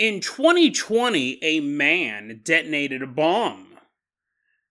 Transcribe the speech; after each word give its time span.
In 0.00 0.20
2020, 0.20 1.44
a 1.44 1.60
man 1.60 2.40
detonated 2.42 3.02
a 3.02 3.06
bomb 3.06 3.76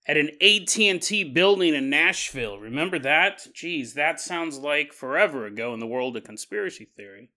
at 0.07 0.17
an 0.17 0.31
AT&T 0.41 1.23
building 1.25 1.75
in 1.75 1.87
Nashville. 1.87 2.57
Remember 2.57 2.97
that? 2.97 3.45
Geez, 3.53 3.93
that 3.93 4.19
sounds 4.19 4.57
like 4.57 4.91
forever 4.91 5.45
ago 5.45 5.71
in 5.71 5.79
the 5.79 5.85
world 5.85 6.17
of 6.17 6.23
conspiracy 6.23 6.85
theory. 6.97 7.29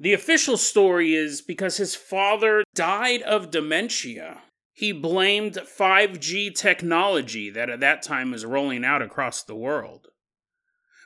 The 0.00 0.14
official 0.14 0.56
story 0.56 1.14
is 1.14 1.42
because 1.42 1.76
his 1.76 1.94
father 1.94 2.64
died 2.74 3.20
of 3.20 3.50
dementia. 3.50 4.40
He 4.72 4.90
blamed 4.90 5.56
5G 5.56 6.54
technology 6.54 7.50
that 7.50 7.68
at 7.68 7.80
that 7.80 8.00
time 8.00 8.30
was 8.30 8.46
rolling 8.46 8.86
out 8.86 9.02
across 9.02 9.42
the 9.42 9.54
world. 9.54 10.06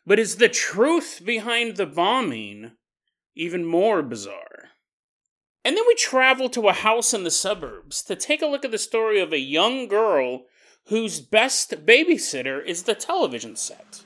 But 0.07 0.21
is 0.21 0.37
the 0.37 0.49
truth 0.49 1.21
behind 1.25 1.79
the 1.79 1.87
bombing 1.87 2.77
even 3.35 3.65
more 3.65 4.03
bizarre? 4.03 4.52
And 5.65 5.77
then 5.77 5.85
we 5.87 5.95
travel 5.95 6.49
to 6.51 6.69
a 6.69 6.73
house 6.73 7.15
in 7.15 7.23
the 7.23 7.31
suburbs 7.31 8.03
to 8.03 8.17
take 8.17 8.43
a 8.43 8.47
look 8.47 8.65
at 8.65 8.73
the 8.73 8.79
story 8.79 9.21
of 9.21 9.33
a 9.33 9.39
young 9.39 9.87
girl 9.87 10.43
whose 10.87 11.21
best 11.21 11.87
babysitter 11.87 12.65
is 12.65 12.83
the 12.83 12.95
television 12.95 13.55
set. 13.55 14.03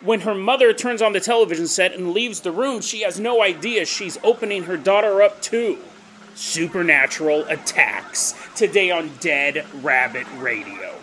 When 0.00 0.20
her 0.20 0.34
mother 0.34 0.72
turns 0.72 1.02
on 1.02 1.12
the 1.12 1.20
television 1.20 1.66
set 1.66 1.92
and 1.92 2.12
leaves 2.12 2.40
the 2.40 2.52
room, 2.52 2.80
she 2.80 3.02
has 3.02 3.20
no 3.20 3.42
idea 3.42 3.84
she's 3.84 4.18
opening 4.22 4.64
her 4.64 4.76
daughter 4.76 5.22
up 5.22 5.42
to 5.42 5.78
supernatural 6.34 7.44
attacks. 7.48 8.34
Today 8.56 8.90
on 8.90 9.10
Dead 9.20 9.66
Rabbit 9.82 10.26
Radio. 10.38 10.94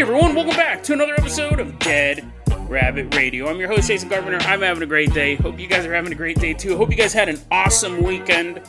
Hey 0.00 0.04
everyone, 0.04 0.34
welcome 0.34 0.56
back 0.56 0.82
to 0.84 0.94
another 0.94 1.12
episode 1.12 1.60
of 1.60 1.78
Dead 1.78 2.26
Rabbit 2.60 3.14
Radio. 3.14 3.50
I'm 3.50 3.58
your 3.58 3.68
host, 3.68 3.86
Jason 3.86 4.08
Carpenter. 4.08 4.38
I'm 4.46 4.62
having 4.62 4.82
a 4.82 4.86
great 4.86 5.12
day. 5.12 5.34
Hope 5.34 5.58
you 5.58 5.66
guys 5.66 5.84
are 5.84 5.92
having 5.92 6.10
a 6.10 6.14
great 6.14 6.38
day 6.38 6.54
too. 6.54 6.74
Hope 6.74 6.90
you 6.90 6.96
guys 6.96 7.12
had 7.12 7.28
an 7.28 7.38
awesome 7.50 8.02
weekend 8.02 8.62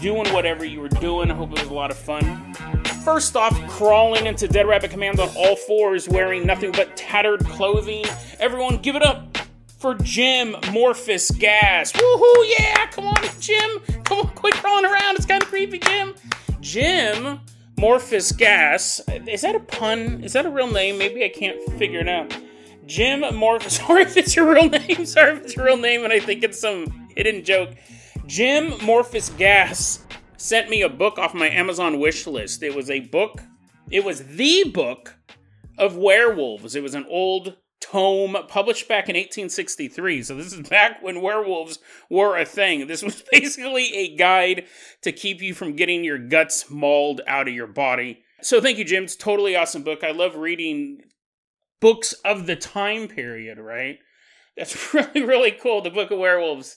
doing 0.00 0.28
whatever 0.32 0.64
you 0.64 0.80
were 0.80 0.88
doing. 0.88 1.30
I 1.30 1.34
hope 1.34 1.52
it 1.52 1.60
was 1.60 1.68
a 1.68 1.72
lot 1.72 1.92
of 1.92 1.96
fun. 1.96 2.52
First 3.04 3.36
off, 3.36 3.56
crawling 3.68 4.26
into 4.26 4.48
Dead 4.48 4.66
Rabbit 4.66 4.90
Command 4.90 5.20
on 5.20 5.28
all 5.36 5.54
fours, 5.54 6.08
wearing 6.08 6.44
nothing 6.44 6.72
but 6.72 6.96
tattered 6.96 7.44
clothing. 7.44 8.04
Everyone, 8.40 8.78
give 8.78 8.96
it 8.96 9.04
up 9.04 9.38
for 9.78 9.94
Jim 9.94 10.54
Morphus 10.72 11.30
Gas. 11.38 11.92
Woohoo, 11.92 12.44
yeah, 12.58 12.86
come 12.86 13.06
on, 13.06 13.22
Jim. 13.38 13.70
Come 14.02 14.18
on, 14.18 14.28
quit 14.34 14.54
crawling 14.54 14.84
around. 14.84 15.14
It's 15.14 15.26
kind 15.26 15.40
of 15.40 15.48
creepy, 15.48 15.78
Jim. 15.78 16.14
Jim 16.60 17.38
Morphus 17.76 18.36
Gas. 18.36 19.00
Is 19.28 19.42
that 19.42 19.54
a 19.54 19.60
pun? 19.60 20.24
Is 20.24 20.32
that 20.32 20.46
a 20.46 20.50
real 20.50 20.70
name? 20.70 20.96
Maybe 20.96 21.24
I 21.24 21.28
can't 21.28 21.62
figure 21.78 22.00
it 22.00 22.08
out. 22.08 22.34
Jim 22.86 23.20
Morphus. 23.20 23.70
Sorry 23.86 24.02
if 24.02 24.16
it's 24.16 24.34
your 24.34 24.52
real 24.52 24.68
name. 24.68 25.04
Sorry 25.04 25.36
if 25.36 25.44
it's 25.44 25.56
your 25.56 25.66
real 25.66 25.76
name 25.76 26.04
and 26.04 26.12
I 26.12 26.20
think 26.20 26.42
it's 26.42 26.58
some 26.58 27.08
hidden 27.14 27.44
joke. 27.44 27.70
Jim 28.26 28.72
Morphus 28.72 29.36
Gas 29.36 30.04
sent 30.38 30.70
me 30.70 30.82
a 30.82 30.88
book 30.88 31.18
off 31.18 31.34
my 31.34 31.50
Amazon 31.50 31.98
wish 32.00 32.26
list. 32.26 32.62
It 32.62 32.74
was 32.74 32.90
a 32.90 33.00
book, 33.00 33.42
it 33.90 34.04
was 34.04 34.24
the 34.24 34.70
book 34.72 35.16
of 35.78 35.96
werewolves. 35.96 36.74
It 36.74 36.82
was 36.82 36.94
an 36.94 37.04
old 37.10 37.56
tome 37.90 38.36
published 38.48 38.88
back 38.88 39.08
in 39.08 39.14
1863. 39.14 40.22
So 40.22 40.34
this 40.34 40.52
is 40.52 40.68
back 40.68 41.02
when 41.02 41.22
werewolves 41.22 41.78
were 42.10 42.36
a 42.36 42.44
thing. 42.44 42.86
This 42.86 43.02
was 43.02 43.22
basically 43.32 43.94
a 43.94 44.16
guide 44.16 44.66
to 45.02 45.12
keep 45.12 45.40
you 45.40 45.54
from 45.54 45.76
getting 45.76 46.04
your 46.04 46.18
guts 46.18 46.70
mauled 46.70 47.20
out 47.26 47.48
of 47.48 47.54
your 47.54 47.66
body. 47.66 48.20
So 48.42 48.60
thank 48.60 48.78
you, 48.78 48.84
Jim. 48.84 49.04
It's 49.04 49.16
totally 49.16 49.56
awesome 49.56 49.82
book. 49.82 50.04
I 50.04 50.10
love 50.10 50.36
reading 50.36 51.00
books 51.80 52.12
of 52.24 52.46
the 52.46 52.56
time 52.56 53.08
period, 53.08 53.58
right? 53.58 53.98
That's 54.56 54.94
really, 54.94 55.22
really 55.22 55.52
cool. 55.52 55.82
The 55.82 55.90
Book 55.90 56.10
of 56.10 56.18
Werewolves 56.18 56.76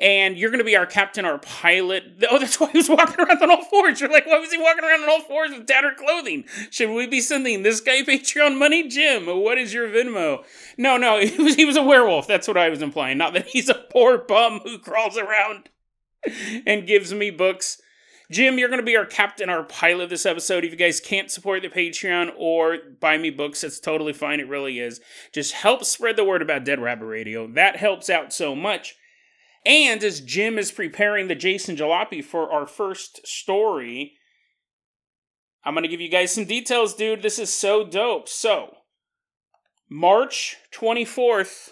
and 0.00 0.38
you're 0.38 0.50
going 0.50 0.58
to 0.58 0.64
be 0.64 0.76
our 0.76 0.86
captain, 0.86 1.24
our 1.24 1.38
pilot. 1.38 2.04
Oh, 2.30 2.38
that's 2.38 2.60
why 2.60 2.70
he 2.70 2.78
was 2.78 2.88
walking 2.88 3.16
around 3.18 3.42
on 3.42 3.50
all 3.50 3.64
fours. 3.64 4.00
You're 4.00 4.10
like, 4.10 4.24
why 4.24 4.38
was 4.38 4.52
he 4.52 4.58
walking 4.58 4.84
around 4.84 5.02
on 5.02 5.08
all 5.08 5.20
fours 5.20 5.50
with 5.50 5.66
tattered 5.66 5.96
clothing? 5.96 6.44
Should 6.70 6.90
we 6.90 7.08
be 7.08 7.20
sending 7.20 7.64
this 7.64 7.80
guy 7.80 8.02
Patreon 8.02 8.56
money, 8.56 8.86
Jim? 8.86 9.26
What 9.26 9.58
is 9.58 9.74
your 9.74 9.88
Venmo? 9.88 10.44
No, 10.78 10.96
no, 10.96 11.18
he 11.24 11.42
was 11.42 11.56
he 11.56 11.64
was 11.64 11.76
a 11.76 11.82
werewolf. 11.82 12.28
That's 12.28 12.46
what 12.46 12.56
I 12.56 12.68
was 12.68 12.82
implying. 12.82 13.18
Not 13.18 13.32
that 13.32 13.48
he's 13.48 13.68
a 13.68 13.74
poor 13.74 14.16
bum 14.18 14.60
who 14.60 14.78
crawls 14.78 15.18
around 15.18 15.70
and 16.66 16.86
gives 16.86 17.12
me 17.12 17.30
books. 17.30 17.80
Jim, 18.30 18.58
you're 18.58 18.68
going 18.68 18.80
to 18.80 18.86
be 18.86 18.96
our 18.96 19.06
captain, 19.06 19.50
our 19.50 19.64
pilot 19.64 20.08
this 20.08 20.24
episode. 20.24 20.64
If 20.64 20.70
you 20.70 20.76
guys 20.76 21.00
can't 21.00 21.32
support 21.32 21.62
the 21.62 21.68
Patreon 21.68 22.30
or 22.38 22.76
buy 23.00 23.18
me 23.18 23.30
books, 23.30 23.64
it's 23.64 23.80
totally 23.80 24.12
fine. 24.12 24.38
It 24.38 24.48
really 24.48 24.78
is. 24.78 25.00
Just 25.32 25.52
help 25.52 25.84
spread 25.84 26.14
the 26.14 26.24
word 26.24 26.42
about 26.42 26.64
Dead 26.64 26.80
Rabbit 26.80 27.06
Radio. 27.06 27.48
That 27.48 27.76
helps 27.76 28.08
out 28.08 28.32
so 28.32 28.54
much. 28.54 28.96
And 29.64 30.02
as 30.02 30.20
Jim 30.20 30.58
is 30.58 30.72
preparing 30.72 31.28
the 31.28 31.34
Jason 31.34 31.76
Jalopy 31.76 32.24
for 32.24 32.50
our 32.50 32.66
first 32.66 33.26
story, 33.26 34.14
I'm 35.64 35.74
going 35.74 35.82
to 35.82 35.88
give 35.88 36.00
you 36.00 36.08
guys 36.08 36.32
some 36.32 36.46
details, 36.46 36.94
dude. 36.94 37.22
This 37.22 37.38
is 37.38 37.52
so 37.52 37.86
dope. 37.86 38.28
So, 38.28 38.74
March 39.90 40.56
24th, 40.72 41.70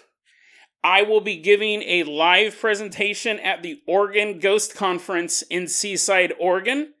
I 0.83 1.01
will 1.01 1.21
be 1.21 1.37
giving 1.37 1.81
a 1.81 2.03
live 2.03 2.57
presentation 2.59 3.39
at 3.39 3.63
the 3.63 3.81
Oregon 3.87 4.39
Ghost 4.39 4.75
Conference 4.75 5.41
in 5.43 5.67
Seaside, 5.67 6.33
Oregon. 6.39 6.93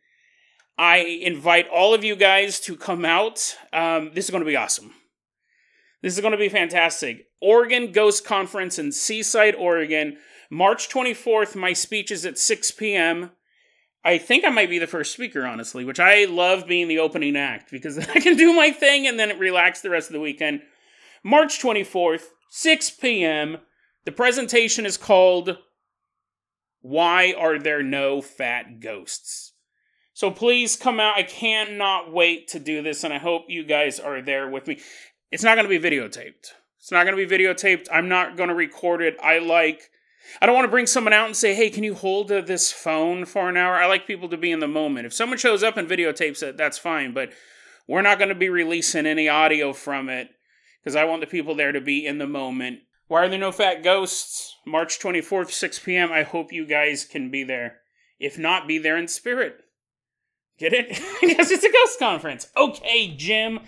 I 0.77 0.99
invite 0.99 1.67
all 1.67 1.93
of 1.93 2.03
you 2.03 2.15
guys 2.15 2.59
to 2.61 2.75
come 2.75 3.05
out. 3.05 3.55
Um, 3.71 4.11
this 4.13 4.25
is 4.25 4.31
going 4.31 4.43
to 4.43 4.49
be 4.49 4.55
awesome. 4.55 4.93
This 6.01 6.15
is 6.15 6.21
going 6.21 6.31
to 6.31 6.37
be 6.37 6.49
fantastic. 6.49 7.27
Oregon 7.41 7.91
Ghost 7.91 8.25
Conference 8.25 8.79
in 8.79 8.91
Seaside, 8.91 9.55
Oregon. 9.55 10.17
March 10.49 10.89
24th, 10.89 11.55
my 11.55 11.73
speech 11.73 12.11
is 12.11 12.25
at 12.25 12.37
6 12.37 12.71
p.m. 12.71 13.31
I 14.03 14.17
think 14.17 14.45
I 14.45 14.49
might 14.49 14.69
be 14.69 14.79
the 14.79 14.87
first 14.87 15.13
speaker, 15.13 15.45
honestly, 15.45 15.85
which 15.85 15.99
I 15.99 16.25
love 16.25 16.65
being 16.65 16.87
the 16.87 16.99
opening 16.99 17.35
act 17.35 17.71
because 17.71 17.97
I 18.09 18.19
can 18.19 18.35
do 18.35 18.53
my 18.53 18.71
thing 18.71 19.05
and 19.05 19.19
then 19.19 19.37
relax 19.37 19.81
the 19.81 19.89
rest 19.89 20.09
of 20.09 20.13
the 20.13 20.19
weekend. 20.19 20.61
March 21.23 21.61
24th, 21.61 22.23
6 22.49 22.91
p.m. 22.91 23.57
The 24.05 24.11
presentation 24.11 24.85
is 24.85 24.97
called 24.97 25.57
Why 26.81 27.33
Are 27.37 27.59
There 27.59 27.83
No 27.83 28.21
Fat 28.21 28.79
Ghosts? 28.79 29.53
So 30.13 30.31
please 30.31 30.75
come 30.75 30.99
out. 30.99 31.17
I 31.17 31.23
cannot 31.23 32.11
wait 32.11 32.47
to 32.49 32.59
do 32.59 32.81
this, 32.81 33.03
and 33.03 33.13
I 33.13 33.19
hope 33.19 33.45
you 33.47 33.63
guys 33.63 33.99
are 33.99 34.21
there 34.21 34.49
with 34.49 34.67
me. 34.67 34.79
It's 35.31 35.43
not 35.43 35.55
going 35.55 35.69
to 35.69 35.79
be 35.79 35.89
videotaped. 35.89 36.51
It's 36.79 36.91
not 36.91 37.05
going 37.05 37.15
to 37.15 37.27
be 37.27 37.37
videotaped. 37.37 37.87
I'm 37.91 38.09
not 38.09 38.35
going 38.35 38.49
to 38.49 38.55
record 38.55 39.01
it. 39.01 39.17
I 39.21 39.39
like 39.39 39.89
I 40.41 40.45
don't 40.45 40.55
want 40.55 40.65
to 40.65 40.71
bring 40.71 40.87
someone 40.87 41.13
out 41.13 41.25
and 41.25 41.35
say, 41.35 41.55
hey, 41.55 41.69
can 41.69 41.83
you 41.83 41.95
hold 41.95 42.29
this 42.29 42.71
phone 42.71 43.25
for 43.25 43.49
an 43.49 43.57
hour? 43.57 43.75
I 43.75 43.87
like 43.87 44.07
people 44.07 44.29
to 44.29 44.37
be 44.37 44.51
in 44.51 44.59
the 44.59 44.67
moment. 44.67 45.05
If 45.05 45.13
someone 45.13 45.37
shows 45.37 45.63
up 45.63 45.77
and 45.77 45.89
videotapes 45.89 46.43
it, 46.43 46.57
that's 46.57 46.77
fine, 46.77 47.13
but 47.13 47.31
we're 47.87 48.01
not 48.01 48.19
going 48.19 48.29
to 48.29 48.35
be 48.35 48.49
releasing 48.49 49.05
any 49.05 49.27
audio 49.27 49.73
from 49.73 50.09
it 50.09 50.29
because 50.81 50.95
I 50.95 51.05
want 51.05 51.21
the 51.21 51.27
people 51.27 51.55
there 51.55 51.71
to 51.71 51.81
be 51.81 52.05
in 52.05 52.19
the 52.19 52.27
moment. 52.27 52.79
Why 53.07 53.25
are 53.25 53.29
there 53.29 53.39
no 53.39 53.51
fat 53.51 53.83
ghosts? 53.83 54.55
March 54.65 54.99
24th, 54.99 55.49
6 55.49 55.79
p.m. 55.79 56.11
I 56.11 56.21
hope 56.21 56.53
you 56.53 56.67
guys 56.67 57.05
can 57.05 57.31
be 57.31 57.43
there. 57.43 57.77
If 58.19 58.37
not, 58.37 58.67
be 58.67 58.77
there 58.77 58.97
in 58.97 59.07
spirit. 59.07 59.61
Get 60.59 60.73
it? 60.73 60.89
because 61.21 61.49
it's 61.49 61.63
a 61.63 61.71
ghost 61.71 61.97
conference. 61.97 62.47
Okay, 62.55 63.15
Jim. 63.15 63.61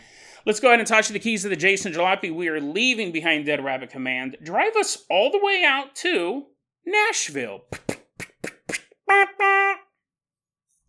Let's 0.46 0.60
go 0.60 0.70
ahead 0.70 0.80
and 0.80 0.88
toss 0.88 1.10
you 1.10 1.14
the 1.14 1.20
keys 1.20 1.44
to 1.44 1.50
the 1.50 1.56
Jason 1.56 1.94
Jalopy. 1.94 2.34
We 2.34 2.48
are 2.48 2.60
leaving 2.60 3.12
behind 3.12 3.46
Dead 3.46 3.64
Rabbit 3.64 3.92
Command. 3.92 4.38
Drive 4.42 4.76
us 4.76 5.06
all 5.10 5.30
the 5.32 5.40
way 5.42 5.64
out 5.64 5.96
to 5.98 6.46
Nashville. 6.86 7.62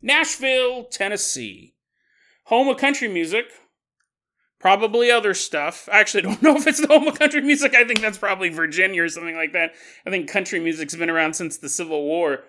Nashville, 0.00 0.84
Tennessee. 0.84 1.74
Home 2.44 2.68
of 2.68 2.78
country 2.78 3.08
music. 3.08 3.44
Probably 4.58 5.10
other 5.10 5.34
stuff. 5.34 5.86
I 5.92 6.00
actually 6.00 6.22
don't 6.22 6.42
know 6.42 6.56
if 6.56 6.66
it's 6.66 6.80
the 6.80 6.86
home 6.86 7.06
of 7.06 7.18
country 7.18 7.42
music. 7.42 7.74
I 7.74 7.84
think 7.84 8.00
that's 8.00 8.18
probably 8.18 8.48
Virginia 8.48 9.02
or 9.04 9.08
something 9.10 9.36
like 9.36 9.52
that. 9.52 9.72
I 10.06 10.10
think 10.10 10.30
country 10.30 10.60
music's 10.60 10.96
been 10.96 11.10
around 11.10 11.34
since 11.34 11.58
the 11.58 11.68
Civil 11.68 12.04
War. 12.04 12.44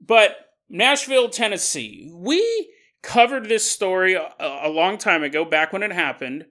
But 0.00 0.36
Nashville, 0.68 1.30
Tennessee. 1.30 2.12
We 2.14 2.70
covered 3.02 3.48
this 3.48 3.70
story 3.70 4.14
a, 4.14 4.32
a 4.40 4.68
long 4.68 4.98
time 4.98 5.22
ago, 5.22 5.44
back 5.44 5.72
when 5.72 5.82
it 5.82 5.92
happened. 5.92 6.46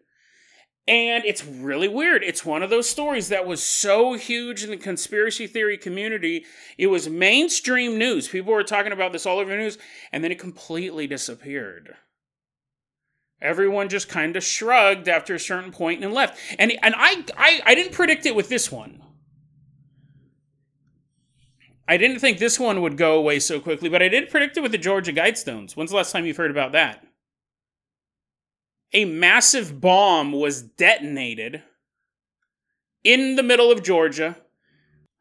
And 0.88 1.26
it's 1.26 1.44
really 1.44 1.90
weird. 1.90 2.24
It's 2.24 2.46
one 2.46 2.64
of 2.64 2.70
those 2.70 2.90
stories 2.90 3.28
that 3.28 3.46
was 3.46 3.62
so 3.62 4.14
huge 4.14 4.64
in 4.64 4.70
the 4.70 4.78
conspiracy 4.78 5.46
theory 5.46 5.78
community. 5.78 6.46
It 6.78 6.88
was 6.88 7.10
mainstream 7.10 7.98
news. 7.98 8.30
People 8.30 8.54
were 8.54 8.64
talking 8.64 8.94
about 8.94 9.12
this 9.12 9.26
all 9.26 9.40
over 9.40 9.50
the 9.50 9.58
news, 9.58 9.78
and 10.14 10.24
then 10.24 10.32
it 10.32 10.40
completely 10.40 11.06
disappeared. 11.06 11.96
Everyone 13.42 13.90
just 13.90 14.08
kind 14.08 14.38
of 14.38 14.44
shrugged 14.46 15.10
after 15.10 15.36
a 15.36 15.40
certain 15.40 15.72
point 15.72 16.04
and 16.04 16.14
left. 16.14 16.40
And 16.58 16.72
and 16.82 16.96
I, 16.98 17.26
I 17.38 17.62
I 17.66 17.76
didn't 17.76 17.92
predict 17.92 18.26
it 18.26 18.36
with 18.36 18.48
this 18.48 18.72
one. 18.72 19.04
I 21.88 21.98
didn't 21.98 22.20
think 22.20 22.38
this 22.38 22.60
one 22.60 22.82
would 22.82 22.98
go 22.98 23.18
away 23.18 23.40
so 23.40 23.60
quickly, 23.60 23.90
but 23.90 24.02
I 24.02 24.10
did 24.10 24.30
predict 24.30 24.58
it 24.58 24.62
with 24.62 24.72
the 24.72 24.78
Georgia 24.78 25.14
Guidestones. 25.14 25.76
When's 25.76 25.92
the 25.92 25.98
last 25.98 26.12
time 26.12 26.26
you've 26.26 26.38
heard 26.38 26.52
about 26.52 26.74
that? 26.74 27.08
a 28.94 29.06
massive 29.06 29.82
bomb 29.82 30.32
was 30.32 30.62
detonated 30.62 31.64
in 33.04 33.36
the 33.36 33.44
middle 33.44 33.72
of 33.72 33.84
Georgia, 33.84 34.38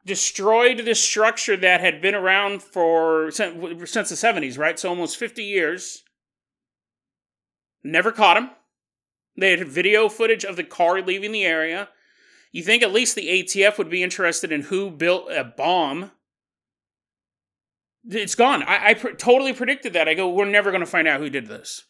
destroyed 0.04 0.78
this 0.78 1.02
structure 1.02 1.56
that 1.56 1.80
had 1.80 2.00
been 2.00 2.14
around 2.14 2.62
for 2.62 3.30
since, 3.30 3.54
the 3.54 4.16
70s, 4.16 4.58
right? 4.58 4.78
So 4.78 4.88
almost 4.88 5.16
50 5.16 5.42
years. 5.42 6.04
Never 7.82 8.12
caught 8.12 8.36
him. 8.36 8.50
They 9.36 9.50
had 9.50 9.68
video 9.68 10.08
footage 10.08 10.44
of 10.44 10.56
the 10.56 10.64
car 10.64 11.02
leaving 11.02 11.32
the 11.32 11.44
area. 11.44 11.88
You 12.52 12.62
think 12.62 12.82
at 12.82 12.92
least 12.92 13.14
the 13.14 13.28
ATF 13.28 13.78
would 13.78 13.90
be 13.90 14.02
interested 14.02 14.50
in 14.50 14.62
who 14.62 14.90
built 14.90 15.30
a 15.30 15.44
bomb? 15.44 16.12
It's 18.08 18.34
gone. 18.34 18.62
I, 18.62 18.88
I 18.88 18.94
pr- 18.94 19.10
totally 19.10 19.52
predicted 19.52 19.92
that. 19.94 20.08
I 20.08 20.14
go, 20.14 20.28
we're 20.28 20.44
never 20.44 20.70
going 20.70 20.80
to 20.80 20.86
find 20.86 21.08
out 21.08 21.20
who 21.20 21.30
did 21.30 21.48
this. 21.48 21.84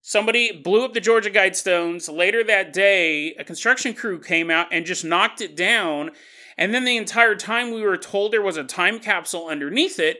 Somebody 0.00 0.52
blew 0.52 0.84
up 0.84 0.94
the 0.94 1.00
Georgia 1.00 1.30
Guidestones. 1.30 2.14
Later 2.14 2.42
that 2.44 2.72
day, 2.72 3.34
a 3.34 3.44
construction 3.44 3.94
crew 3.94 4.20
came 4.20 4.50
out 4.50 4.68
and 4.72 4.86
just 4.86 5.04
knocked 5.04 5.40
it 5.40 5.56
down. 5.56 6.10
And 6.56 6.72
then 6.72 6.84
the 6.84 6.96
entire 6.96 7.34
time 7.34 7.72
we 7.72 7.82
were 7.82 7.96
told 7.96 8.32
there 8.32 8.42
was 8.42 8.56
a 8.56 8.64
time 8.64 9.00
capsule 9.00 9.48
underneath 9.48 9.98
it, 9.98 10.18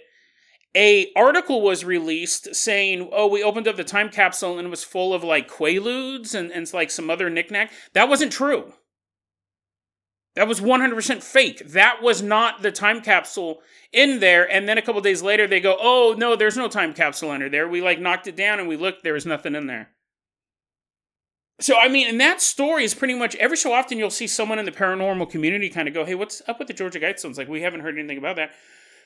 a 0.74 1.10
article 1.16 1.62
was 1.62 1.84
released 1.84 2.54
saying, 2.54 3.08
"Oh, 3.12 3.26
we 3.26 3.42
opened 3.42 3.66
up 3.66 3.76
the 3.76 3.84
time 3.84 4.10
capsule 4.10 4.58
and 4.58 4.66
it 4.66 4.70
was 4.70 4.84
full 4.84 5.14
of 5.14 5.24
like 5.24 5.50
quaaludes 5.50 6.34
and, 6.34 6.52
and 6.52 6.72
like 6.72 6.90
some 6.90 7.10
other 7.10 7.30
knickknack." 7.30 7.72
That 7.94 8.08
wasn't 8.08 8.32
true. 8.32 8.74
That 10.34 10.46
was 10.48 10.60
100% 10.60 11.22
fake. 11.22 11.66
That 11.66 12.02
was 12.02 12.22
not 12.22 12.62
the 12.62 12.70
time 12.70 13.00
capsule 13.00 13.60
in 13.92 14.20
there. 14.20 14.50
And 14.50 14.68
then 14.68 14.78
a 14.78 14.82
couple 14.82 15.00
days 15.00 15.22
later, 15.22 15.46
they 15.46 15.60
go, 15.60 15.76
"Oh 15.80 16.14
no, 16.16 16.36
there's 16.36 16.56
no 16.56 16.68
time 16.68 16.94
capsule 16.94 17.30
under 17.30 17.48
there. 17.48 17.66
We 17.68 17.80
like 17.80 17.98
knocked 18.00 18.26
it 18.26 18.36
down 18.36 18.60
and 18.60 18.68
we 18.68 18.76
looked, 18.76 19.02
there 19.02 19.14
was 19.14 19.26
nothing 19.26 19.54
in 19.54 19.66
there." 19.66 19.90
So 21.60 21.76
I 21.76 21.88
mean, 21.88 22.06
and 22.08 22.20
that 22.20 22.40
story 22.40 22.84
is 22.84 22.94
pretty 22.94 23.14
much 23.14 23.34
every 23.36 23.56
so 23.56 23.72
often 23.72 23.98
you'll 23.98 24.10
see 24.10 24.28
someone 24.28 24.60
in 24.60 24.64
the 24.64 24.70
paranormal 24.70 25.28
community 25.30 25.68
kind 25.68 25.88
of 25.88 25.94
go, 25.94 26.04
"Hey, 26.04 26.14
what's 26.14 26.40
up 26.46 26.58
with 26.58 26.68
the 26.68 26.74
Georgia 26.74 27.00
Guidestones?" 27.00 27.36
Like 27.36 27.48
we 27.48 27.62
haven't 27.62 27.80
heard 27.80 27.98
anything 27.98 28.18
about 28.18 28.36
that. 28.36 28.52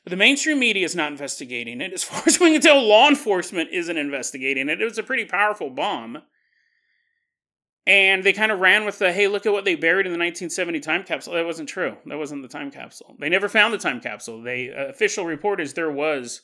But 0.04 0.10
the 0.10 0.16
mainstream 0.16 0.58
media 0.58 0.84
is 0.84 0.96
not 0.96 1.12
investigating 1.12 1.80
it. 1.80 1.92
As 1.92 2.02
far 2.02 2.22
as 2.26 2.40
we 2.40 2.52
can 2.52 2.60
tell, 2.60 2.82
law 2.82 3.08
enforcement 3.08 3.70
isn't 3.72 3.96
investigating 3.96 4.68
it. 4.68 4.82
It 4.82 4.84
was 4.84 4.98
a 4.98 5.02
pretty 5.02 5.24
powerful 5.24 5.70
bomb. 5.70 6.22
And 7.86 8.22
they 8.22 8.32
kind 8.32 8.52
of 8.52 8.60
ran 8.60 8.84
with 8.84 9.00
the, 9.00 9.12
hey, 9.12 9.26
look 9.26 9.44
at 9.44 9.52
what 9.52 9.64
they 9.64 9.74
buried 9.74 10.06
in 10.06 10.12
the 10.12 10.18
1970 10.18 10.80
time 10.80 11.02
capsule. 11.02 11.34
That 11.34 11.44
wasn't 11.44 11.68
true. 11.68 11.96
That 12.06 12.18
wasn't 12.18 12.42
the 12.42 12.48
time 12.48 12.70
capsule. 12.70 13.16
They 13.18 13.28
never 13.28 13.48
found 13.48 13.74
the 13.74 13.78
time 13.78 14.00
capsule. 14.00 14.40
The 14.40 14.70
uh, 14.70 14.86
official 14.86 15.24
report 15.24 15.60
is 15.60 15.74
there 15.74 15.90
was 15.90 16.42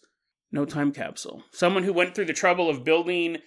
no 0.50 0.64
time 0.64 0.92
capsule. 0.92 1.44
Someone 1.52 1.84
who 1.84 1.92
went 1.92 2.14
through 2.14 2.24
the 2.24 2.32
trouble 2.32 2.68
of 2.68 2.84
building 2.84 3.38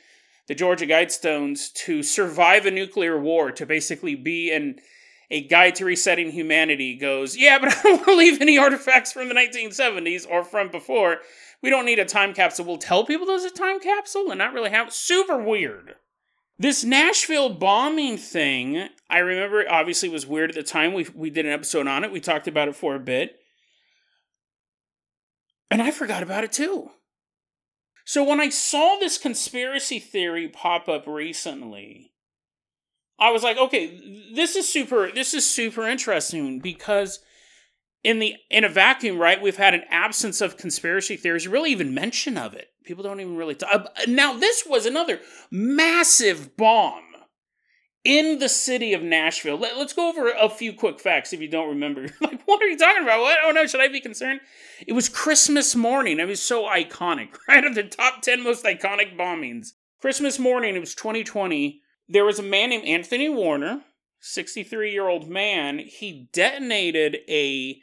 the 0.47 0.55
Georgia 0.55 0.85
Guidestones 0.85 1.71
to 1.73 2.01
survive 2.01 2.65
a 2.65 2.71
nuclear 2.71 3.19
war, 3.19 3.51
to 3.51 3.65
basically 3.65 4.15
be 4.15 4.51
an 4.51 4.77
a 5.29 5.47
guide 5.47 5.75
to 5.75 5.85
resetting 5.85 6.29
humanity 6.31 6.97
goes, 6.97 7.37
yeah, 7.37 7.57
but 7.57 7.69
I 7.77 7.81
don't 7.83 7.95
want 7.99 8.05
to 8.05 8.15
leave 8.15 8.41
any 8.41 8.57
artifacts 8.57 9.13
from 9.13 9.29
the 9.29 9.33
1970s 9.33 10.25
or 10.29 10.43
from 10.43 10.69
before. 10.69 11.19
We 11.63 11.69
don't 11.69 11.85
need 11.85 11.99
a 11.99 12.05
time 12.05 12.33
capsule. 12.33 12.65
We'll 12.65 12.77
tell 12.77 13.05
people 13.05 13.25
there's 13.25 13.45
a 13.45 13.49
time 13.49 13.79
capsule 13.79 14.29
and 14.29 14.37
not 14.37 14.53
really 14.53 14.71
have 14.71 14.93
super 14.93 15.41
weird. 15.41 15.95
This 16.61 16.83
Nashville 16.83 17.49
bombing 17.49 18.17
thing, 18.17 18.87
I 19.09 19.17
remember 19.17 19.65
obviously 19.67 20.09
was 20.09 20.27
weird 20.27 20.51
at 20.51 20.55
the 20.55 20.61
time. 20.61 20.93
We 20.93 21.07
we 21.15 21.31
did 21.31 21.47
an 21.47 21.51
episode 21.51 21.87
on 21.87 22.03
it. 22.03 22.11
We 22.11 22.19
talked 22.19 22.47
about 22.47 22.67
it 22.67 22.75
for 22.75 22.93
a 22.93 22.99
bit. 22.99 23.39
And 25.71 25.81
I 25.81 25.89
forgot 25.89 26.21
about 26.21 26.43
it 26.43 26.51
too. 26.51 26.91
So 28.05 28.23
when 28.23 28.39
I 28.39 28.49
saw 28.49 28.97
this 28.99 29.17
conspiracy 29.17 29.97
theory 29.97 30.47
pop 30.49 30.87
up 30.87 31.07
recently, 31.07 32.11
I 33.17 33.31
was 33.31 33.41
like, 33.41 33.57
okay, 33.57 33.99
this 34.35 34.55
is 34.55 34.71
super 34.71 35.11
this 35.11 35.33
is 35.33 35.49
super 35.49 35.87
interesting 35.87 36.59
because 36.59 37.21
in 38.03 38.19
the 38.19 38.35
in 38.51 38.63
a 38.63 38.69
vacuum, 38.69 39.17
right, 39.17 39.41
we've 39.41 39.57
had 39.57 39.73
an 39.73 39.85
absence 39.89 40.41
of 40.41 40.57
conspiracy 40.57 41.17
theories, 41.17 41.47
really 41.47 41.71
even 41.71 41.95
mention 41.95 42.37
of 42.37 42.53
it. 42.53 42.70
People 42.91 43.05
don't 43.05 43.21
even 43.21 43.37
really 43.37 43.55
talk. 43.55 43.71
Uh, 43.73 43.87
now, 44.05 44.37
this 44.37 44.65
was 44.67 44.85
another 44.85 45.21
massive 45.49 46.57
bomb 46.57 47.05
in 48.03 48.39
the 48.39 48.49
city 48.49 48.91
of 48.91 49.01
Nashville. 49.01 49.57
Let, 49.57 49.77
us 49.77 49.93
go 49.93 50.09
over 50.09 50.29
a 50.29 50.49
few 50.49 50.73
quick 50.73 50.99
facts 50.99 51.31
if 51.31 51.39
you 51.39 51.47
don't 51.47 51.69
remember. 51.69 52.01
like, 52.21 52.41
what 52.43 52.61
are 52.61 52.67
you 52.67 52.77
talking 52.77 53.03
about? 53.03 53.21
What? 53.21 53.37
Oh 53.45 53.51
no, 53.51 53.65
should 53.65 53.79
I 53.79 53.87
be 53.87 54.01
concerned? 54.01 54.41
It 54.85 54.91
was 54.91 55.07
Christmas 55.07 55.73
morning. 55.73 56.19
It 56.19 56.27
was 56.27 56.41
so 56.41 56.65
iconic, 56.65 57.37
right? 57.47 57.63
Of 57.63 57.75
the 57.75 57.83
top 57.83 58.23
10 58.23 58.43
most 58.43 58.65
iconic 58.65 59.17
bombings. 59.17 59.69
Christmas 60.01 60.37
morning, 60.37 60.75
it 60.75 60.79
was 60.79 60.93
2020 60.95 61.81
there 62.11 62.25
was 62.25 62.39
a 62.39 62.43
man 62.43 62.71
named 62.71 62.83
Anthony 62.83 63.29
Warner, 63.29 63.83
63 64.19 64.91
year 64.91 65.07
old 65.07 65.29
man. 65.29 65.79
He 65.79 66.27
detonated 66.33 67.19
a 67.29 67.77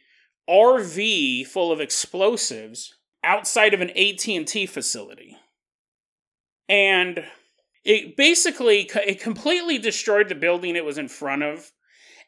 RV 0.47 1.47
full 1.47 1.73
of 1.73 1.81
explosives 1.81 2.98
outside 3.23 3.75
of 3.75 3.81
an 3.81 3.91
AT&T 3.91 4.67
facility. 4.67 5.37
And 6.69 7.25
it 7.85 8.17
basically 8.17 8.91
it 8.95 9.21
completely 9.21 9.79
destroyed 9.79 10.29
the 10.29 10.35
building 10.35 10.77
it 10.77 10.85
was 10.85 10.99
in 10.99 11.09
front 11.09 11.43
of 11.43 11.73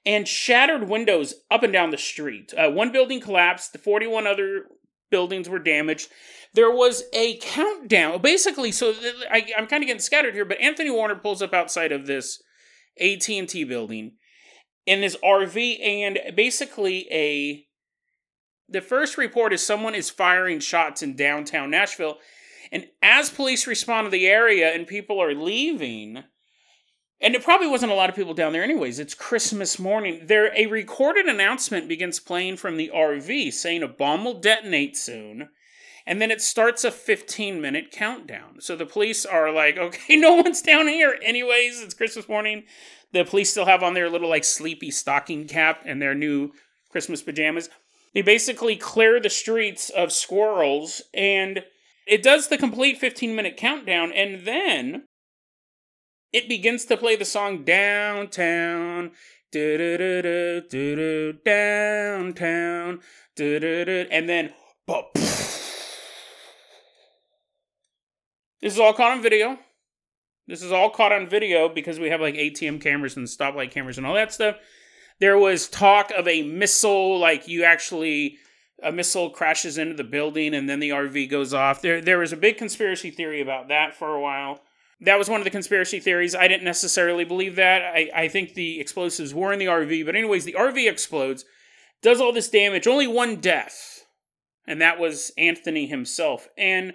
and 0.07 0.27
shattered 0.27 0.89
windows 0.89 1.35
up 1.51 1.63
and 1.63 1.73
down 1.73 1.91
the 1.91 1.99
street. 1.99 2.55
Uh, 2.57 2.71
one 2.71 2.91
building 2.91 3.21
collapsed, 3.21 3.73
the 3.73 3.79
41 3.79 4.27
other 4.27 4.65
buildings 5.11 5.49
were 5.49 5.59
damaged. 5.59 6.09
There 6.55 6.71
was 6.71 7.05
a 7.13 7.37
countdown. 7.39 8.23
Basically, 8.23 8.73
so 8.73 8.95
I, 9.31 9.47
I'm 9.57 9.67
kind 9.67 9.83
of 9.83 9.87
getting 9.87 10.01
scattered 10.01 10.35
here, 10.35 10.45
but 10.45 10.61
Anthony 10.61 10.91
Warner 10.91 11.17
pulls 11.17 11.43
up 11.43 11.53
outside 11.53 11.93
of 11.93 12.07
this 12.07 12.43
AT&T 12.99 13.65
building 13.65 14.13
in 14.87 15.01
this 15.01 15.17
RV, 15.23 15.81
and 15.81 16.19
basically 16.35 17.07
a 17.11 17.67
the 18.71 18.81
first 18.81 19.19
report 19.19 19.53
is 19.53 19.65
someone 19.65 19.95
is 19.95 20.11
firing 20.11 20.61
shots 20.61 21.03
in 21.03 21.17
downtown 21.17 21.71
Nashville, 21.71 22.19
and 22.73 22.87
as 23.03 23.31
police 23.31 23.67
respond 23.67 24.07
to 24.07 24.11
the 24.11 24.27
area 24.27 24.73
and 24.73 24.87
people 24.87 25.21
are 25.21 25.35
leaving, 25.35 26.23
and 27.21 27.35
it 27.35 27.45
probably 27.45 27.67
wasn't 27.67 27.93
a 27.93 27.95
lot 27.95 28.09
of 28.09 28.17
people 28.17 28.33
down 28.33 28.53
there 28.53 28.63
anyways. 28.63 28.99
It's 28.99 29.15
Christmas 29.15 29.79
morning. 29.79 30.23
There 30.25 30.53
a 30.57 30.67
recorded 30.67 31.27
announcement 31.27 31.89
begins 31.89 32.19
playing 32.19 32.57
from 32.57 32.77
the 32.77 32.91
RV 32.95 33.53
saying 33.53 33.83
a 33.83 33.89
bomb 33.89 34.25
will 34.25 34.41
detonate 34.41 34.97
soon. 34.97 35.51
And 36.07 36.21
then 36.21 36.31
it 36.31 36.41
starts 36.41 36.83
a 36.83 36.91
15 36.91 37.61
minute 37.61 37.91
countdown. 37.91 38.61
So 38.61 38.75
the 38.75 38.87
police 38.87 39.27
are 39.27 39.53
like, 39.53 39.77
okay, 39.77 40.17
no 40.17 40.35
one's 40.35 40.63
down 40.63 40.89
here. 40.89 41.19
Anyways, 41.23 41.83
it's 41.83 41.95
Christmas 41.95 42.29
morning. 42.29 42.65
The 43.13 43.25
police 43.25 43.51
still 43.51 43.67
have 43.67 43.83
on 43.83 43.93
their 43.93 44.09
little 44.09 44.31
like 44.31 44.45
sleepy 44.45 44.91
stocking 44.91 45.47
cap 45.47 45.83
and 45.85 46.00
their 46.00 46.15
new 46.15 46.53
Christmas 46.91 47.23
pajamas. 47.23 47.69
They 48.14 48.23
basically 48.23 48.76
clear 48.76 49.21
the 49.21 49.31
streets 49.31 49.90
of 49.90 50.12
squirrels 50.12 51.02
and 51.14 51.64
it 52.07 52.23
does 52.23 52.49
the 52.49 52.59
complete 52.59 52.99
15 52.99 53.35
minute 53.37 53.57
countdown. 53.57 54.12
And 54.12 54.47
then 54.47 55.05
it 56.33 56.49
begins 56.49 56.85
to 56.87 56.97
play 56.97 57.17
the 57.17 57.25
song 57.25 57.64
Downtown. 57.64 59.12
Downtown. 61.45 63.00
And 63.38 64.29
then, 64.29 64.52
this 68.61 68.75
is 68.75 68.79
all 68.79 68.93
caught 68.93 69.12
on 69.12 69.23
video. 69.23 69.59
This 70.47 70.62
is 70.62 70.73
all 70.73 70.90
caught 70.90 71.12
on 71.12 71.29
video 71.29 71.69
because 71.69 72.00
we 72.00 72.11
have 72.11 72.21
like 72.21 72.35
ATM 72.35 72.81
cameras 72.81 73.17
and 73.17 73.26
stoplight 73.26 73.71
cameras 73.71 73.99
and 73.99 74.07
all 74.07 74.14
that 74.14 74.33
stuff. 74.33 74.57
There 75.21 75.39
was 75.39 75.69
talk 75.69 76.11
of 76.11 76.27
a 76.27 76.43
missile, 76.43 77.19
like 77.19 77.47
you 77.47 77.65
actually 77.65 78.39
a 78.83 78.91
missile 78.91 79.29
crashes 79.29 79.77
into 79.77 79.95
the 79.95 80.05
building 80.05 80.55
and 80.55 80.69
then 80.69 80.81
the 80.81 80.91
RV 80.91 81.29
goes 81.31 81.53
off. 81.53 81.83
There 81.83 82.00
there 82.00 82.19
was 82.19 82.33
a 82.33 82.37
big 82.37 82.57
conspiracy 82.57 83.11
theory 83.11 83.41
about 83.41 83.69
that 83.69 83.95
for 83.95 84.15
a 84.15 84.21
while 84.21 84.61
that 85.00 85.19
was 85.19 85.29
one 85.29 85.41
of 85.41 85.45
the 85.45 85.50
conspiracy 85.50 85.99
theories. 85.99 86.35
I 86.35 86.47
didn't 86.47 86.65
necessarily 86.65 87.25
believe 87.25 87.57
that. 87.57 87.83
I, 87.83 88.11
I 88.15 88.29
think 88.29 88.55
the 88.55 88.81
explosives 88.81 89.35
were 89.35 89.53
in 89.53 89.59
the 89.59 89.67
RV. 89.67 90.05
But, 90.05 90.15
anyways, 90.15 90.45
the 90.45 90.57
RV 90.59 90.89
explodes, 90.89 91.45
does 92.03 92.21
all 92.21 92.33
this 92.33 92.50
damage, 92.50 92.87
only 92.87 93.07
one 93.07 93.37
death. 93.37 94.05
And 94.67 94.81
that 94.81 94.99
was 94.99 95.33
Anthony 95.39 95.87
himself. 95.87 96.49
And 96.57 96.95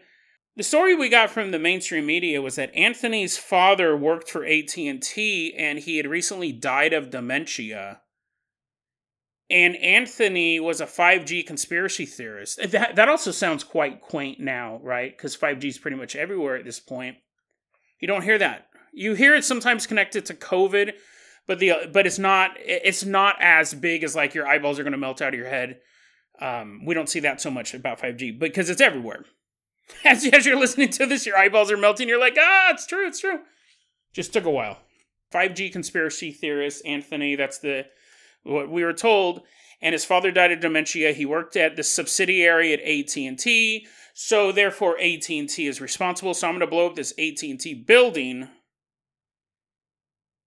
the 0.55 0.63
story 0.63 0.96
we 0.96 1.10
got 1.10 1.32
from 1.32 1.51
the 1.51 1.60
mainstream 1.60 2.05
media 2.05 2.41
was 2.41 2.55
that 2.55 2.74
Anthony's 2.75 3.38
father 3.38 3.98
worked 3.98 4.29
for 4.29 4.46
AT&T 4.46 5.55
and 5.58 5.79
he 5.79 5.98
had 5.98 6.08
recently 6.08 6.51
died 6.51 6.94
of 6.94 7.10
dementia. 7.10 8.01
And 9.49 9.75
Anthony 9.75 10.59
was 10.59 10.81
a 10.81 10.87
5G 10.87 11.45
conspiracy 11.45 12.05
theorist. 12.05 12.59
That, 12.71 12.95
that 12.95 13.09
also 13.09 13.31
sounds 13.31 13.63
quite 13.63 14.01
quaint 14.01 14.39
now, 14.39 14.79
right? 14.81 15.15
Because 15.15 15.37
5G 15.37 15.65
is 15.65 15.77
pretty 15.77 15.97
much 15.97 16.15
everywhere 16.15 16.55
at 16.55 16.65
this 16.65 16.79
point. 16.79 17.17
You 18.01 18.07
don't 18.07 18.23
hear 18.23 18.39
that. 18.39 18.67
You 18.91 19.13
hear 19.13 19.35
it 19.35 19.43
sometimes 19.43 19.85
connected 19.85 20.25
to 20.25 20.33
COVID, 20.33 20.93
but 21.47 21.59
the 21.59 21.89
but 21.91 22.07
it's 22.07 22.17
not 22.17 22.51
it's 22.57 23.05
not 23.05 23.35
as 23.39 23.73
big 23.73 24.03
as 24.03 24.15
like 24.15 24.33
your 24.33 24.47
eyeballs 24.47 24.79
are 24.79 24.83
going 24.83 24.93
to 24.93 24.97
melt 24.97 25.21
out 25.21 25.33
of 25.33 25.39
your 25.39 25.49
head. 25.49 25.79
Um, 26.41 26.81
we 26.85 26.93
don't 26.93 27.09
see 27.09 27.19
that 27.21 27.39
so 27.39 27.51
much 27.51 27.73
about 27.73 27.99
5G 27.99 28.39
because 28.39 28.69
it's 28.69 28.81
everywhere. 28.81 29.25
As, 30.03 30.25
as 30.25 30.47
you're 30.47 30.59
listening 30.59 30.89
to 30.89 31.05
this, 31.05 31.27
your 31.27 31.37
eyeballs 31.37 31.71
are 31.71 31.77
melting. 31.77 32.09
You're 32.09 32.19
like, 32.19 32.35
ah, 32.39 32.71
it's 32.71 32.87
true, 32.87 33.07
it's 33.07 33.19
true. 33.19 33.41
Just 34.13 34.33
took 34.33 34.45
a 34.45 34.49
while. 34.49 34.79
5G 35.31 35.71
conspiracy 35.71 36.31
theorist 36.31 36.83
Anthony. 36.85 37.35
That's 37.35 37.59
the 37.59 37.85
what 38.45 38.69
we 38.69 38.83
were 38.83 38.93
told. 38.93 39.41
And 39.81 39.93
his 39.93 40.05
father 40.05 40.31
died 40.31 40.51
of 40.51 40.61
dementia. 40.61 41.11
He 41.11 41.25
worked 41.25 41.57
at 41.57 41.75
the 41.75 41.83
subsidiary 41.83 42.73
at 42.73 42.79
AT&T, 42.79 43.85
so 44.13 44.51
therefore 44.51 44.97
AT&T 44.99 45.67
is 45.67 45.81
responsible. 45.81 46.33
So 46.33 46.47
I'm 46.47 46.53
going 46.53 46.61
to 46.61 46.67
blow 46.67 46.87
up 46.87 46.95
this 46.95 47.11
AT&T 47.19 47.83
building 47.85 48.47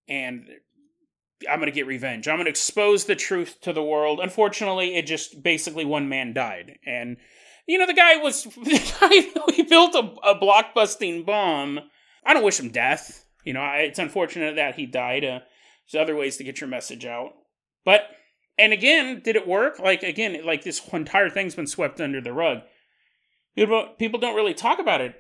and 0.09 0.49
I'm 1.49 1.59
going 1.59 1.71
to 1.71 1.75
get 1.75 1.87
revenge. 1.87 2.27
I'm 2.27 2.37
going 2.37 2.47
to 2.47 2.51
expose 2.51 3.05
the 3.05 3.15
truth 3.15 3.61
to 3.61 3.73
the 3.73 3.83
world. 3.83 4.19
Unfortunately, 4.21 4.97
it 4.97 5.07
just 5.07 5.43
basically 5.43 5.85
one 5.85 6.09
man 6.09 6.33
died. 6.33 6.79
And, 6.85 7.19
you 7.67 7.79
know, 7.79 7.87
the 7.87 7.95
guy 7.95 8.17
was, 8.17 8.45
the 8.45 8.95
guy, 9.47 9.53
he 9.53 9.63
built 9.63 9.95
a, 9.95 10.29
a 10.29 10.35
blockbusting 10.35 11.25
bomb. 11.25 11.81
I 12.25 12.35
don't 12.35 12.45
wish 12.45 12.59
him 12.59 12.71
death. 12.71 13.25
You 13.45 13.53
know, 13.53 13.65
it's 13.75 13.99
unfortunate 13.99 14.57
that 14.57 14.75
he 14.75 14.87
died. 14.87 15.25
Uh, 15.25 15.41
there's 15.91 16.03
other 16.03 16.17
ways 16.17 16.39
to 16.39 16.45
get 16.45 16.61
your 16.61 16.69
message 16.69 17.05
out. 17.05 17.33
But, 17.85 18.03
and 18.59 18.73
again, 18.73 19.21
did 19.25 19.37
it 19.37 19.47
work? 19.47 19.79
Like, 19.79 20.03
again, 20.03 20.45
like 20.45 20.65
this 20.65 20.81
entire 20.93 21.31
thing's 21.31 21.55
been 21.55 21.67
swept 21.67 22.01
under 22.01 22.21
the 22.21 22.33
rug. 22.33 22.59
People 23.57 24.21
don't 24.21 24.37
really 24.37 24.55
talk 24.55 24.79
about 24.79 25.01
it 25.01 25.17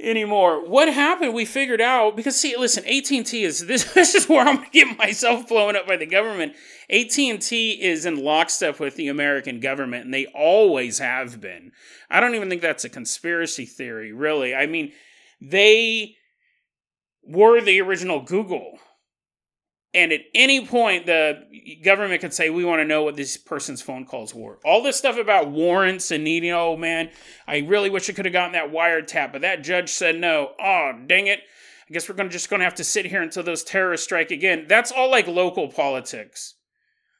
anymore. 0.00 0.68
What 0.68 0.92
happened? 0.92 1.34
We 1.34 1.44
figured 1.44 1.80
out 1.80 2.16
because 2.16 2.36
see, 2.36 2.56
listen, 2.56 2.84
AT 2.86 3.10
and 3.10 3.26
T 3.26 3.44
is 3.44 3.66
this. 3.66 3.84
This 3.94 4.14
is 4.14 4.28
where 4.28 4.46
I'm 4.46 4.56
gonna 4.56 4.68
get 4.72 4.98
myself 4.98 5.48
blown 5.48 5.76
up 5.76 5.86
by 5.86 5.96
the 5.96 6.06
government. 6.06 6.54
AT 6.90 7.18
and 7.18 7.40
T 7.40 7.82
is 7.82 8.04
in 8.04 8.22
lockstep 8.22 8.80
with 8.80 8.96
the 8.96 9.08
American 9.08 9.60
government, 9.60 10.04
and 10.04 10.12
they 10.14 10.26
always 10.26 10.98
have 10.98 11.40
been. 11.40 11.72
I 12.10 12.20
don't 12.20 12.34
even 12.34 12.48
think 12.48 12.62
that's 12.62 12.84
a 12.84 12.90
conspiracy 12.90 13.66
theory, 13.66 14.12
really. 14.12 14.54
I 14.54 14.66
mean, 14.66 14.92
they 15.40 16.16
were 17.22 17.60
the 17.60 17.80
original 17.80 18.20
Google. 18.20 18.78
And 19.94 20.12
at 20.12 20.22
any 20.34 20.66
point, 20.66 21.06
the 21.06 21.44
government 21.84 22.20
could 22.20 22.34
say, 22.34 22.50
We 22.50 22.64
want 22.64 22.80
to 22.80 22.84
know 22.84 23.04
what 23.04 23.14
this 23.14 23.36
person's 23.36 23.80
phone 23.80 24.04
calls 24.04 24.34
were. 24.34 24.58
All 24.64 24.82
this 24.82 24.96
stuff 24.96 25.16
about 25.16 25.50
warrants 25.50 26.10
and 26.10 26.24
needing, 26.24 26.50
oh 26.50 26.76
man, 26.76 27.10
I 27.46 27.58
really 27.58 27.90
wish 27.90 28.10
I 28.10 28.12
could 28.12 28.24
have 28.24 28.32
gotten 28.32 28.52
that 28.52 28.72
wiretap, 28.72 29.32
but 29.32 29.42
that 29.42 29.62
judge 29.62 29.90
said 29.90 30.16
no. 30.16 30.50
Oh, 30.60 30.92
dang 31.06 31.28
it. 31.28 31.40
I 31.88 31.92
guess 31.92 32.08
we're 32.08 32.16
gonna, 32.16 32.28
just 32.28 32.50
going 32.50 32.60
to 32.60 32.64
have 32.64 32.74
to 32.76 32.84
sit 32.84 33.06
here 33.06 33.22
until 33.22 33.42
those 33.42 33.62
terrorists 33.62 34.04
strike 34.04 34.30
again. 34.30 34.66
That's 34.68 34.90
all 34.90 35.10
like 35.10 35.28
local 35.28 35.68
politics. 35.68 36.54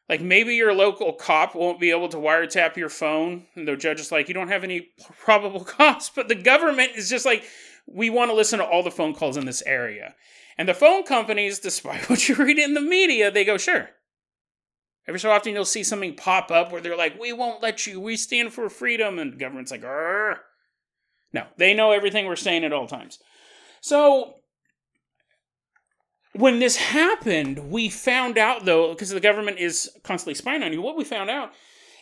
Like 0.09 0.21
maybe 0.21 0.55
your 0.57 0.75
local 0.75 1.13
cop 1.13 1.55
won't 1.55 1.81
be 1.81 1.91
able 1.91 2.09
to 2.09 2.17
wiretap 2.17 2.77
your 2.77 2.89
phone, 2.89 3.47
and 3.55 3.69
the 3.69 3.77
judge 3.77 4.01
is 4.01 4.11
like, 4.11 4.27
You 4.27 4.35
don't 4.35 4.49
have 4.49 4.65
any 4.65 4.89
probable 5.21 5.65
cause. 5.65 6.11
But 6.15 6.27
the 6.27 6.35
government 6.35 6.93
is 6.97 7.09
just 7.09 7.25
like, 7.25 7.45
We 7.87 8.11
want 8.11 8.31
to 8.31 8.35
listen 8.35 8.59
to 8.59 8.65
all 8.65 8.83
the 8.83 8.91
phone 8.91 9.15
calls 9.15 9.37
in 9.37 9.47
this 9.47 9.63
area. 9.65 10.15
And 10.57 10.69
the 10.69 10.75
phone 10.75 11.05
companies, 11.05 11.59
despite 11.61 12.09
what 12.09 12.29
you 12.29 12.35
read 12.37 12.59
in 12.59 12.75
the 12.75 12.81
media, 12.81 13.31
they 13.31 13.45
go, 13.45 13.57
sure. 13.59 13.91
Every 15.07 15.21
so 15.21 15.31
often 15.31 15.53
you'll 15.53 15.67
see 15.67 15.85
something 15.85 16.17
pop 16.17 16.51
up 16.51 16.73
where 16.73 16.81
they're 16.81 16.97
like, 16.97 17.21
we 17.21 17.33
won't 17.33 17.63
let 17.63 17.87
you, 17.87 18.01
we 18.01 18.17
stand 18.17 18.55
for 18.55 18.71
freedom. 18.71 19.19
And 19.19 19.35
the 19.35 19.37
government's 19.37 19.71
like, 19.71 19.85
Arr. 19.85 20.41
no, 21.33 21.47
they 21.59 21.75
know 21.75 21.91
everything 21.91 22.27
we're 22.27 22.37
saying 22.37 22.65
at 22.65 22.73
all 22.73 22.87
times. 22.87 23.19
So 23.83 24.37
when 26.33 26.59
this 26.59 26.77
happened, 26.77 27.71
we 27.71 27.91
found 27.91 28.39
out 28.39 28.65
though, 28.65 28.93
because 28.93 29.11
the 29.11 29.21
government 29.21 29.59
is 29.59 29.91
constantly 30.03 30.35
spying 30.35 30.63
on 30.63 30.73
you, 30.73 30.81
what 30.81 30.97
we 30.97 31.05
found 31.05 31.29
out 31.29 31.53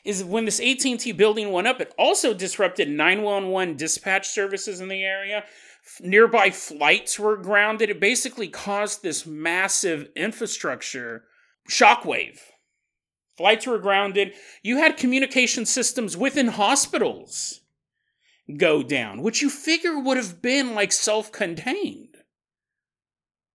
is 0.04 0.25
when 0.25 0.44
this 0.44 0.61
AT&T 0.61 1.12
building 1.12 1.52
went 1.52 1.66
up, 1.66 1.80
it 1.80 1.92
also 1.99 2.35
disrupted 2.35 2.88
911 2.88 3.76
dispatch 3.76 4.28
services 4.28 4.80
in 4.80 4.88
the 4.88 5.02
area 5.02 5.44
nearby 6.01 6.51
flights 6.51 7.19
were 7.19 7.37
grounded. 7.37 7.91
It 7.91 8.01
basically 8.01 8.49
caused 8.49 9.03
this 9.03 9.27
massive 9.27 10.09
infrastructure 10.17 11.25
shockwave. 11.69 12.39
Flights 13.37 13.67
were 13.67 13.79
grounded. 13.79 14.35
You 14.62 14.79
had 14.79 14.97
communication 14.97 15.67
systems 15.67 16.17
within 16.17 16.49
hospitals 16.49 17.61
go 18.57 18.83
down, 18.83 19.23
which 19.23 19.41
you 19.41 19.49
figure 19.49 19.99
would 19.99 20.17
have 20.17 20.43
been 20.43 20.75
like 20.75 20.93
self 20.93 21.33
contained. 21.33 22.17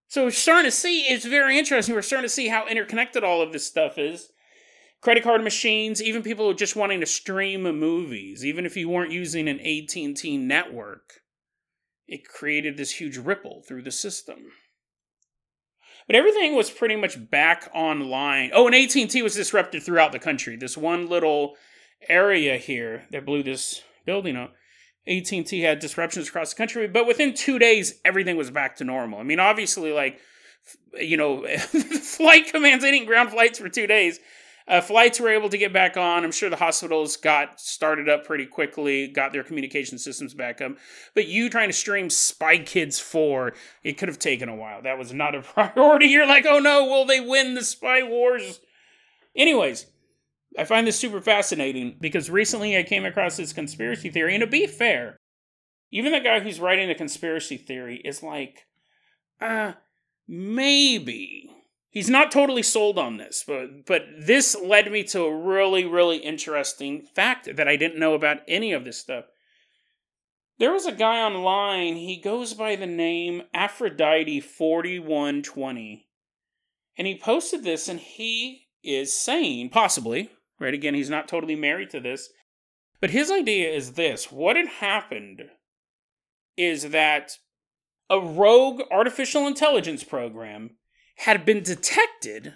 So 0.08 0.24
we're 0.24 0.30
starting 0.30 0.70
to 0.70 0.76
see, 0.76 1.02
it's 1.02 1.26
very 1.26 1.58
interesting. 1.58 1.94
We're 1.94 2.02
starting 2.02 2.24
to 2.24 2.34
see 2.34 2.48
how 2.48 2.66
interconnected 2.66 3.22
all 3.22 3.42
of 3.42 3.52
this 3.52 3.66
stuff 3.66 3.98
is. 3.98 4.30
Credit 5.00 5.22
card 5.22 5.44
machines, 5.44 6.02
even 6.02 6.22
people 6.22 6.52
just 6.54 6.74
wanting 6.74 7.00
to 7.00 7.06
stream 7.06 7.62
movies, 7.62 8.44
even 8.44 8.66
if 8.66 8.76
you 8.76 8.88
weren't 8.88 9.12
using 9.12 9.48
an 9.48 9.60
AT&T 9.60 10.38
network 10.38 11.20
it 12.08 12.26
created 12.26 12.76
this 12.76 12.92
huge 12.92 13.18
ripple 13.18 13.62
through 13.68 13.82
the 13.82 13.90
system. 13.90 14.46
But 16.06 16.16
everything 16.16 16.56
was 16.56 16.70
pretty 16.70 16.96
much 16.96 17.30
back 17.30 17.70
online. 17.74 18.50
Oh, 18.54 18.66
and 18.66 18.74
AT&T 18.74 19.20
was 19.20 19.34
disrupted 19.34 19.82
throughout 19.82 20.12
the 20.12 20.18
country. 20.18 20.56
This 20.56 20.76
one 20.76 21.06
little 21.06 21.54
area 22.08 22.56
here 22.56 23.06
that 23.10 23.26
blew 23.26 23.42
this 23.42 23.82
building 24.06 24.36
up. 24.36 24.54
AT&T 25.06 25.60
had 25.60 25.78
disruptions 25.78 26.28
across 26.28 26.54
the 26.54 26.56
country, 26.56 26.88
but 26.88 27.06
within 27.06 27.34
2 27.34 27.58
days 27.58 28.00
everything 28.04 28.36
was 28.36 28.50
back 28.50 28.76
to 28.76 28.84
normal. 28.84 29.20
I 29.20 29.22
mean, 29.22 29.40
obviously 29.40 29.92
like 29.92 30.18
you 30.94 31.16
know, 31.16 31.46
flight 31.56 32.46
commands 32.48 32.84
they 32.84 32.90
didn't 32.90 33.06
ground 33.06 33.30
flights 33.30 33.58
for 33.58 33.68
2 33.68 33.86
days 33.86 34.18
uh, 34.68 34.82
flights 34.82 35.18
were 35.18 35.30
able 35.30 35.48
to 35.48 35.56
get 35.56 35.72
back 35.72 35.96
on. 35.96 36.24
I'm 36.24 36.32
sure 36.32 36.50
the 36.50 36.56
hospitals 36.56 37.16
got 37.16 37.58
started 37.58 38.08
up 38.08 38.26
pretty 38.26 38.44
quickly, 38.44 39.08
got 39.08 39.32
their 39.32 39.42
communication 39.42 39.98
systems 39.98 40.34
back 40.34 40.60
up. 40.60 40.72
But 41.14 41.26
you 41.26 41.48
trying 41.48 41.70
to 41.70 41.74
stream 41.74 42.10
Spy 42.10 42.58
Kids 42.58 43.00
4, 43.00 43.54
it 43.82 43.94
could 43.94 44.08
have 44.08 44.18
taken 44.18 44.48
a 44.48 44.54
while. 44.54 44.82
That 44.82 44.98
was 44.98 45.12
not 45.12 45.34
a 45.34 45.40
priority. 45.42 46.06
You're 46.06 46.26
like, 46.26 46.44
oh 46.46 46.58
no, 46.58 46.84
will 46.84 47.06
they 47.06 47.20
win 47.20 47.54
the 47.54 47.64
Spy 47.64 48.02
Wars? 48.02 48.60
Anyways, 49.34 49.86
I 50.58 50.64
find 50.64 50.86
this 50.86 50.98
super 50.98 51.22
fascinating 51.22 51.96
because 51.98 52.28
recently 52.28 52.76
I 52.76 52.82
came 52.82 53.06
across 53.06 53.38
this 53.38 53.54
conspiracy 53.54 54.10
theory. 54.10 54.34
And 54.34 54.42
to 54.42 54.46
be 54.46 54.66
fair, 54.66 55.16
even 55.90 56.12
the 56.12 56.20
guy 56.20 56.40
who's 56.40 56.60
writing 56.60 56.88
the 56.88 56.94
conspiracy 56.94 57.56
theory 57.56 58.02
is 58.04 58.22
like, 58.22 58.66
uh, 59.40 59.72
maybe 60.26 61.57
he's 61.98 62.08
not 62.08 62.30
totally 62.30 62.62
sold 62.62 62.96
on 62.96 63.16
this, 63.16 63.42
but 63.44 63.84
but 63.84 64.02
this 64.16 64.54
led 64.54 64.92
me 64.92 65.02
to 65.02 65.22
a 65.22 65.36
really 65.36 65.84
really 65.84 66.18
interesting 66.18 67.02
fact 67.02 67.56
that 67.56 67.66
I 67.66 67.74
didn't 67.74 67.98
know 67.98 68.14
about 68.14 68.42
any 68.46 68.70
of 68.72 68.84
this 68.84 68.98
stuff. 68.98 69.24
There 70.60 70.72
was 70.72 70.86
a 70.86 70.92
guy 70.92 71.20
online, 71.20 71.96
he 71.96 72.20
goes 72.20 72.54
by 72.54 72.76
the 72.76 72.86
name 72.86 73.42
Aphrodite 73.52 74.40
4120. 74.40 76.06
And 76.96 77.06
he 77.06 77.18
posted 77.18 77.64
this 77.64 77.88
and 77.88 77.98
he 77.98 78.66
is 78.84 79.12
saying, 79.12 79.70
possibly, 79.70 80.30
right 80.60 80.74
again, 80.74 80.94
he's 80.94 81.10
not 81.10 81.26
totally 81.26 81.56
married 81.56 81.90
to 81.90 82.00
this, 82.00 82.28
but 83.00 83.10
his 83.10 83.28
idea 83.28 83.70
is 83.70 83.94
this 83.94 84.30
what 84.30 84.54
had 84.54 84.68
happened 84.68 85.42
is 86.56 86.90
that 86.90 87.32
a 88.08 88.20
rogue 88.20 88.82
artificial 88.92 89.48
intelligence 89.48 90.04
program 90.04 90.77
had 91.18 91.44
been 91.44 91.62
detected 91.62 92.54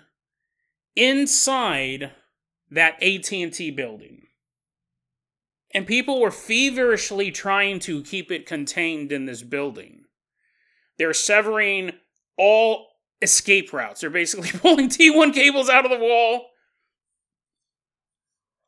inside 0.94 2.12
that 2.70 3.02
AT&T 3.02 3.70
building. 3.72 4.22
And 5.74 5.86
people 5.86 6.20
were 6.20 6.30
feverishly 6.30 7.30
trying 7.30 7.80
to 7.80 8.02
keep 8.02 8.30
it 8.30 8.46
contained 8.46 9.10
in 9.10 9.26
this 9.26 9.42
building. 9.42 10.04
They're 10.96 11.14
severing 11.14 11.92
all 12.36 12.88
escape 13.20 13.72
routes. 13.72 14.00
They're 14.02 14.10
basically 14.10 14.50
pulling 14.60 14.88
T1 14.88 15.34
cables 15.34 15.68
out 15.68 15.84
of 15.84 15.90
the 15.90 15.98
wall, 15.98 16.46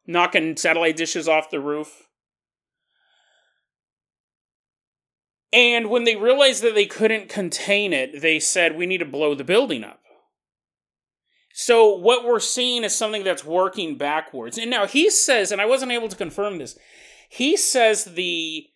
knocking 0.07 0.57
satellite 0.57 0.97
dishes 0.97 1.29
off 1.29 1.51
the 1.51 1.61
roof. 1.61 2.09
And 5.55 5.89
when 5.89 6.03
they 6.03 6.17
realized 6.17 6.65
that 6.65 6.75
they 6.75 6.85
couldn't 6.85 7.29
contain 7.29 7.93
it, 7.93 8.21
they 8.21 8.41
said, 8.41 8.77
we 8.77 8.87
need 8.87 8.99
to 8.99 9.05
blow 9.05 9.37
the 9.37 9.45
building 9.45 9.85
up. 9.85 10.01
So 11.53 11.95
what 11.95 12.25
we're 12.25 12.41
seeing 12.41 12.83
is 12.83 12.97
something 12.97 13.23
that's 13.23 13.45
working 13.45 13.97
backwards. 13.97 14.59
And 14.59 14.69
now 14.69 14.89
he 14.89 15.09
says, 15.09 15.53
and 15.53 15.61
I 15.61 15.67
wasn't 15.67 15.93
able 15.93 16.09
to 16.09 16.17
confirm 16.17 16.59
this, 16.59 16.77
he 17.29 17.57
says 17.57 18.05
the 18.05 18.67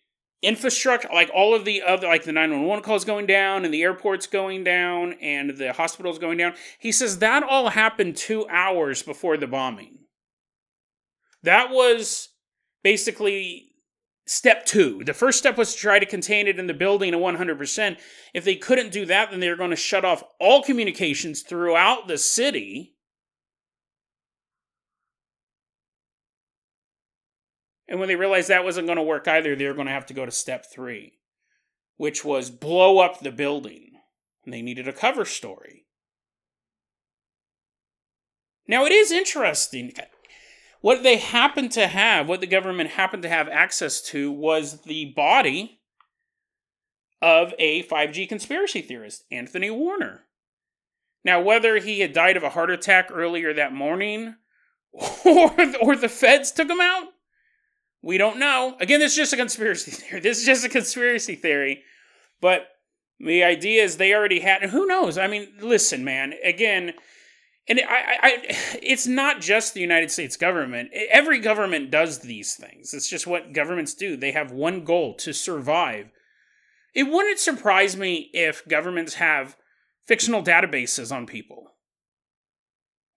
infrastructure, 0.41 1.09
like 1.13 1.29
all 1.35 1.53
of 1.53 1.65
the 1.65 1.81
other, 1.81 2.07
like 2.07 2.23
the 2.23 2.31
911 2.31 2.81
calls 2.81 3.03
going 3.03 3.25
down 3.25 3.65
and 3.65 3.73
the 3.73 3.83
airport's 3.83 4.27
going 4.27 4.63
down 4.63 5.15
and 5.21 5.57
the 5.57 5.73
hospital's 5.73 6.17
going 6.17 6.37
down, 6.37 6.53
he 6.79 6.93
says 6.93 7.19
that 7.19 7.43
all 7.43 7.71
happened 7.71 8.15
two 8.15 8.47
hours 8.47 9.03
before 9.03 9.35
the 9.35 9.47
bombing. 9.47 9.97
That 11.43 11.71
was 11.71 12.29
basically 12.83 13.68
step 14.29 14.63
two. 14.63 15.03
The 15.03 15.13
first 15.13 15.39
step 15.39 15.57
was 15.57 15.73
to 15.73 15.79
try 15.79 15.97
to 15.97 16.05
contain 16.05 16.47
it 16.47 16.59
in 16.59 16.67
the 16.67 16.73
building 16.73 17.15
at 17.15 17.19
100%. 17.19 17.97
If 18.33 18.43
they 18.45 18.55
couldn't 18.55 18.91
do 18.91 19.05
that, 19.07 19.31
then 19.31 19.39
they 19.39 19.49
were 19.49 19.55
going 19.55 19.71
to 19.71 19.75
shut 19.75 20.05
off 20.05 20.23
all 20.39 20.61
communications 20.61 21.41
throughout 21.41 22.07
the 22.07 22.17
city. 22.17 22.95
And 27.87 27.99
when 27.99 28.07
they 28.07 28.15
realized 28.15 28.49
that 28.49 28.63
wasn't 28.63 28.85
going 28.85 28.97
to 28.97 29.03
work 29.03 29.27
either, 29.27 29.55
they 29.55 29.65
were 29.65 29.73
going 29.73 29.87
to 29.87 29.93
have 29.93 30.05
to 30.05 30.13
go 30.13 30.25
to 30.25 30.31
step 30.31 30.67
three, 30.71 31.13
which 31.97 32.23
was 32.23 32.51
blow 32.51 32.99
up 32.99 33.21
the 33.21 33.31
building. 33.31 33.93
And 34.45 34.53
they 34.53 34.61
needed 34.61 34.87
a 34.87 34.93
cover 34.93 35.25
story. 35.25 35.87
Now, 38.67 38.85
it 38.85 38.91
is 38.91 39.11
interesting. 39.11 39.91
What 40.81 41.03
they 41.03 41.17
happened 41.17 41.71
to 41.73 41.87
have, 41.87 42.27
what 42.27 42.39
the 42.39 42.47
government 42.47 42.91
happened 42.91 43.23
to 43.23 43.29
have 43.29 43.49
access 43.49 44.01
to, 44.03 44.31
was 44.31 44.81
the 44.83 45.13
body 45.15 45.81
of 47.21 47.53
a 47.59 47.83
5G 47.83 48.29
conspiracy 48.29 48.81
theorist, 48.81 49.25
Anthony 49.29 49.69
Warner. 49.69 50.25
Now, 51.25 51.41
whether 51.41 51.77
he 51.77 51.99
had 51.99 52.13
died 52.13 52.37
of 52.37 52.43
a 52.43 52.51
heart 52.51 52.71
attack 52.71 53.09
earlier 53.11 53.53
that 53.53 53.73
morning 53.73 54.35
or, 54.93 55.53
or 55.81 55.95
the 55.97 56.07
feds 56.07 56.51
took 56.51 56.69
him 56.69 56.79
out, 56.81 57.09
we 58.01 58.17
don't 58.17 58.39
know. 58.39 58.77
Again, 58.79 59.01
this 59.01 59.11
is 59.11 59.17
just 59.17 59.33
a 59.33 59.37
conspiracy 59.37 59.91
theory. 59.91 60.21
This 60.21 60.39
is 60.39 60.45
just 60.45 60.65
a 60.65 60.69
conspiracy 60.69 61.35
theory. 61.35 61.83
But 62.39 62.67
the 63.19 63.43
idea 63.43 63.83
is 63.83 63.97
they 63.97 64.13
already 64.13 64.39
had. 64.39 64.63
Who 64.69 64.85
knows? 64.85 65.17
I 65.17 65.27
mean, 65.27 65.49
listen, 65.59 66.05
man. 66.05 66.33
Again, 66.43 66.93
and 67.69 67.79
I, 67.87 68.17
I, 68.21 68.37
it's 68.81 69.05
not 69.05 69.41
just 69.41 69.73
the 69.75 69.79
United 69.79 70.09
States 70.09 70.35
government. 70.35 70.89
Every 71.11 71.39
government 71.39 71.91
does 71.91 72.19
these 72.19 72.55
things. 72.55 72.95
It's 72.95 73.09
just 73.09 73.27
what 73.27 73.53
governments 73.53 73.93
do. 73.93 74.17
They 74.17 74.31
have 74.31 74.51
one 74.51 74.83
goal 74.83 75.13
to 75.17 75.33
survive. 75.33 76.09
It 76.95 77.03
wouldn't 77.03 77.37
surprise 77.37 77.95
me 77.95 78.31
if 78.33 78.67
governments 78.67 79.15
have 79.15 79.55
fictional 80.07 80.41
databases 80.41 81.15
on 81.15 81.27
people. 81.27 81.75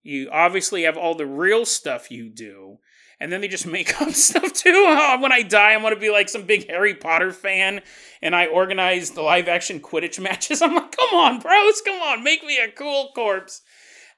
You 0.03 0.29
obviously 0.31 0.83
have 0.83 0.97
all 0.97 1.15
the 1.15 1.25
real 1.25 1.65
stuff 1.65 2.11
you 2.11 2.29
do, 2.29 2.77
and 3.19 3.31
then 3.31 3.41
they 3.41 3.47
just 3.47 3.65
make 3.79 3.99
up 3.99 4.11
stuff 4.11 4.53
too. 4.53 4.69
Oh, 4.95 5.19
when 5.19 5.31
I 5.31 5.41
die, 5.41 5.73
I 5.73 5.77
want 5.77 5.95
to 5.95 5.99
be 5.99 6.11
like 6.11 6.29
some 6.29 6.43
big 6.43 6.67
Harry 6.67 6.93
Potter 6.93 7.31
fan, 7.31 7.81
and 8.21 8.35
I 8.35 8.45
organize 8.45 9.11
the 9.11 9.23
live 9.23 9.47
action 9.47 9.79
Quidditch 9.79 10.19
matches. 10.21 10.61
I'm 10.61 10.75
like, 10.75 10.95
come 10.95 11.15
on, 11.15 11.39
bros, 11.39 11.81
come 11.81 11.99
on, 12.01 12.23
make 12.23 12.43
me 12.43 12.59
a 12.59 12.69
cool 12.69 13.11
corpse. 13.15 13.63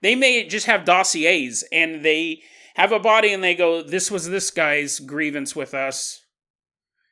They 0.05 0.13
may 0.13 0.47
just 0.47 0.67
have 0.67 0.85
dossiers, 0.85 1.63
and 1.71 2.05
they 2.05 2.43
have 2.75 2.91
a 2.91 2.99
body, 2.99 3.33
and 3.33 3.43
they 3.43 3.55
go, 3.55 3.81
this 3.81 4.11
was 4.11 4.29
this 4.29 4.51
guy's 4.51 4.99
grievance 4.99 5.55
with 5.55 5.73
us. 5.73 6.27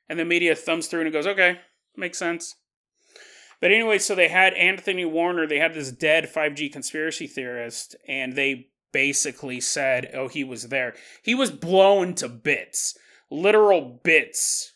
And 0.07 0.19
the 0.19 0.25
media 0.25 0.55
thumbs 0.55 0.85
through 0.85 0.99
and 0.99 1.07
it 1.07 1.11
goes, 1.11 1.25
okay, 1.25 1.57
makes 1.97 2.19
sense. 2.19 2.53
But 3.59 3.71
anyway, 3.71 3.97
so 3.97 4.13
they 4.13 4.27
had 4.27 4.53
Anthony 4.53 5.05
Warner, 5.05 5.47
they 5.47 5.57
had 5.57 5.73
this 5.73 5.91
dead 5.91 6.31
5G 6.31 6.71
conspiracy 6.71 7.25
theorist, 7.25 7.95
and 8.07 8.35
they 8.35 8.67
basically 8.91 9.59
said, 9.59 10.11
oh, 10.13 10.27
he 10.27 10.43
was 10.43 10.67
there. 10.67 10.93
He 11.23 11.33
was 11.33 11.49
blown 11.49 12.13
to 12.13 12.29
bits. 12.29 12.95
Literal 13.31 14.01
bits 14.03 14.71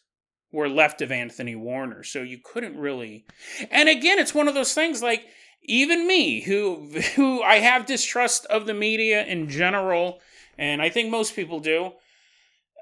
were 0.51 0.67
left 0.67 1.03
of 1.03 1.11
Anthony 1.11 1.55
Warner. 1.55 2.01
So 2.01 2.23
you 2.23 2.39
couldn't 2.43 2.79
really. 2.79 3.27
And 3.69 3.87
again, 3.87 4.17
it's 4.17 4.33
one 4.33 4.47
of 4.47 4.55
those 4.55 4.73
things 4.73 5.03
like 5.03 5.23
even 5.67 6.07
me, 6.07 6.41
who 6.41 6.89
who 7.15 7.43
I 7.43 7.57
have 7.57 7.85
distrust 7.85 8.45
of 8.45 8.65
the 8.65 8.73
media 8.73 9.25
in 9.25 9.49
general, 9.49 10.19
and 10.57 10.81
I 10.81 10.89
think 10.89 11.11
most 11.11 11.35
people 11.35 11.59
do. 11.59 11.91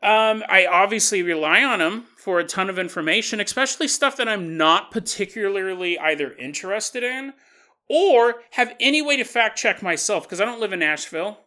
Um, 0.04 0.44
I 0.48 0.68
obviously 0.70 1.24
rely 1.24 1.64
on 1.64 1.80
them 1.80 2.06
for 2.18 2.40
a 2.40 2.44
ton 2.44 2.70
of 2.70 2.78
information, 2.78 3.40
especially 3.40 3.88
stuff 3.88 4.18
that 4.18 4.28
I'm 4.28 4.56
not 4.56 4.92
particularly 4.92 5.98
either 5.98 6.34
interested 6.34 7.04
in 7.04 7.34
or 7.90 8.36
have 8.52 8.76
any 8.80 9.02
way 9.02 9.18
to 9.18 9.24
fact 9.24 9.58
check 9.58 9.82
myself 9.82 10.24
because 10.24 10.40
I 10.40 10.46
don't 10.46 10.60
live 10.60 10.74
in 10.74 10.80
Nashville. 10.80 11.40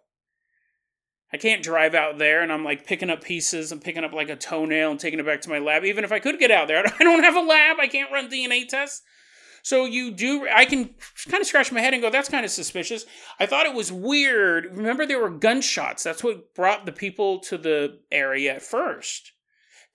I 1.32 1.36
can't 1.36 1.62
drive 1.62 1.94
out 1.94 2.18
there 2.18 2.42
and 2.42 2.50
I'm 2.50 2.64
like 2.64 2.86
picking 2.86 3.10
up 3.10 3.22
pieces 3.22 3.70
and 3.70 3.82
picking 3.82 4.02
up 4.02 4.12
like 4.12 4.30
a 4.30 4.36
toenail 4.36 4.90
and 4.90 4.98
taking 4.98 5.20
it 5.20 5.26
back 5.26 5.42
to 5.42 5.50
my 5.50 5.58
lab. 5.58 5.84
Even 5.84 6.04
if 6.04 6.10
I 6.10 6.20
could 6.20 6.38
get 6.38 6.50
out 6.50 6.68
there, 6.68 6.84
I 7.00 7.04
don't 7.04 7.22
have 7.22 7.36
a 7.36 7.40
lab. 7.40 7.76
I 7.78 7.86
can't 7.86 8.10
run 8.10 8.30
DNA 8.30 8.66
tests. 8.66 9.02
So 9.62 9.84
you 9.84 10.10
do, 10.10 10.48
I 10.52 10.64
can 10.64 10.94
kind 11.28 11.40
of 11.40 11.46
scratch 11.46 11.72
my 11.72 11.80
head 11.80 11.92
and 11.92 12.02
go, 12.02 12.10
that's 12.10 12.28
kind 12.28 12.44
of 12.44 12.50
suspicious. 12.50 13.04
I 13.38 13.46
thought 13.46 13.66
it 13.66 13.74
was 13.74 13.92
weird. 13.92 14.76
Remember, 14.76 15.04
there 15.04 15.20
were 15.20 15.30
gunshots. 15.30 16.02
That's 16.02 16.24
what 16.24 16.54
brought 16.54 16.86
the 16.86 16.92
people 16.92 17.40
to 17.40 17.58
the 17.58 17.98
area 18.10 18.54
at 18.54 18.62
first. 18.62 19.32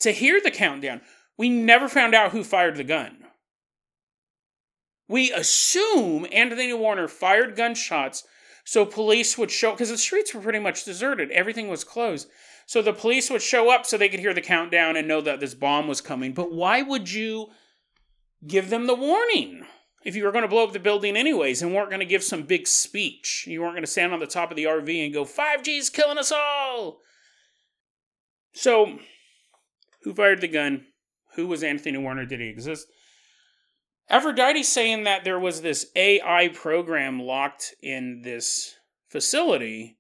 To 0.01 0.11
hear 0.11 0.41
the 0.41 0.51
countdown, 0.51 1.01
we 1.38 1.49
never 1.49 1.88
found 1.88 2.13
out 2.13 2.31
who 2.31 2.43
fired 2.43 2.75
the 2.75 2.83
gun. 2.83 3.19
We 5.07 5.31
assume 5.31 6.27
Anthony 6.31 6.73
Warner 6.73 7.07
fired 7.07 7.55
gunshots 7.55 8.23
so 8.65 8.85
police 8.85 9.38
would 9.38 9.51
show, 9.51 9.71
because 9.71 9.89
the 9.89 9.97
streets 9.97 10.33
were 10.33 10.41
pretty 10.41 10.59
much 10.59 10.85
deserted, 10.85 11.31
everything 11.31 11.67
was 11.67 11.83
closed. 11.83 12.29
So 12.65 12.81
the 12.81 12.93
police 12.93 13.29
would 13.29 13.41
show 13.41 13.69
up 13.69 13.85
so 13.85 13.97
they 13.97 14.07
could 14.07 14.21
hear 14.21 14.33
the 14.33 14.41
countdown 14.41 14.95
and 14.95 15.07
know 15.07 15.19
that 15.21 15.41
this 15.41 15.53
bomb 15.53 15.88
was 15.88 15.99
coming. 15.99 16.33
But 16.33 16.53
why 16.53 16.81
would 16.81 17.11
you 17.11 17.49
give 18.47 18.69
them 18.69 18.88
the 18.88 18.95
warning 18.95 19.65
if 20.06 20.15
you 20.15 20.23
were 20.23 20.32
going 20.32 20.43
to 20.43 20.49
blow 20.49 20.63
up 20.63 20.73
the 20.73 20.79
building 20.79 21.15
anyways 21.15 21.62
and 21.62 21.73
weren't 21.73 21.89
going 21.89 21.99
to 21.99 22.06
give 22.06 22.23
some 22.23 22.43
big 22.43 22.67
speech? 22.67 23.45
You 23.47 23.62
weren't 23.62 23.73
going 23.73 23.86
to 23.86 23.91
stand 23.91 24.13
on 24.13 24.19
the 24.19 24.27
top 24.27 24.51
of 24.51 24.58
the 24.58 24.65
RV 24.65 25.06
and 25.06 25.13
go, 25.13 25.25
5G's 25.25 25.89
killing 25.89 26.17
us 26.17 26.32
all! 26.32 26.99
So, 28.53 28.99
who 30.03 30.13
fired 30.13 30.41
the 30.41 30.47
gun? 30.47 30.86
Who 31.36 31.47
was 31.47 31.63
Anthony 31.63 31.97
Warner? 31.97 32.25
Did 32.25 32.39
he 32.39 32.47
exist? 32.47 32.88
Aphrodite 34.10 34.63
saying 34.63 35.06
that 35.06 35.23
there 35.23 35.39
was 35.39 35.62
this 35.62 35.88
AI 35.95 36.49
program 36.49 37.19
locked 37.19 37.73
in 37.82 38.21
this 38.23 38.75
facility 39.08 39.97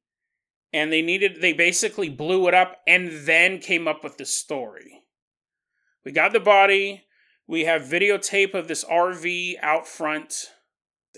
and 0.73 0.91
they 0.91 1.01
needed 1.01 1.39
they 1.39 1.53
basically 1.53 2.09
blew 2.09 2.47
it 2.47 2.53
up 2.53 2.77
and 2.85 3.25
then 3.25 3.59
came 3.59 3.87
up 3.87 4.03
with 4.03 4.17
the 4.17 4.25
story. 4.25 5.03
We 6.03 6.11
got 6.11 6.33
the 6.33 6.39
body, 6.39 7.05
we 7.47 7.65
have 7.65 7.81
videotape 7.83 8.53
of 8.53 8.67
this 8.67 8.83
RV 8.85 9.55
out 9.61 9.87
front. 9.87 10.51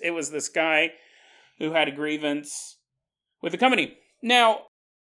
It 0.01 0.11
was 0.11 0.31
this 0.31 0.49
guy 0.49 0.91
who 1.59 1.71
had 1.71 1.87
a 1.87 1.91
grievance 1.91 2.77
with 3.41 3.51
the 3.51 3.57
company. 3.57 3.97
Now, 4.21 4.63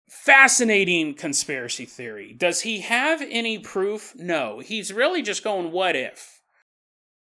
fascinating 0.10 1.14
conspiracy 1.14 1.86
theory. 1.86 2.34
Does 2.34 2.62
he 2.62 2.82
have 2.82 3.22
any 3.22 3.60
proof? 3.60 4.14
No. 4.16 4.60
He's 4.60 4.94
really 4.94 5.22
just 5.22 5.44
going, 5.44 5.72
what 5.72 5.96
if? 5.96 6.42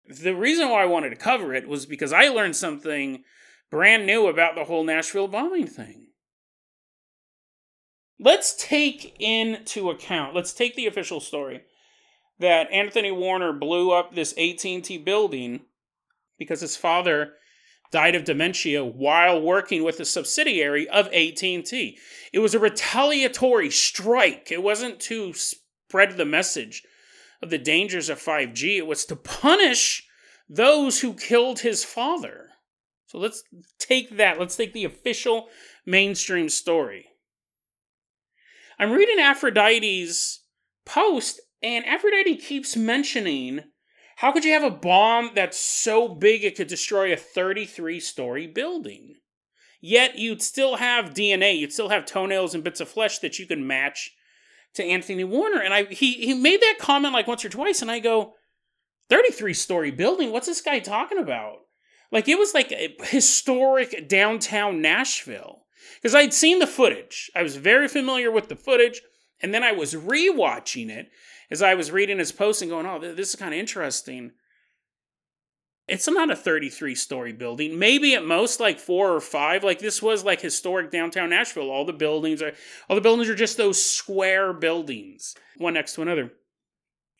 The 0.07 0.35
reason 0.35 0.69
why 0.69 0.83
I 0.83 0.87
wanted 0.87 1.09
to 1.09 1.15
cover 1.15 1.53
it 1.53 1.67
was 1.67 1.85
because 1.85 2.11
I 2.11 2.27
learned 2.29 2.55
something 2.55 3.23
brand 3.69 4.05
new 4.05 4.27
about 4.27 4.55
the 4.55 4.65
whole 4.65 4.83
Nashville 4.83 5.27
bombing 5.27 5.67
thing. 5.67 6.07
Let's 8.19 8.55
take 8.55 9.15
into 9.19 9.89
account, 9.89 10.35
let's 10.35 10.53
take 10.53 10.75
the 10.75 10.85
official 10.85 11.19
story 11.19 11.61
that 12.41 12.71
Anthony 12.71 13.11
Warner 13.11 13.53
blew 13.53 13.91
up 13.91 14.13
this 14.13 14.33
AT&T 14.37 14.97
building 14.99 15.61
because 16.37 16.61
his 16.61 16.75
father 16.75 17.33
died 17.91 18.15
of 18.15 18.23
dementia 18.23 18.83
while 18.83 19.41
working 19.41 19.83
with 19.83 19.99
a 19.99 20.05
subsidiary 20.05 20.87
of 20.89 21.07
AT&T. 21.07 21.97
It 22.33 22.39
was 22.39 22.55
a 22.55 22.59
retaliatory 22.59 23.69
strike. 23.69 24.51
It 24.51 24.63
wasn't 24.63 24.99
to 25.01 25.33
spread 25.33 26.17
the 26.17 26.25
message 26.25 26.83
of 27.41 27.49
the 27.49 27.57
dangers 27.57 28.09
of 28.09 28.19
5G. 28.19 28.77
It 28.77 28.87
was 28.87 29.05
to 29.05 29.15
punish 29.15 30.07
those 30.49 31.01
who 31.01 31.13
killed 31.13 31.59
his 31.59 31.83
father. 31.83 32.49
So 33.05 33.17
let's 33.17 33.43
take 33.77 34.17
that. 34.17 34.39
Let's 34.39 34.55
take 34.55 34.73
the 34.73 34.85
official 34.85 35.47
mainstream 35.85 36.49
story. 36.49 37.07
I'm 38.79 38.93
reading 38.93 39.19
Aphrodite's 39.19 40.43
post, 40.85 41.41
and 41.63 41.85
Aphrodite 41.85 42.37
keeps 42.37 42.75
mentioning 42.75 43.63
how 44.17 44.31
could 44.31 44.45
you 44.45 44.51
have 44.51 44.63
a 44.63 44.69
bomb 44.69 45.31
that's 45.33 45.57
so 45.57 46.07
big 46.07 46.43
it 46.43 46.55
could 46.55 46.67
destroy 46.67 47.11
a 47.11 47.17
33 47.17 47.99
story 47.99 48.47
building? 48.47 49.15
Yet 49.79 50.19
you'd 50.19 50.43
still 50.43 50.75
have 50.75 51.13
DNA, 51.13 51.57
you'd 51.57 51.73
still 51.73 51.89
have 51.89 52.05
toenails 52.05 52.53
and 52.53 52.63
bits 52.63 52.81
of 52.81 52.87
flesh 52.87 53.19
that 53.19 53.39
you 53.39 53.47
could 53.47 53.59
match 53.59 54.11
to 54.75 54.83
Anthony 54.83 55.23
Warner. 55.23 55.59
And 55.59 55.73
I 55.73 55.85
he 55.85 56.13
he 56.13 56.33
made 56.33 56.61
that 56.61 56.77
comment 56.79 57.13
like 57.13 57.27
once 57.27 57.43
or 57.43 57.49
twice, 57.49 57.81
and 57.81 57.89
I 57.89 57.99
go, 57.99 58.35
33 59.09 59.53
story 59.53 59.91
building, 59.91 60.31
what's 60.31 60.47
this 60.47 60.61
guy 60.61 60.79
talking 60.79 61.17
about? 61.17 61.57
Like 62.11 62.27
it 62.27 62.37
was 62.37 62.53
like 62.53 62.71
historic 63.01 64.07
downtown 64.07 64.81
Nashville. 64.81 65.63
Because 65.95 66.13
I'd 66.13 66.33
seen 66.33 66.59
the 66.59 66.67
footage. 66.67 67.31
I 67.35 67.41
was 67.41 67.55
very 67.55 67.87
familiar 67.87 68.31
with 68.31 68.49
the 68.49 68.55
footage, 68.55 69.01
and 69.41 69.53
then 69.53 69.63
I 69.63 69.71
was 69.71 69.93
rewatching 69.93 70.89
it 70.89 71.09
as 71.51 71.61
I 71.61 71.75
was 71.75 71.91
reading 71.91 72.17
his 72.17 72.31
post 72.31 72.61
and 72.61 72.71
going, 72.71 72.85
oh, 72.85 72.99
this 72.99 73.29
is 73.29 73.35
kind 73.35 73.53
of 73.53 73.59
interesting. 73.59 74.31
It's 75.87 76.07
not 76.07 76.31
a 76.31 76.35
33 76.35 76.95
story 76.95 77.33
building. 77.33 77.77
Maybe 77.77 78.15
at 78.15 78.25
most 78.25 78.61
like 78.61 78.79
four 78.79 79.13
or 79.13 79.19
five. 79.19 79.63
Like 79.63 79.79
this 79.79 80.01
was 80.01 80.23
like 80.23 80.39
historic 80.39 80.89
downtown 80.89 81.31
Nashville. 81.31 81.69
All 81.69 81.83
the 81.83 81.91
buildings 81.91 82.41
are 82.41 82.53
all 82.87 82.95
the 82.95 83.01
buildings 83.01 83.29
are 83.29 83.35
just 83.35 83.57
those 83.57 83.83
square 83.83 84.53
buildings, 84.53 85.35
one 85.57 85.73
next 85.73 85.95
to 85.95 86.01
another. 86.01 86.31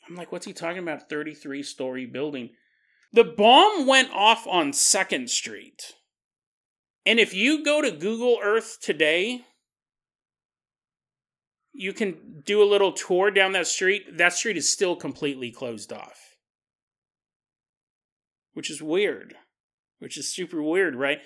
I'm 0.08 0.16
like, 0.16 0.32
what's 0.32 0.46
he 0.46 0.54
talking 0.54 0.80
about? 0.80 1.10
33 1.10 1.64
story 1.64 2.06
building. 2.06 2.52
The 3.12 3.26
bomb 3.26 3.88
went 3.88 4.12
off 4.12 4.48
on 4.48 4.72
2nd 4.72 5.30
Street. 5.30 5.94
And 7.06 7.20
if 7.20 7.34
you 7.34 7.66
go 7.66 7.82
to 7.82 7.92
Google 7.92 8.40
Earth 8.42 8.78
today, 8.82 9.42
you 11.74 11.94
can 11.94 12.42
do 12.46 12.62
a 12.62 12.66
little 12.66 12.92
tour 12.92 13.32
down 13.32 13.54
that 13.54 13.68
street. 13.68 14.18
That 14.18 14.34
street 14.34 14.58
is 14.58 14.72
still 14.72 14.96
completely 14.96 15.52
closed 15.52 15.92
off 15.94 16.18
which 18.54 18.70
is 18.70 18.82
weird, 18.82 19.36
which 20.00 20.18
is 20.18 20.34
super 20.34 20.62
weird, 20.62 20.94
right? 20.94 21.22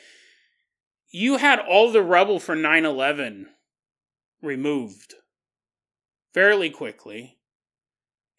you 1.15 1.37
had 1.37 1.59
all 1.59 1.91
the 1.91 2.01
rubble 2.01 2.39
for 2.39 2.55
9 2.55 2.83
11 2.83 3.47
removed 4.41 5.13
fairly 6.33 6.69
quickly. 6.69 7.37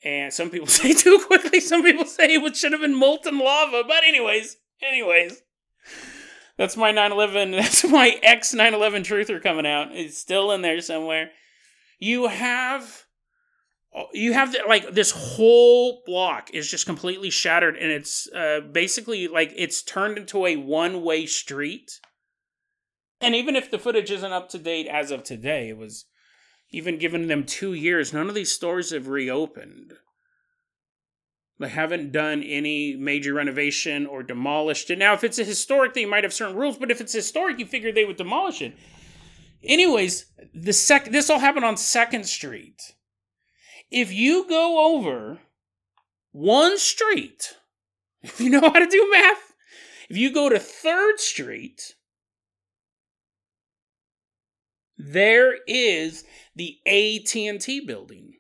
And 0.05 0.33
some 0.33 0.51
people 0.51 0.67
say 0.67 0.93
too 0.93 1.19
quickly, 1.27 1.61
some 1.61 1.83
people 1.83 2.05
say 2.05 2.35
it 2.35 2.57
should 2.57 2.73
have 2.73 2.83
been 2.83 2.95
molten 2.95 3.39
lava. 3.39 3.83
But, 3.87 4.05
anyways, 4.05 4.59
anyways. 4.83 5.43
That's 6.59 6.77
my 6.77 6.91
9 6.91 7.13
11. 7.13 7.51
That's 7.53 7.85
my 7.85 8.19
ex 8.23 8.53
9 8.53 8.75
11 8.75 9.05
truther 9.05 9.43
coming 9.43 9.67
out. 9.67 9.89
It's 9.93 10.19
still 10.19 10.53
in 10.53 10.61
there 10.61 10.81
somewhere. 10.83 11.31
You 11.99 12.29
have. 12.29 13.05
You 14.13 14.35
have 14.35 14.53
the, 14.53 14.61
like 14.69 14.93
this 14.93 15.11
whole 15.11 16.03
block 16.05 16.51
is 16.53 16.71
just 16.71 16.85
completely 16.85 17.31
shattered, 17.31 17.77
and 17.77 17.91
it's 17.91 18.31
uh, 18.31 18.61
basically 18.61 19.27
like 19.27 19.55
it's 19.57 19.83
turned 19.83 20.19
into 20.19 20.45
a 20.45 20.57
one 20.57 21.03
way 21.03 21.25
street. 21.25 22.01
And 23.23 23.35
even 23.35 23.57
if 23.57 23.71
the 23.71 23.79
footage 23.79 24.11
isn't 24.11 24.33
up 24.33 24.51
to 24.51 24.59
date 24.59 24.87
as 24.87 25.11
of 25.11 25.23
today, 25.23 25.71
it 25.71 25.79
was 25.79 26.05
even 26.71 26.99
given 26.99 27.29
them 27.29 27.45
two 27.45 27.73
years. 27.73 28.13
None 28.13 28.29
of 28.29 28.35
these 28.35 28.53
stores 28.53 28.91
have 28.91 29.09
reopened. 29.09 29.95
They 31.59 31.69
haven't 31.71 32.13
done 32.13 32.43
any 32.43 32.97
major 32.97 33.33
renovation 33.33 34.07
or 34.07 34.23
demolished 34.23 34.91
it. 34.91 34.99
Now, 34.99 35.15
if 35.15 35.25
it's 35.25 35.39
a 35.39 35.45
historic, 35.45 35.95
they 35.95 36.05
might 36.05 36.25
have 36.25 36.35
certain 36.35 36.57
rules, 36.57 36.77
but 36.77 36.91
if 36.91 37.01
it's 37.01 37.15
historic, 37.15 37.59
you 37.59 37.65
figure 37.65 37.93
they 37.93 38.05
would 38.05 38.17
demolish 38.17 38.61
it. 38.61 38.75
Anyways, 39.63 40.27
the 40.55 40.73
sec 40.73 41.07
this 41.07 41.31
all 41.31 41.39
happened 41.39 41.65
on 41.65 41.77
Second 41.77 42.27
Street. 42.27 42.95
If 43.91 44.13
you 44.13 44.49
go 44.49 44.95
over 44.95 45.41
one 46.33 46.79
street, 46.79 47.57
if 48.23 48.41
you 48.41 48.51
know 48.51 48.61
how 48.61 48.79
to 48.79 48.87
do 48.87 49.09
math, 49.11 49.55
if 50.09 50.17
you 50.17 50.33
go 50.33 50.49
to 50.49 50.59
Third 50.59 51.19
Street, 51.19 51.95
there 54.99 55.57
is 55.67 56.25
the 56.55 56.79
AT&T 56.87 57.81
building. 57.87 58.35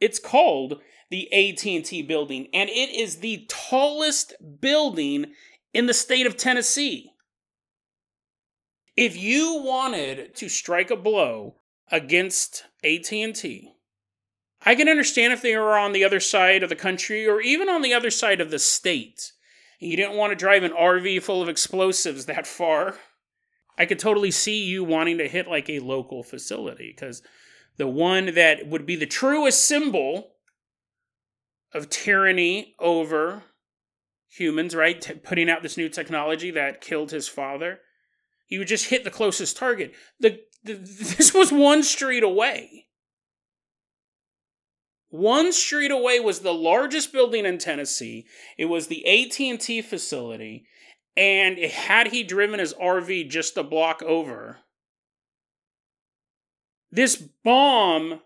It's 0.00 0.18
called 0.18 0.80
the 1.10 1.32
AT&T 1.32 2.02
building 2.02 2.48
and 2.52 2.68
it 2.70 2.90
is 2.90 3.18
the 3.18 3.46
tallest 3.48 4.34
building 4.60 5.26
in 5.74 5.86
the 5.86 5.94
state 5.94 6.26
of 6.26 6.36
Tennessee. 6.36 7.11
If 8.96 9.16
you 9.16 9.62
wanted 9.62 10.34
to 10.36 10.48
strike 10.48 10.90
a 10.90 10.96
blow 10.96 11.56
against 11.90 12.64
AT&T, 12.84 13.72
I 14.64 14.74
can 14.74 14.88
understand 14.88 15.32
if 15.32 15.42
they 15.42 15.56
were 15.56 15.78
on 15.78 15.92
the 15.92 16.04
other 16.04 16.20
side 16.20 16.62
of 16.62 16.68
the 16.68 16.76
country 16.76 17.26
or 17.26 17.40
even 17.40 17.68
on 17.68 17.82
the 17.82 17.94
other 17.94 18.10
side 18.10 18.40
of 18.40 18.50
the 18.50 18.58
state. 18.58 19.32
And 19.80 19.90
you 19.90 19.96
didn't 19.96 20.16
want 20.16 20.30
to 20.30 20.36
drive 20.36 20.62
an 20.62 20.72
RV 20.72 21.22
full 21.22 21.42
of 21.42 21.48
explosives 21.48 22.26
that 22.26 22.46
far. 22.46 22.96
I 23.76 23.86
could 23.86 23.98
totally 23.98 24.30
see 24.30 24.64
you 24.64 24.84
wanting 24.84 25.18
to 25.18 25.28
hit 25.28 25.48
like 25.48 25.68
a 25.68 25.80
local 25.80 26.22
facility 26.22 26.94
because 26.94 27.22
the 27.78 27.88
one 27.88 28.34
that 28.34 28.66
would 28.66 28.86
be 28.86 28.96
the 28.96 29.06
truest 29.06 29.64
symbol 29.64 30.34
of 31.72 31.88
tyranny 31.88 32.74
over 32.78 33.42
humans, 34.28 34.74
right? 34.74 35.00
T- 35.00 35.14
putting 35.14 35.48
out 35.48 35.62
this 35.62 35.76
new 35.76 35.88
technology 35.88 36.50
that 36.50 36.80
killed 36.80 37.10
his 37.10 37.26
father. 37.26 37.80
He 38.52 38.58
would 38.58 38.68
just 38.68 38.90
hit 38.90 39.02
the 39.02 39.10
closest 39.10 39.56
target. 39.56 39.94
The, 40.20 40.40
the 40.62 40.74
this 40.74 41.32
was 41.32 41.50
one 41.50 41.82
street 41.82 42.22
away. 42.22 42.88
One 45.08 45.54
street 45.54 45.90
away 45.90 46.20
was 46.20 46.40
the 46.40 46.52
largest 46.52 47.14
building 47.14 47.46
in 47.46 47.56
Tennessee. 47.56 48.26
It 48.58 48.66
was 48.66 48.88
the 48.88 49.06
AT&T 49.06 49.80
facility, 49.80 50.66
and 51.16 51.56
had 51.56 52.08
he 52.08 52.22
driven 52.22 52.60
his 52.60 52.74
RV 52.74 53.30
just 53.30 53.56
a 53.56 53.62
block 53.62 54.02
over, 54.02 54.58
this 56.90 57.16
bomb 57.16 58.20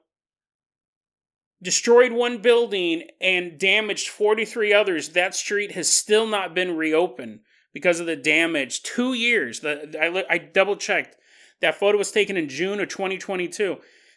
destroyed 1.63 2.11
one 2.11 2.39
building 2.39 3.05
and 3.21 3.61
damaged 3.61 4.09
43 4.09 4.73
others. 4.73 5.11
That 5.11 5.37
street 5.37 5.71
has 5.71 5.89
still 5.89 6.27
not 6.27 6.53
been 6.53 6.77
reopened 6.77 7.43
because 7.77 8.01
of 8.01 8.07
the 8.07 8.17
damage. 8.17 8.83
Two 8.83 9.13
years. 9.13 9.61
The, 9.61 9.97
I, 10.01 10.35
I 10.35 10.39
double 10.39 10.77
checked. 10.77 11.17
That 11.61 11.75
photo 11.75 11.99
was 11.99 12.11
taken 12.11 12.37
in 12.37 12.49
June 12.49 12.81
of 12.81 12.89
2022. 12.89 13.77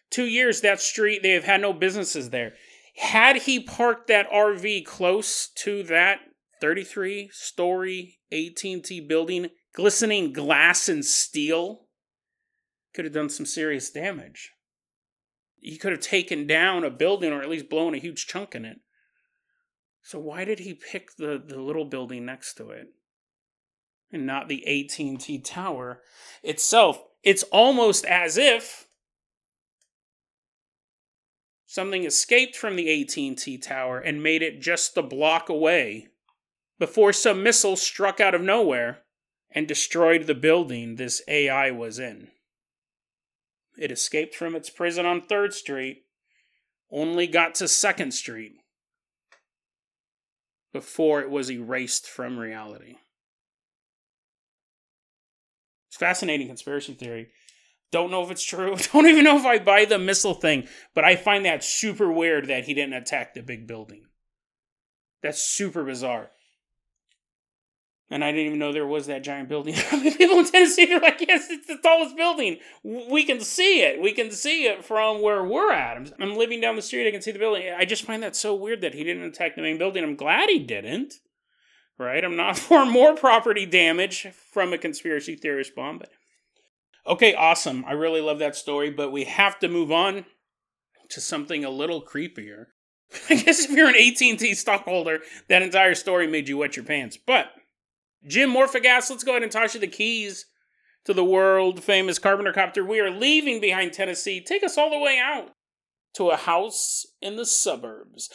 Two 0.10 0.26
years, 0.26 0.62
that 0.62 0.80
street, 0.80 1.22
they 1.22 1.32
have 1.32 1.44
had 1.44 1.62
no 1.62 1.74
businesses 1.74 2.30
there. 2.30 2.54
Had 2.96 3.44
he 3.44 3.60
parked 3.60 4.08
that 4.08 4.30
RV 4.32 4.86
close 4.86 5.50
to 5.58 5.84
that 5.84 6.20
33 6.62 7.30
story 7.32 8.20
AT&T 8.32 9.02
building, 9.08 9.50
glistening 9.74 10.34
glass 10.34 10.88
and 10.88 11.04
steel, 11.04 11.88
could 12.94 13.06
have 13.06 13.14
done 13.14 13.30
some 13.30 13.46
serious 13.46 13.90
damage 13.90 14.54
he 15.62 15.78
could 15.78 15.92
have 15.92 16.02
taken 16.02 16.48
down 16.48 16.84
a 16.84 16.90
building 16.90 17.32
or 17.32 17.42
at 17.42 17.50
least 17.50 17.70
blown 17.70 17.94
a 17.94 18.00
huge 18.00 18.28
chunk 18.28 18.56
in 18.56 18.66
it. 18.66 18.80
So 20.02 20.20
why 20.20 20.46
did 20.46 20.60
he 20.60 20.74
pick 20.74 21.16
the, 21.18 21.42
the 21.46 21.60
little 21.60 21.86
building 21.86 22.26
next 22.26 22.56
to 22.56 22.70
it? 22.70 22.88
And 24.12 24.26
not 24.26 24.48
the 24.48 24.66
AT&T 24.66 25.40
tower 25.40 26.02
itself. 26.42 27.04
It's 27.24 27.44
almost 27.44 28.06
as 28.06 28.38
if 28.38 28.88
something 31.68 32.06
escaped 32.06 32.56
from 32.56 32.76
the 32.76 33.02
AT&T 33.02 33.60
tower 33.60 34.00
and 34.00 34.24
made 34.24 34.42
it 34.42 34.62
just 34.62 34.98
a 34.98 35.04
block 35.04 35.50
away 35.50 36.08
before 36.80 37.14
some 37.14 37.44
missile 37.44 37.76
struck 37.76 38.20
out 38.20 38.34
of 38.34 38.42
nowhere 38.42 39.02
and 39.52 39.68
destroyed 39.68 40.26
the 40.26 40.34
building 40.34 40.96
this 40.96 41.22
AI 41.28 41.70
was 41.70 42.00
in. 42.00 42.30
It 43.78 43.92
escaped 43.92 44.34
from 44.34 44.56
its 44.56 44.70
prison 44.70 45.06
on 45.06 45.22
3rd 45.22 45.54
Street, 45.54 46.06
only 46.92 47.28
got 47.28 47.54
to 47.56 47.66
2nd 47.66 48.14
Street 48.14 48.54
before 50.74 51.22
it 51.22 51.30
was 51.30 51.52
erased 51.52 52.08
from 52.08 52.40
reality. 52.40 52.96
It's 55.90 55.98
fascinating 55.98 56.48
conspiracy 56.48 56.94
theory. 56.94 57.30
Don't 57.92 58.12
know 58.12 58.24
if 58.24 58.32
it's 58.32 58.44
true. 58.44 58.78
Don't 58.94 59.08
even 59.08 59.24
know 59.24 59.38
if 59.38 59.46
I 59.46 59.60
buy 59.60 59.86
the 59.86 60.00
missile 60.00 60.36
thing, 60.36 60.68
but 60.94 61.04
I 61.04 61.16
find 61.16 61.46
that 61.46 61.64
super 61.64 62.12
weird 62.12 62.48
that 62.48 62.66
he 62.66 62.74
didn't 62.74 62.94
attack 62.94 63.34
the 63.34 63.42
big 63.42 63.68
building. 63.68 64.04
That's 65.22 65.42
super 65.42 65.84
bizarre. 65.84 66.30
And 68.12 68.24
I 68.24 68.32
didn't 68.32 68.48
even 68.48 68.60
know 68.60 68.72
there 68.72 68.88
was 68.88 69.06
that 69.08 69.24
giant 69.24 69.50
building. 69.50 69.74
People 69.92 70.40
in 70.40 70.46
Tennessee, 70.46 70.86
they're 70.86 71.00
like, 71.00 71.24
yes, 71.28 71.48
it's 71.50 71.68
the 71.68 71.78
tallest 71.78 72.16
building. 72.16 72.58
We 72.84 73.24
can 73.24 73.40
see 73.40 73.82
it. 73.82 74.02
We 74.02 74.14
can 74.14 74.32
see 74.32 74.66
it 74.66 74.84
from 74.84 75.22
where 75.22 75.44
we're 75.44 75.72
at. 75.72 76.12
I'm 76.20 76.36
living 76.36 76.60
down 76.60 76.76
the 76.76 76.82
street. 76.82 77.08
I 77.08 77.12
can 77.12 77.22
see 77.22 77.32
the 77.32 77.40
building. 77.40 77.72
I 77.78 77.86
just 77.86 78.04
find 78.04 78.24
that 78.24 78.36
so 78.36 78.56
weird 78.56 78.82
that 78.82 78.96
he 78.96 79.04
didn't 79.04 79.24
attack 79.24 79.56
the 79.56 79.62
main 79.62 79.78
building. 79.78 80.04
I'm 80.04 80.16
glad 80.16 80.50
he 80.50 80.60
didn't. 80.60 81.16
Right? 82.00 82.24
I'm 82.24 82.38
not 82.38 82.58
for 82.58 82.86
more 82.86 83.16
property 83.16 83.66
damage 83.66 84.28
from 84.52 84.74
a 84.74 84.78
conspiracy 84.78 85.36
theorist 85.36 85.76
bomb. 85.76 86.00
But 86.00 86.10
okay, 87.06 87.34
awesome. 87.36 87.84
I 87.86 87.92
really 87.92 88.22
love 88.22 88.40
that 88.40 88.56
story, 88.56 88.90
but 88.90 89.12
we 89.12 89.26
have 89.26 89.60
to 89.60 89.68
move 89.68 89.92
on 89.92 90.26
to 91.10 91.22
something 91.22 91.66
a 91.66 91.70
little 91.70 92.02
creepier. 92.02 92.68
I 93.30 93.36
guess 93.36 93.66
if 93.66 93.72
you're 93.72 93.90
an 93.90 93.96
AT&T 93.96 94.54
stockholder, 94.54 95.20
that 95.48 95.62
entire 95.62 95.96
story 95.96 96.28
made 96.28 96.48
you 96.48 96.58
wet 96.58 96.76
your 96.76 96.86
pants. 96.86 97.18
But 97.18 97.48
Jim 98.28 98.52
Morphagas, 98.52 99.10
let's 99.10 99.24
go 99.24 99.32
ahead 99.32 99.44
and 99.44 99.52
toss 99.52 99.74
you 99.74 99.80
the 99.80 99.88
keys 99.88 100.46
to 101.06 101.14
the 101.14 101.24
world 101.24 101.84
famous 101.84 102.20
Carpenter 102.20 102.54
Copter. 102.54 102.86
We 102.86 103.00
are 103.00 103.10
leaving 103.10 103.60
behind 103.60 103.94
Tennessee. 103.94 104.42
Take 104.42 104.64
us 104.64 104.78
all 104.78 104.90
the 104.90 105.00
way 105.00 105.20
out 105.20 105.52
to 106.16 106.30
a 106.30 106.38
house 106.38 107.06
in 107.22 107.36
the 107.36 107.46
suburbs. 107.46 108.30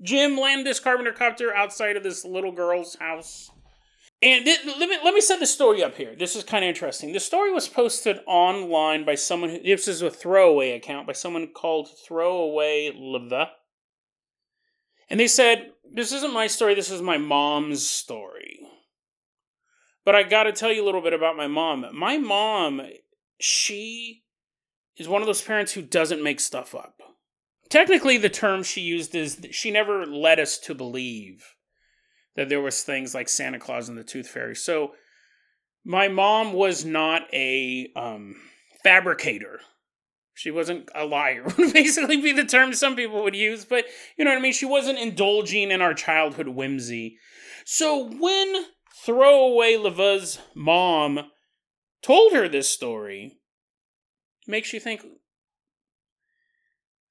Jim 0.00 0.38
Landis 0.38 0.78
Carpenter 0.78 1.12
Copter 1.12 1.54
outside 1.54 1.96
of 1.96 2.02
this 2.02 2.24
little 2.24 2.52
girl's 2.52 2.96
house. 2.96 3.50
And 4.20 4.44
th- 4.44 4.60
let, 4.64 4.88
me, 4.88 4.98
let 5.04 5.14
me 5.14 5.20
set 5.20 5.38
the 5.38 5.46
story 5.46 5.82
up 5.82 5.96
here. 5.96 6.14
This 6.18 6.34
is 6.34 6.42
kind 6.42 6.64
of 6.64 6.68
interesting. 6.68 7.12
The 7.12 7.20
story 7.20 7.52
was 7.52 7.68
posted 7.68 8.18
online 8.26 9.04
by 9.04 9.14
someone, 9.14 9.50
who, 9.50 9.62
this 9.62 9.86
is 9.86 10.02
a 10.02 10.10
throwaway 10.10 10.72
account, 10.72 11.06
by 11.06 11.12
someone 11.12 11.48
called 11.54 11.88
Throwaway 12.06 12.92
Leva. 12.96 13.50
And 15.08 15.20
they 15.20 15.28
said, 15.28 15.70
This 15.92 16.12
isn't 16.12 16.32
my 16.32 16.48
story, 16.48 16.74
this 16.74 16.90
is 16.90 17.00
my 17.00 17.16
mom's 17.16 17.88
story. 17.88 18.58
But 20.08 20.14
I 20.14 20.22
gotta 20.22 20.52
tell 20.52 20.72
you 20.72 20.82
a 20.82 20.86
little 20.86 21.02
bit 21.02 21.12
about 21.12 21.36
my 21.36 21.48
mom. 21.48 21.84
My 21.92 22.16
mom, 22.16 22.80
she 23.38 24.22
is 24.96 25.06
one 25.06 25.20
of 25.20 25.26
those 25.26 25.42
parents 25.42 25.72
who 25.72 25.82
doesn't 25.82 26.22
make 26.22 26.40
stuff 26.40 26.74
up. 26.74 27.02
Technically, 27.68 28.16
the 28.16 28.30
term 28.30 28.62
she 28.62 28.80
used 28.80 29.14
is 29.14 29.38
she 29.50 29.70
never 29.70 30.06
led 30.06 30.40
us 30.40 30.56
to 30.60 30.74
believe 30.74 31.44
that 32.36 32.48
there 32.48 32.62
was 32.62 32.82
things 32.82 33.14
like 33.14 33.28
Santa 33.28 33.58
Claus 33.58 33.90
and 33.90 33.98
the 33.98 34.02
Tooth 34.02 34.28
Fairy. 34.28 34.56
So 34.56 34.92
my 35.84 36.08
mom 36.08 36.54
was 36.54 36.86
not 36.86 37.24
a 37.34 37.88
um, 37.94 38.36
fabricator. 38.82 39.60
She 40.32 40.50
wasn't 40.50 40.88
a 40.94 41.04
liar, 41.04 41.44
would 41.58 41.74
basically 41.74 42.16
be 42.18 42.32
the 42.32 42.46
term 42.46 42.72
some 42.72 42.96
people 42.96 43.22
would 43.24 43.36
use, 43.36 43.66
but 43.66 43.84
you 44.16 44.24
know 44.24 44.30
what 44.30 44.38
I 44.38 44.40
mean? 44.40 44.54
She 44.54 44.64
wasn't 44.64 45.00
indulging 45.00 45.70
in 45.70 45.82
our 45.82 45.92
childhood 45.92 46.48
whimsy. 46.48 47.18
So 47.66 48.08
when 48.08 48.64
throwaway 49.08 49.74
Leva's 49.74 50.38
mom 50.54 51.30
told 52.02 52.34
her 52.34 52.46
this 52.46 52.68
story, 52.68 53.38
makes 54.46 54.74
you 54.74 54.78
think 54.78 55.02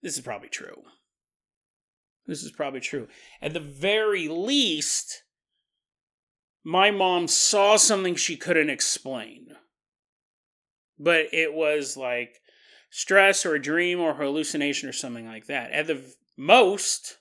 this 0.03 0.15
is 0.15 0.23
probably 0.23 0.47
true. 0.47 0.83
This 2.27 2.43
is 2.43 2.51
probably 2.51 2.81
true. 2.81 3.07
At 3.41 3.53
the 3.53 3.59
very 3.59 4.27
least, 4.27 5.23
my 6.63 6.91
mom 6.91 7.27
saw 7.27 7.77
something 7.77 8.15
she 8.15 8.37
couldn't 8.37 8.69
explain. 8.69 9.47
But 10.99 11.33
it 11.33 11.51
was 11.51 11.97
like 11.97 12.41
stress 12.91 13.43
or 13.43 13.55
a 13.55 13.61
dream 13.61 13.99
or 13.99 14.13
hallucination 14.13 14.87
or 14.87 14.93
something 14.93 15.25
like 15.25 15.47
that. 15.47 15.71
At 15.71 15.87
the 15.87 16.13
most, 16.37 17.17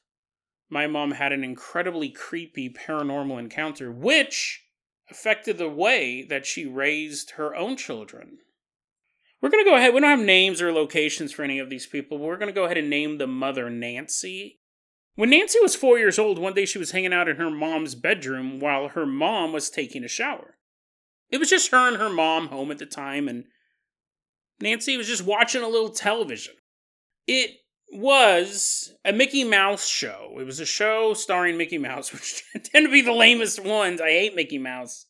my 0.69 0.87
mom 0.87 1.13
had 1.13 1.33
an 1.33 1.45
incredibly 1.45 2.11
creepy 2.11 2.69
paranormal 2.69 3.39
encounter, 3.39 3.91
which 3.91 4.65
affected 5.11 5.59
the 5.59 5.69
way 5.69 6.23
that 6.23 6.47
she 6.47 6.67
raised 6.67 7.33
her 7.33 7.55
own 7.55 7.77
children. 7.77 8.39
We're 9.41 9.51
going 9.51 9.65
to 9.65 9.71
go 9.71 9.77
ahead, 9.77 9.95
we 9.95 10.01
don't 10.01 10.11
have 10.11 10.27
names 10.27 10.63
or 10.63 10.73
locations 10.73 11.33
for 11.33 11.43
any 11.43 11.59
of 11.59 11.71
these 11.71 11.87
people, 11.87 12.19
but 12.19 12.25
we're 12.25 12.39
going 12.39 12.53
to 12.53 12.53
go 12.53 12.65
ahead 12.65 12.79
and 12.79 12.91
name 12.91 13.19
the 13.19 13.27
mother 13.27 13.71
Nancy 13.71 14.61
when 15.17 15.31
Nancy 15.31 15.59
was 15.61 15.75
four 15.75 15.99
years 15.99 16.19
old, 16.19 16.39
one 16.39 16.53
day 16.53 16.67
she 16.67 16.79
was 16.79 16.91
hanging 16.91 17.15
out 17.15 17.27
in 17.27 17.37
her 17.37 17.51
mom's 17.51 17.95
bedroom 17.95 18.61
while 18.61 18.89
her 18.89 19.07
mom 19.07 19.53
was 19.53 19.71
taking 19.71 20.05
a 20.05 20.09
shower. 20.09 20.59
It 21.31 21.39
was 21.39 21.49
just 21.49 21.71
her 21.71 21.89
and 21.89 21.97
her 21.97 22.11
mom 22.11 22.49
home 22.49 22.71
at 22.71 22.79
the 22.79 22.87
time, 22.87 23.27
and 23.27 23.45
Nancy 24.61 24.97
was 24.97 25.09
just 25.09 25.25
watching 25.25 25.63
a 25.63 25.69
little 25.69 25.89
television. 25.89 26.55
It 27.27 27.57
was 27.93 28.93
a 29.05 29.13
Mickey 29.13 29.45
Mouse 29.45 29.87
show. 29.87 30.37
It 30.39 30.45
was 30.45 30.61
a 30.61 30.67
show 30.67 31.15
starring 31.15 31.57
Mickey 31.57 31.79
Mouse, 31.79 32.13
which 32.13 32.43
tend 32.65 32.87
to 32.87 32.93
be 32.93 33.03
the 33.03 33.13
lamest 33.13 33.63
ones. 33.63 34.01
I 34.01 34.11
hate 34.11 34.37
Mickey 34.37 34.59
Mouse. 34.59 35.07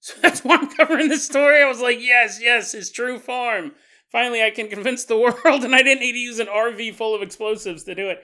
So 0.00 0.14
that's 0.22 0.42
why 0.44 0.56
I'm 0.56 0.70
covering 0.70 1.08
this 1.08 1.26
story. 1.26 1.62
I 1.62 1.68
was 1.68 1.80
like, 1.80 2.00
yes, 2.00 2.40
yes, 2.42 2.72
his 2.72 2.90
true 2.90 3.18
form. 3.18 3.72
Finally, 4.10 4.42
I 4.42 4.50
can 4.50 4.68
convince 4.68 5.04
the 5.04 5.18
world, 5.44 5.64
and 5.64 5.74
I 5.74 5.82
didn't 5.82 6.00
need 6.00 6.12
to 6.12 6.18
use 6.18 6.38
an 6.38 6.48
RV 6.48 6.94
full 6.94 7.14
of 7.14 7.22
explosives 7.22 7.84
to 7.84 7.94
do 7.94 8.08
it. 8.08 8.18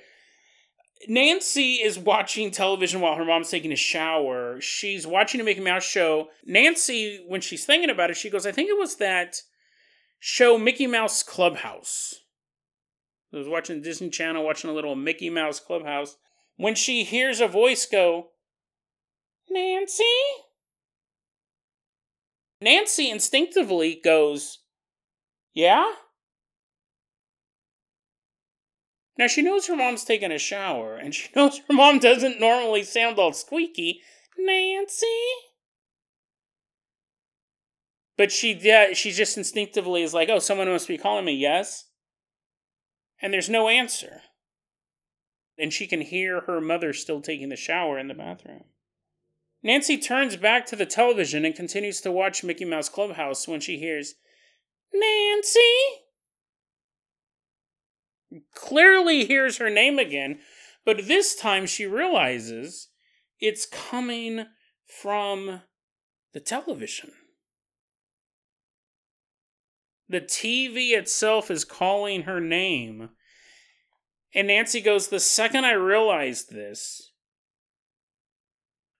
Nancy 1.09 1.75
is 1.75 1.99
watching 1.99 2.51
television 2.51 3.01
while 3.01 3.17
her 3.17 3.25
mom's 3.25 3.51
taking 3.51 3.71
a 3.71 3.77
shower. 3.77 4.61
She's 4.61 5.07
watching 5.07 5.41
a 5.41 5.45
Mickey 5.45 5.61
Mouse 5.61 5.85
show. 5.85 6.29
Nancy, 6.45 7.23
when 7.29 7.43
she's 7.43 7.67
thinking 7.67 7.91
about 7.91 8.11
it, 8.11 8.17
she 8.17 8.31
goes, 8.31 8.47
I 8.47 8.53
think 8.53 8.71
it 8.71 8.79
was 8.79 8.97
that 8.97 9.37
show 10.19 10.57
Mickey 10.57 10.87
Mouse 10.87 11.23
Clubhouse. 11.23 12.15
I 13.33 13.39
was 13.39 13.49
watching 13.49 13.83
Disney 13.83 14.11
Channel, 14.11 14.45
watching 14.45 14.71
a 14.71 14.73
little 14.73 14.95
Mickey 14.95 15.31
Mouse 15.31 15.61
Clubhouse. 15.61 16.17
When 16.57 16.75
she 16.75 17.05
hears 17.05 17.41
a 17.41 17.49
voice 17.49 17.85
go, 17.87 18.29
Nancy? 19.51 20.05
Nancy 22.61 23.11
instinctively 23.11 24.01
goes, 24.03 24.61
Yeah? 25.53 25.93
Now 29.19 29.27
she 29.27 29.43
knows 29.43 29.67
her 29.67 29.77
mom's 29.77 30.05
taking 30.05 30.33
a 30.33 30.39
shower, 30.39 30.97
and 30.97 31.15
she 31.15 31.29
knows 31.37 31.59
her 31.59 31.75
mom 31.75 31.99
doesn't 31.99 32.41
normally 32.41 32.83
sound 32.83 33.19
all 33.19 33.33
squeaky. 33.33 34.01
Nancy? 34.39 35.07
But 38.17 38.33
she 38.33 38.55
yeah, 38.55 38.93
she 38.95 39.13
just 39.13 39.37
instinctively 39.37 40.03
is 40.03 40.15
like, 40.15 40.29
oh, 40.29 40.39
someone 40.39 40.69
must 40.69 40.89
be 40.89 40.99
calling 40.99 41.25
me, 41.25 41.35
yes? 41.35 41.85
And 43.21 43.33
there's 43.33 43.49
no 43.49 43.69
answer. 43.69 44.23
And 45.59 45.73
she 45.73 45.87
can 45.87 46.03
hear 46.03 46.43
her 46.43 46.61
mother 46.61 46.93
still 46.93 47.21
taking 47.21 47.49
the 47.49 47.57
shower 47.57 47.99
in 47.99 48.09
the 48.09 48.15
bathroom. 48.15 48.65
Nancy 49.63 49.97
turns 49.99 50.37
back 50.37 50.67
to 50.67 50.77
the 50.77 50.87
television 50.87 51.45
and 51.45 51.55
continues 51.55 52.01
to 52.03 52.13
watch 52.13 52.45
Mickey 52.45 52.65
Mouse 52.65 52.89
Clubhouse 52.89 53.49
when 53.49 53.61
she 53.61 53.79
hears, 53.79 54.15
Nancy? 54.93 55.61
clearly 58.55 59.25
hears 59.25 59.59
her 59.59 59.71
name 59.71 59.99
again, 59.99 60.39
but 60.85 61.07
this 61.07 61.35
time 61.35 61.67
she 61.67 61.87
realizes 61.87 62.89
it's 63.41 63.67
coming 63.67 64.47
from 64.85 65.63
the 66.33 66.41
television. 66.41 67.13
The 70.09 70.21
TV 70.21 70.93
itself 70.93 71.51
is 71.51 71.65
calling 71.65 72.23
her 72.23 72.41
name. 72.41 73.11
And 74.35 74.49
Nancy 74.49 74.81
goes, 74.81 75.09
The 75.09 75.21
second 75.21 75.65
I 75.65 75.73
realized 75.73 76.51
this, 76.51 77.11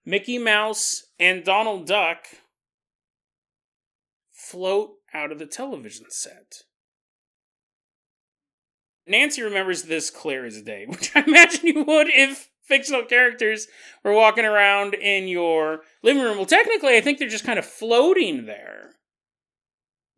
Mickey 0.05 0.39
Mouse 0.39 1.05
and 1.19 1.45
Donald 1.45 1.87
Duck 1.87 2.27
float 4.33 4.93
out 5.13 5.33
of 5.33 5.39
the 5.39 5.47
television 5.47 6.07
set. 6.11 6.63
Nancy 9.07 9.43
remembers 9.43 9.85
this 9.85 10.11
clear 10.11 10.45
as 10.45 10.61
day, 10.63 10.87
which 10.89 11.15
I 11.15 11.23
imagine 11.27 11.67
you 11.67 11.85
would 11.85 12.09
if 12.09 12.49
fictional 12.63 13.05
characters 13.05 13.69
were 14.03 14.13
walking 14.13 14.45
around 14.45 14.95
in 14.95 15.29
your 15.29 15.83
living 16.03 16.23
room. 16.23 16.37
Well, 16.37 16.47
technically, 16.47 16.97
I 16.97 17.01
think 17.01 17.19
they're 17.19 17.29
just 17.29 17.45
kind 17.45 17.59
of 17.59 17.67
floating 17.67 18.47
there. 18.47 18.96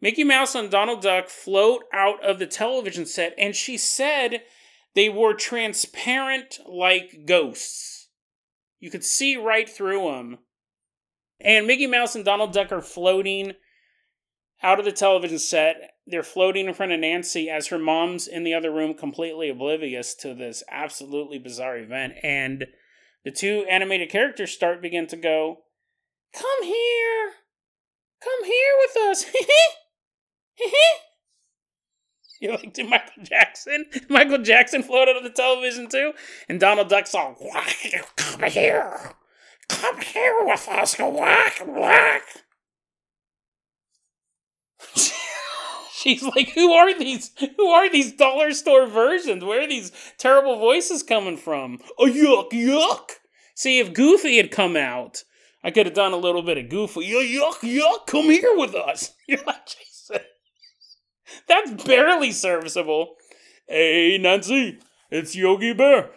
Mickey 0.00 0.24
Mouse 0.24 0.54
and 0.54 0.70
Donald 0.70 1.02
Duck 1.02 1.28
float 1.28 1.82
out 1.92 2.24
of 2.24 2.38
the 2.38 2.46
television 2.46 3.04
set, 3.04 3.34
and 3.36 3.54
she 3.54 3.76
said 3.76 4.42
they 4.94 5.08
were 5.08 5.34
transparent 5.34 6.58
like 6.66 7.24
ghosts. 7.26 8.08
You 8.78 8.90
could 8.90 9.04
see 9.04 9.36
right 9.36 9.68
through 9.68 10.10
them. 10.10 10.38
And 11.40 11.66
Mickey 11.66 11.86
Mouse 11.86 12.14
and 12.14 12.24
Donald 12.24 12.52
Duck 12.52 12.70
are 12.72 12.80
floating 12.80 13.54
out 14.62 14.78
of 14.78 14.84
the 14.84 14.92
television 14.92 15.38
set. 15.38 15.76
They're 16.06 16.22
floating 16.22 16.66
in 16.66 16.74
front 16.74 16.92
of 16.92 17.00
Nancy 17.00 17.50
as 17.50 17.68
her 17.68 17.78
mom's 17.78 18.26
in 18.26 18.44
the 18.44 18.54
other 18.54 18.72
room, 18.72 18.94
completely 18.94 19.48
oblivious 19.48 20.14
to 20.16 20.34
this 20.34 20.62
absolutely 20.70 21.38
bizarre 21.38 21.78
event. 21.78 22.14
And 22.22 22.66
the 23.24 23.30
two 23.30 23.66
animated 23.68 24.10
characters 24.10 24.52
start 24.52 24.80
begin 24.80 25.06
to 25.08 25.16
go, 25.16 25.58
Come 26.32 26.62
here! 26.62 27.32
Come 28.22 28.44
here 28.44 28.74
with 28.78 28.96
us! 28.96 29.24
you 32.40 32.50
like 32.50 32.76
Michael 32.78 33.22
Jackson? 33.22 33.86
Michael 34.08 34.38
Jackson 34.38 34.82
floated 34.82 35.16
on 35.16 35.24
the 35.24 35.30
television 35.30 35.88
too? 35.88 36.12
And 36.48 36.60
Donald 36.60 36.88
Duck's 36.88 37.14
all, 37.14 37.36
Come 38.16 38.42
here! 38.50 39.12
Come 39.68 40.00
here 40.00 40.36
with 40.44 40.66
us! 40.68 40.98
Whack, 40.98 41.62
whack! 41.66 42.22
She's 45.98 46.22
like, 46.22 46.50
who 46.50 46.72
are 46.72 46.96
these? 46.96 47.32
Who 47.56 47.66
are 47.66 47.90
these 47.90 48.12
dollar 48.12 48.52
store 48.52 48.86
versions? 48.86 49.44
Where 49.44 49.62
are 49.62 49.68
these 49.68 49.90
terrible 50.16 50.56
voices 50.58 51.02
coming 51.02 51.36
from? 51.36 51.80
Oh, 51.98 52.06
yuck, 52.06 52.52
yuck. 52.52 53.10
See, 53.56 53.80
if 53.80 53.92
Goofy 53.92 54.36
had 54.36 54.52
come 54.52 54.76
out, 54.76 55.24
I 55.64 55.72
could 55.72 55.86
have 55.86 55.96
done 55.96 56.12
a 56.12 56.16
little 56.16 56.42
bit 56.42 56.56
of 56.56 56.68
Goofy. 56.68 57.00
Yuck, 57.00 57.58
yuck, 57.62 58.06
come 58.06 58.26
here 58.26 58.56
with 58.56 58.76
us. 58.76 59.14
You're 59.26 59.44
like. 59.44 59.56
That's 61.46 61.82
barely 61.84 62.32
serviceable. 62.32 63.16
Hey, 63.66 64.18
Nancy, 64.18 64.78
it's 65.10 65.36
Yogi 65.36 65.72
Bear. 65.72 66.10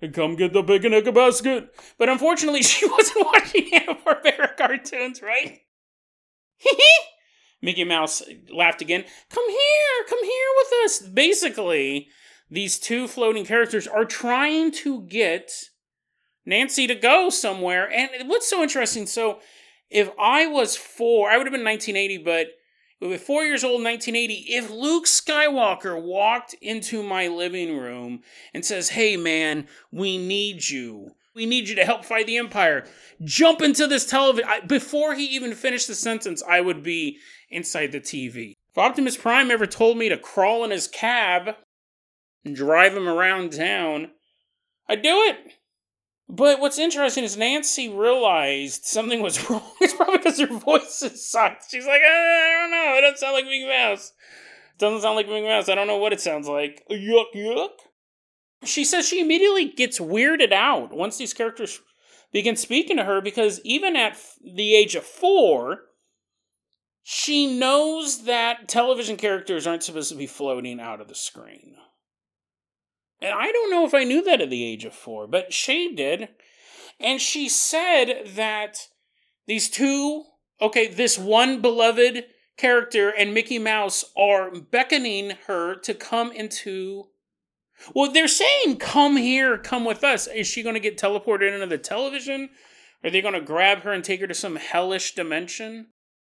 And 0.00 0.12
come 0.12 0.34
get 0.34 0.52
the 0.52 0.62
picnic 0.62 1.12
basket. 1.14 1.74
But 1.98 2.08
unfortunately, 2.08 2.62
she 2.62 2.88
wasn't 2.88 3.26
watching 3.26 3.68
Hanna-Barbera 3.72 4.56
cartoons, 4.56 5.22
right? 5.22 5.60
Mickey 7.62 7.84
Mouse 7.84 8.22
laughed 8.52 8.82
again. 8.82 9.04
Come 9.30 9.48
here, 9.48 10.06
come 10.08 10.22
here 10.24 10.48
with 10.56 10.72
us. 10.84 10.98
Basically, 11.00 12.08
these 12.50 12.78
two 12.78 13.06
floating 13.06 13.46
characters 13.46 13.86
are 13.86 14.04
trying 14.04 14.72
to 14.72 15.02
get 15.02 15.52
Nancy 16.44 16.88
to 16.88 16.94
go 16.96 17.30
somewhere. 17.30 17.88
And 17.90 18.28
what's 18.28 18.50
so 18.50 18.62
interesting, 18.62 19.06
so 19.06 19.38
if 19.88 20.10
I 20.18 20.46
was 20.46 20.76
four, 20.76 21.30
I 21.30 21.36
would 21.36 21.46
have 21.46 21.52
been 21.52 21.64
1980, 21.64 22.18
but 22.24 22.48
with 23.08 23.22
four 23.22 23.44
years 23.44 23.64
old, 23.64 23.80
in 23.80 23.84
1980, 23.84 24.46
if 24.48 24.70
Luke 24.70 25.06
Skywalker 25.06 26.00
walked 26.00 26.54
into 26.60 27.02
my 27.02 27.28
living 27.28 27.76
room 27.76 28.20
and 28.54 28.64
says, 28.64 28.90
Hey 28.90 29.16
man, 29.16 29.66
we 29.90 30.18
need 30.18 30.68
you. 30.68 31.12
We 31.34 31.46
need 31.46 31.68
you 31.68 31.74
to 31.76 31.84
help 31.84 32.04
fight 32.04 32.26
the 32.26 32.36
Empire. 32.36 32.86
Jump 33.24 33.62
into 33.62 33.86
this 33.86 34.04
television. 34.04 34.48
Before 34.66 35.14
he 35.14 35.24
even 35.26 35.54
finished 35.54 35.88
the 35.88 35.94
sentence, 35.94 36.42
I 36.46 36.60
would 36.60 36.82
be 36.82 37.18
inside 37.48 37.92
the 37.92 38.00
TV. 38.00 38.52
If 38.70 38.78
Optimus 38.78 39.16
Prime 39.16 39.50
ever 39.50 39.66
told 39.66 39.96
me 39.96 40.08
to 40.08 40.18
crawl 40.18 40.64
in 40.64 40.70
his 40.70 40.88
cab 40.88 41.56
and 42.44 42.54
drive 42.54 42.96
him 42.96 43.08
around 43.08 43.52
town, 43.52 44.10
I'd 44.88 45.02
do 45.02 45.22
it. 45.22 45.36
But 46.28 46.60
what's 46.60 46.78
interesting 46.78 47.24
is 47.24 47.36
Nancy 47.36 47.88
realized 47.88 48.84
something 48.84 49.20
was 49.20 49.38
wrong. 49.50 49.62
It's 49.80 49.94
probably 49.94 50.18
because 50.18 50.40
her 50.40 50.46
voice 50.46 51.02
is 51.02 51.28
sucked. 51.30 51.66
She's 51.70 51.86
like, 51.86 52.00
ah, 52.04 52.08
I 52.08 52.58
don't 52.62 52.70
know, 52.70 52.98
it 52.98 53.00
doesn't 53.02 53.18
sound 53.18 53.34
like 53.34 53.44
Mickey 53.44 53.66
Mouse. 53.66 54.12
It 54.74 54.78
Doesn't 54.78 55.02
sound 55.02 55.16
like 55.16 55.28
Mickey 55.28 55.46
Mouse. 55.46 55.68
I 55.68 55.74
don't 55.74 55.86
know 55.86 55.98
what 55.98 56.12
it 56.12 56.20
sounds 56.20 56.48
like. 56.48 56.82
Yuck, 56.90 57.34
yuck. 57.34 57.70
She 58.64 58.84
says 58.84 59.06
she 59.06 59.20
immediately 59.20 59.66
gets 59.66 59.98
weirded 59.98 60.52
out 60.52 60.92
once 60.92 61.18
these 61.18 61.34
characters 61.34 61.80
begin 62.32 62.56
speaking 62.56 62.96
to 62.96 63.04
her 63.04 63.20
because 63.20 63.60
even 63.64 63.96
at 63.96 64.16
the 64.42 64.74
age 64.74 64.94
of 64.94 65.04
four, 65.04 65.80
she 67.02 67.58
knows 67.58 68.24
that 68.24 68.68
television 68.68 69.16
characters 69.16 69.66
aren't 69.66 69.82
supposed 69.82 70.10
to 70.10 70.16
be 70.16 70.26
floating 70.26 70.80
out 70.80 71.00
of 71.00 71.08
the 71.08 71.14
screen. 71.14 71.74
And 73.22 73.32
I 73.32 73.52
don't 73.52 73.70
know 73.70 73.86
if 73.86 73.94
I 73.94 74.04
knew 74.04 74.22
that 74.24 74.40
at 74.40 74.50
the 74.50 74.64
age 74.64 74.84
of 74.84 74.94
four, 74.94 75.26
but 75.28 75.52
she 75.52 75.94
did. 75.94 76.28
And 76.98 77.20
she 77.20 77.48
said 77.48 78.30
that 78.34 78.88
these 79.46 79.70
two, 79.70 80.24
okay, 80.60 80.88
this 80.88 81.16
one 81.18 81.60
beloved 81.60 82.24
character 82.56 83.10
and 83.10 83.32
Mickey 83.32 83.58
Mouse 83.58 84.04
are 84.16 84.50
beckoning 84.50 85.34
her 85.46 85.76
to 85.76 85.94
come 85.94 86.32
into. 86.32 87.04
Well, 87.94 88.12
they're 88.12 88.28
saying, 88.28 88.76
come 88.76 89.16
here, 89.16 89.56
come 89.56 89.84
with 89.84 90.04
us. 90.04 90.26
Is 90.26 90.46
she 90.46 90.62
going 90.62 90.74
to 90.74 90.80
get 90.80 90.98
teleported 90.98 91.52
into 91.52 91.66
the 91.66 91.78
television? 91.78 92.50
Are 93.04 93.10
they 93.10 93.20
going 93.20 93.34
to 93.34 93.40
grab 93.40 93.82
her 93.82 93.92
and 93.92 94.04
take 94.04 94.20
her 94.20 94.26
to 94.26 94.34
some 94.34 94.56
hellish 94.56 95.14
dimension? 95.14 95.88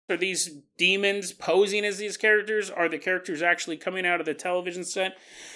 Are 0.09 0.17
these 0.17 0.57
demons 0.77 1.31
posing 1.31 1.85
as 1.85 1.97
these 1.97 2.17
characters? 2.17 2.69
Are 2.69 2.89
the 2.89 2.97
characters 2.97 3.41
actually 3.41 3.77
coming 3.77 4.05
out 4.05 4.19
of 4.19 4.25
the 4.25 4.33
television 4.33 4.83
set? 4.83 5.15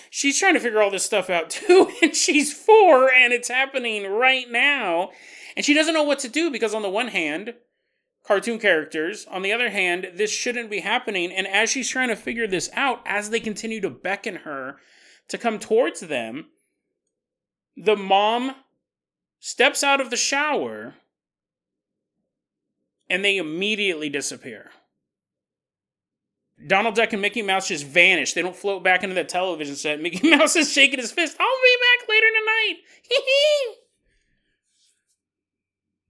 She's 0.10 0.39
trying 0.39 0.54
to 0.54 0.60
figure 0.60 0.82
all 0.82 0.91
this 0.91 1.06
stuff 1.06 1.30
out 1.30 1.50
too, 1.52 1.91
and 2.02 2.15
she's 2.15 2.54
four, 2.54 3.12
and 3.12 3.34
it's 3.34 3.50
happening 3.50 4.08
right 4.08 4.50
now. 4.50 5.10
And 5.56 5.65
she 5.65 5.74
doesn't 5.74 5.93
know 5.93 6.04
what 6.04 6.20
to 6.20 6.30
do 6.30 6.52
because, 6.52 6.74
on 6.74 6.82
the 6.82 6.89
one 6.89 7.08
hand, 7.08 7.56
cartoon 8.28 8.60
characters. 8.60 9.26
On 9.26 9.41
the 9.41 9.54
other 9.54 9.70
hand, 9.70 10.12
this 10.13 10.32
shouldn't 10.32 10.70
be 10.70 10.82
happening. 10.82 11.32
And 11.32 11.48
as 11.48 11.70
she's 11.70 11.89
trying 11.89 12.10
to 12.10 12.15
figure 12.15 12.48
this 12.48 12.70
out, 12.74 13.02
as 13.06 13.30
they 13.30 13.39
continue 13.39 13.82
to 13.82 13.89
beckon 13.89 14.38
her 14.38 14.78
to 15.30 15.38
come 15.38 15.60
towards 15.60 16.02
them, 16.02 16.48
the 17.76 17.96
mom 17.96 18.56
steps 19.39 19.84
out 19.84 20.02
of 20.02 20.10
the 20.10 20.17
shower 20.17 20.96
and 23.10 23.24
they 23.24 23.38
immediately 23.38 24.10
disappear. 24.10 24.72
Donald 26.65 26.96
Duck 26.96 27.13
and 27.13 27.22
Mickey 27.22 27.43
Mouse 27.43 27.67
just 27.67 27.86
vanish. 27.86 28.34
They 28.34 28.41
don't 28.41 28.56
float 28.56 28.84
back 28.84 29.04
into 29.04 29.13
the 29.13 29.24
television 29.24 29.76
set. 29.76 30.02
Mickey 30.02 30.30
Mouse 30.30 30.56
is 30.56 30.72
shaking 30.72 31.00
his 31.00 31.12
fist. 31.12 31.38
I'll 31.39 31.48
be 31.48 31.78
back 32.00 32.10
later 32.10 32.28
tonight. 32.39 33.76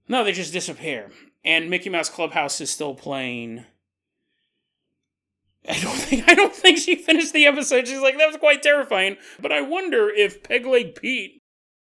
no, 0.07 0.23
they 0.23 0.31
just 0.31 0.53
disappear. 0.53 1.11
And 1.43 1.69
Mickey 1.69 1.89
Mouse 1.89 2.09
Clubhouse 2.09 2.61
is 2.61 2.69
still 2.69 2.95
playing. 2.95 3.65
I 5.67 5.79
don't 5.79 5.95
think 5.97 6.29
I 6.29 6.33
don't 6.33 6.55
think 6.55 6.77
she 6.77 6.95
finished 6.95 7.33
the 7.33 7.45
episode. 7.45 7.87
She's 7.87 8.01
like, 8.01 8.17
that 8.17 8.27
was 8.27 8.37
quite 8.37 8.63
terrifying. 8.63 9.17
But 9.39 9.51
I 9.51 9.61
wonder 9.61 10.09
if 10.09 10.43
Pegleg 10.43 10.99
Pete 10.99 11.41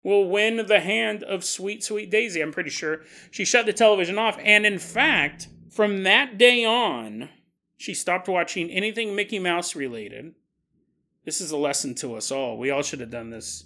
will 0.02 0.28
win 0.28 0.66
the 0.66 0.80
hand 0.80 1.22
of 1.22 1.44
Sweet 1.44 1.84
Sweet 1.84 2.10
Daisy. 2.10 2.40
I'm 2.40 2.52
pretty 2.52 2.70
sure 2.70 3.02
she 3.30 3.44
shut 3.44 3.66
the 3.66 3.72
television 3.72 4.18
off. 4.18 4.38
And 4.42 4.66
in 4.66 4.78
fact, 4.78 5.48
from 5.70 6.02
that 6.02 6.36
day 6.36 6.64
on, 6.64 7.28
she 7.80 7.94
stopped 7.94 8.28
watching 8.28 8.68
anything 8.68 9.16
Mickey 9.16 9.38
Mouse 9.38 9.74
related. 9.74 10.34
This 11.24 11.40
is 11.40 11.50
a 11.50 11.56
lesson 11.56 11.94
to 11.94 12.14
us 12.14 12.30
all. 12.30 12.58
We 12.58 12.68
all 12.68 12.82
should 12.82 13.00
have 13.00 13.10
done 13.10 13.30
this. 13.30 13.64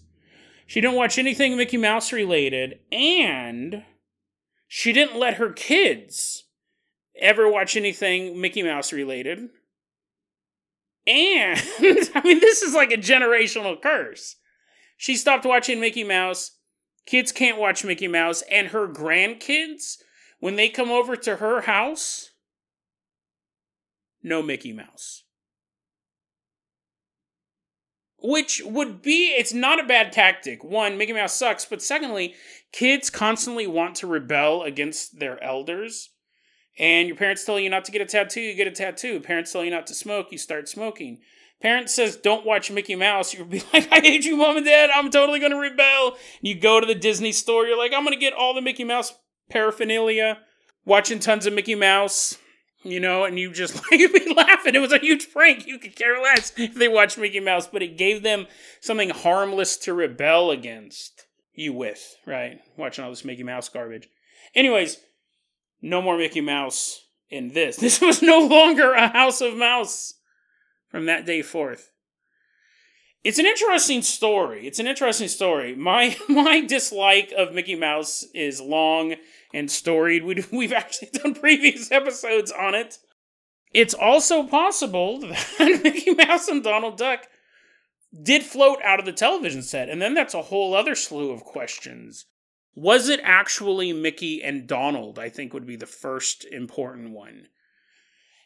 She 0.68 0.80
didn't 0.80 0.94
watch 0.94 1.18
anything 1.18 1.56
Mickey 1.56 1.78
Mouse 1.78 2.12
related, 2.12 2.78
and 2.92 3.82
she 4.68 4.92
didn't 4.92 5.18
let 5.18 5.34
her 5.34 5.52
kids 5.52 6.44
ever 7.20 7.50
watch 7.50 7.76
anything 7.76 8.40
Mickey 8.40 8.62
Mouse 8.62 8.92
related. 8.92 9.48
And, 11.08 11.58
I 12.14 12.20
mean, 12.22 12.38
this 12.38 12.62
is 12.62 12.72
like 12.72 12.92
a 12.92 12.96
generational 12.96 13.82
curse. 13.82 14.36
She 14.96 15.16
stopped 15.16 15.44
watching 15.44 15.80
Mickey 15.80 16.04
Mouse. 16.04 16.52
Kids 17.04 17.32
can't 17.32 17.58
watch 17.58 17.84
Mickey 17.84 18.06
Mouse. 18.06 18.44
And 18.48 18.68
her 18.68 18.86
grandkids, 18.86 19.96
when 20.38 20.54
they 20.54 20.68
come 20.68 20.92
over 20.92 21.16
to 21.16 21.36
her 21.36 21.62
house, 21.62 22.23
no 24.24 24.42
Mickey 24.42 24.72
Mouse. 24.72 25.22
Which 28.18 28.62
would 28.64 29.02
be, 29.02 29.34
it's 29.36 29.52
not 29.52 29.78
a 29.78 29.86
bad 29.86 30.10
tactic. 30.10 30.64
One, 30.64 30.96
Mickey 30.96 31.12
Mouse 31.12 31.34
sucks. 31.34 31.66
But 31.66 31.82
secondly, 31.82 32.34
kids 32.72 33.10
constantly 33.10 33.66
want 33.66 33.96
to 33.96 34.06
rebel 34.06 34.62
against 34.62 35.20
their 35.20 35.42
elders. 35.44 36.08
And 36.78 37.06
your 37.06 37.16
parents 37.16 37.44
tell 37.44 37.60
you 37.60 37.68
not 37.68 37.84
to 37.84 37.92
get 37.92 38.00
a 38.00 38.06
tattoo, 38.06 38.40
you 38.40 38.54
get 38.54 38.66
a 38.66 38.72
tattoo. 38.72 39.20
Parents 39.20 39.52
tell 39.52 39.62
you 39.62 39.70
not 39.70 39.86
to 39.88 39.94
smoke, 39.94 40.32
you 40.32 40.38
start 40.38 40.68
smoking. 40.68 41.20
Parents 41.60 41.94
says 41.94 42.16
don't 42.16 42.44
watch 42.44 42.70
Mickey 42.70 42.96
Mouse, 42.96 43.32
you'll 43.32 43.46
be 43.46 43.62
like, 43.72 43.88
I 43.92 44.00
hate 44.00 44.24
you, 44.24 44.36
mom 44.36 44.56
and 44.56 44.66
dad. 44.66 44.90
I'm 44.92 45.10
totally 45.10 45.38
gonna 45.38 45.56
rebel. 45.56 46.16
You 46.40 46.58
go 46.58 46.80
to 46.80 46.86
the 46.86 46.94
Disney 46.94 47.30
store, 47.30 47.66
you're 47.66 47.78
like, 47.78 47.92
I'm 47.92 48.04
gonna 48.04 48.16
get 48.16 48.32
all 48.32 48.54
the 48.54 48.60
Mickey 48.60 48.84
Mouse 48.84 49.14
paraphernalia, 49.50 50.38
watching 50.84 51.20
tons 51.20 51.46
of 51.46 51.52
Mickey 51.52 51.74
Mouse, 51.74 52.38
you 52.84 53.00
know, 53.00 53.24
and 53.24 53.38
you 53.38 53.52
just 53.52 53.74
like 53.90 54.12
be 54.12 54.34
laughing. 54.34 54.74
It 54.74 54.80
was 54.80 54.92
a 54.92 54.98
huge 54.98 55.32
prank. 55.32 55.66
You 55.66 55.78
could 55.78 55.96
care 55.96 56.22
less 56.22 56.52
if 56.56 56.74
they 56.74 56.88
watched 56.88 57.18
Mickey 57.18 57.40
Mouse, 57.40 57.66
but 57.66 57.82
it 57.82 57.98
gave 57.98 58.22
them 58.22 58.46
something 58.80 59.10
harmless 59.10 59.76
to 59.78 59.94
rebel 59.94 60.50
against 60.50 61.26
you 61.54 61.72
with, 61.72 62.16
right? 62.26 62.60
Watching 62.76 63.04
all 63.04 63.10
this 63.10 63.24
Mickey 63.24 63.42
Mouse 63.42 63.68
garbage. 63.68 64.08
Anyways, 64.54 64.98
no 65.80 66.02
more 66.02 66.18
Mickey 66.18 66.40
Mouse 66.40 67.00
in 67.30 67.52
this. 67.52 67.76
This 67.80 68.00
was 68.00 68.22
no 68.22 68.40
longer 68.40 68.92
a 68.92 69.08
House 69.08 69.40
of 69.40 69.56
Mouse 69.56 70.14
from 70.88 71.06
that 71.06 71.26
day 71.26 71.42
forth. 71.42 71.90
It's 73.24 73.38
an 73.38 73.46
interesting 73.46 74.02
story. 74.02 74.66
It's 74.66 74.78
an 74.78 74.86
interesting 74.86 75.28
story. 75.28 75.74
My 75.74 76.16
my 76.28 76.60
dislike 76.60 77.32
of 77.36 77.54
Mickey 77.54 77.74
Mouse 77.74 78.24
is 78.34 78.60
long 78.60 79.14
and 79.54 79.70
storied. 79.70 80.24
We 80.24 80.44
we've 80.52 80.72
actually 80.72 81.10
done 81.12 81.34
previous 81.34 81.90
episodes 81.90 82.52
on 82.52 82.74
it. 82.74 82.98
It's 83.72 83.94
also 83.94 84.44
possible 84.44 85.20
that 85.20 85.80
Mickey 85.82 86.14
Mouse 86.14 86.48
and 86.48 86.62
Donald 86.62 86.98
Duck 86.98 87.26
did 88.22 88.42
float 88.42 88.78
out 88.84 89.00
of 89.00 89.06
the 89.06 89.12
television 89.12 89.62
set, 89.62 89.88
and 89.88 90.00
then 90.00 90.14
that's 90.14 90.34
a 90.34 90.42
whole 90.42 90.74
other 90.74 90.94
slew 90.94 91.30
of 91.30 91.44
questions. 91.44 92.26
Was 92.76 93.08
it 93.08 93.20
actually 93.22 93.92
Mickey 93.92 94.42
and 94.42 94.66
Donald? 94.66 95.18
I 95.18 95.28
think 95.28 95.54
would 95.54 95.66
be 95.66 95.76
the 95.76 95.86
first 95.86 96.44
important 96.44 97.10
one. 97.10 97.48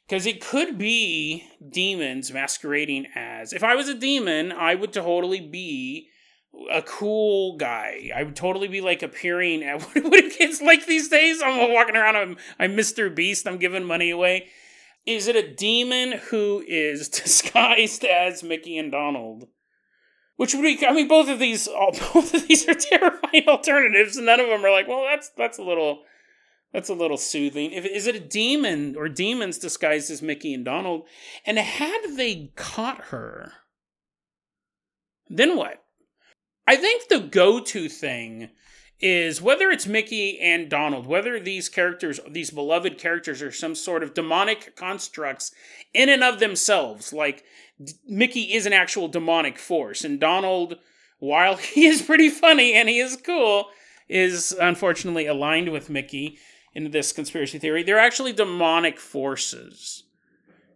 Because 0.06 0.24
it 0.24 0.40
could 0.40 0.78
be 0.78 1.44
demons 1.70 2.32
masquerading 2.32 3.08
as. 3.14 3.52
If 3.52 3.62
I 3.62 3.74
was 3.74 3.88
a 3.88 3.94
demon, 3.94 4.52
I 4.52 4.74
would 4.74 4.92
totally 4.92 5.40
be 5.40 6.08
a 6.70 6.82
cool 6.82 7.56
guy. 7.56 8.10
I 8.14 8.22
would 8.22 8.36
totally 8.36 8.68
be 8.68 8.80
like 8.80 9.02
appearing 9.02 9.62
at 9.62 9.82
what 9.94 9.94
do 9.94 10.30
kids 10.30 10.60
like 10.60 10.86
these 10.86 11.08
days? 11.08 11.42
I'm 11.42 11.72
walking 11.72 11.96
around. 11.96 12.16
I'm 12.16 12.36
I'm 12.58 12.76
Mr. 12.76 13.14
Beast. 13.14 13.46
I'm 13.46 13.58
giving 13.58 13.84
money 13.84 14.10
away. 14.10 14.48
Is 15.06 15.26
it 15.26 15.36
a 15.36 15.54
demon 15.54 16.12
who 16.30 16.62
is 16.66 17.08
disguised 17.08 18.04
as 18.04 18.42
Mickey 18.42 18.76
and 18.76 18.92
Donald? 18.92 19.48
Which 20.36 20.54
would 20.54 20.62
be, 20.62 20.86
I 20.86 20.92
mean, 20.92 21.08
both 21.08 21.28
of 21.28 21.40
these, 21.40 21.66
all, 21.66 21.90
both 22.14 22.32
of 22.32 22.46
these 22.46 22.68
are 22.68 22.74
terrifying 22.74 23.48
alternatives, 23.48 24.16
and 24.16 24.26
none 24.26 24.38
of 24.38 24.48
them 24.48 24.64
are 24.64 24.70
like, 24.70 24.86
well, 24.86 25.04
that's 25.04 25.30
that's 25.30 25.58
a 25.58 25.64
little 25.64 26.02
that's 26.72 26.88
a 26.88 26.94
little 26.94 27.16
soothing. 27.16 27.72
If, 27.72 27.84
is 27.84 28.06
it 28.06 28.14
a 28.14 28.20
demon 28.20 28.94
or 28.96 29.08
demons 29.08 29.58
disguised 29.58 30.10
as 30.10 30.22
Mickey 30.22 30.54
and 30.54 30.64
Donald? 30.64 31.08
And 31.44 31.58
had 31.58 32.16
they 32.16 32.52
caught 32.54 33.06
her, 33.06 33.52
then 35.28 35.56
what? 35.56 35.82
I 36.68 36.76
think 36.76 37.08
the 37.08 37.20
go 37.20 37.60
to 37.60 37.88
thing 37.88 38.50
is 39.00 39.40
whether 39.40 39.70
it's 39.70 39.86
Mickey 39.86 40.38
and 40.38 40.68
Donald, 40.68 41.06
whether 41.06 41.40
these 41.40 41.66
characters, 41.66 42.20
these 42.28 42.50
beloved 42.50 42.98
characters, 42.98 43.40
are 43.40 43.50
some 43.50 43.74
sort 43.74 44.02
of 44.02 44.12
demonic 44.12 44.76
constructs 44.76 45.50
in 45.94 46.10
and 46.10 46.22
of 46.22 46.40
themselves. 46.40 47.10
Like 47.10 47.42
Mickey 48.06 48.52
is 48.52 48.66
an 48.66 48.74
actual 48.74 49.08
demonic 49.08 49.58
force, 49.58 50.04
and 50.04 50.20
Donald, 50.20 50.76
while 51.20 51.56
he 51.56 51.86
is 51.86 52.02
pretty 52.02 52.28
funny 52.28 52.74
and 52.74 52.86
he 52.86 52.98
is 52.98 53.16
cool, 53.16 53.68
is 54.06 54.54
unfortunately 54.60 55.24
aligned 55.24 55.72
with 55.72 55.88
Mickey 55.88 56.36
in 56.74 56.90
this 56.90 57.12
conspiracy 57.12 57.58
theory. 57.58 57.82
They're 57.82 57.98
actually 57.98 58.34
demonic 58.34 59.00
forces. 59.00 60.02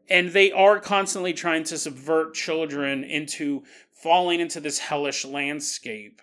And 0.08 0.30
they 0.30 0.50
are 0.52 0.80
constantly 0.80 1.34
trying 1.34 1.64
to 1.64 1.76
subvert 1.76 2.34
children 2.34 3.04
into 3.04 3.62
falling 4.02 4.40
into 4.40 4.60
this 4.60 4.78
hellish 4.78 5.24
landscape. 5.24 6.20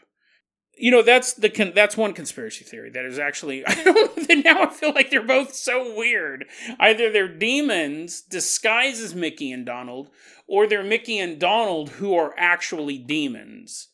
You 0.77 0.91
know, 0.91 1.01
that's 1.01 1.33
the 1.33 1.49
con- 1.49 1.73
that's 1.75 1.97
one 1.97 2.13
conspiracy 2.13 2.63
theory 2.63 2.89
that 2.91 3.05
is 3.05 3.19
actually 3.19 3.65
I 3.67 3.83
don't 3.83 4.09
now 4.43 4.63
I 4.63 4.69
feel 4.69 4.93
like 4.93 5.09
they're 5.09 5.21
both 5.21 5.53
so 5.53 5.95
weird. 5.95 6.45
Either 6.79 7.11
they're 7.11 7.27
demons 7.27 8.21
disguised 8.21 9.01
as 9.03 9.15
Mickey 9.15 9.51
and 9.51 9.65
Donald, 9.65 10.09
or 10.47 10.67
they're 10.67 10.83
Mickey 10.83 11.19
and 11.19 11.39
Donald 11.39 11.89
who 11.91 12.13
are 12.15 12.33
actually 12.37 12.97
demons. 12.97 13.89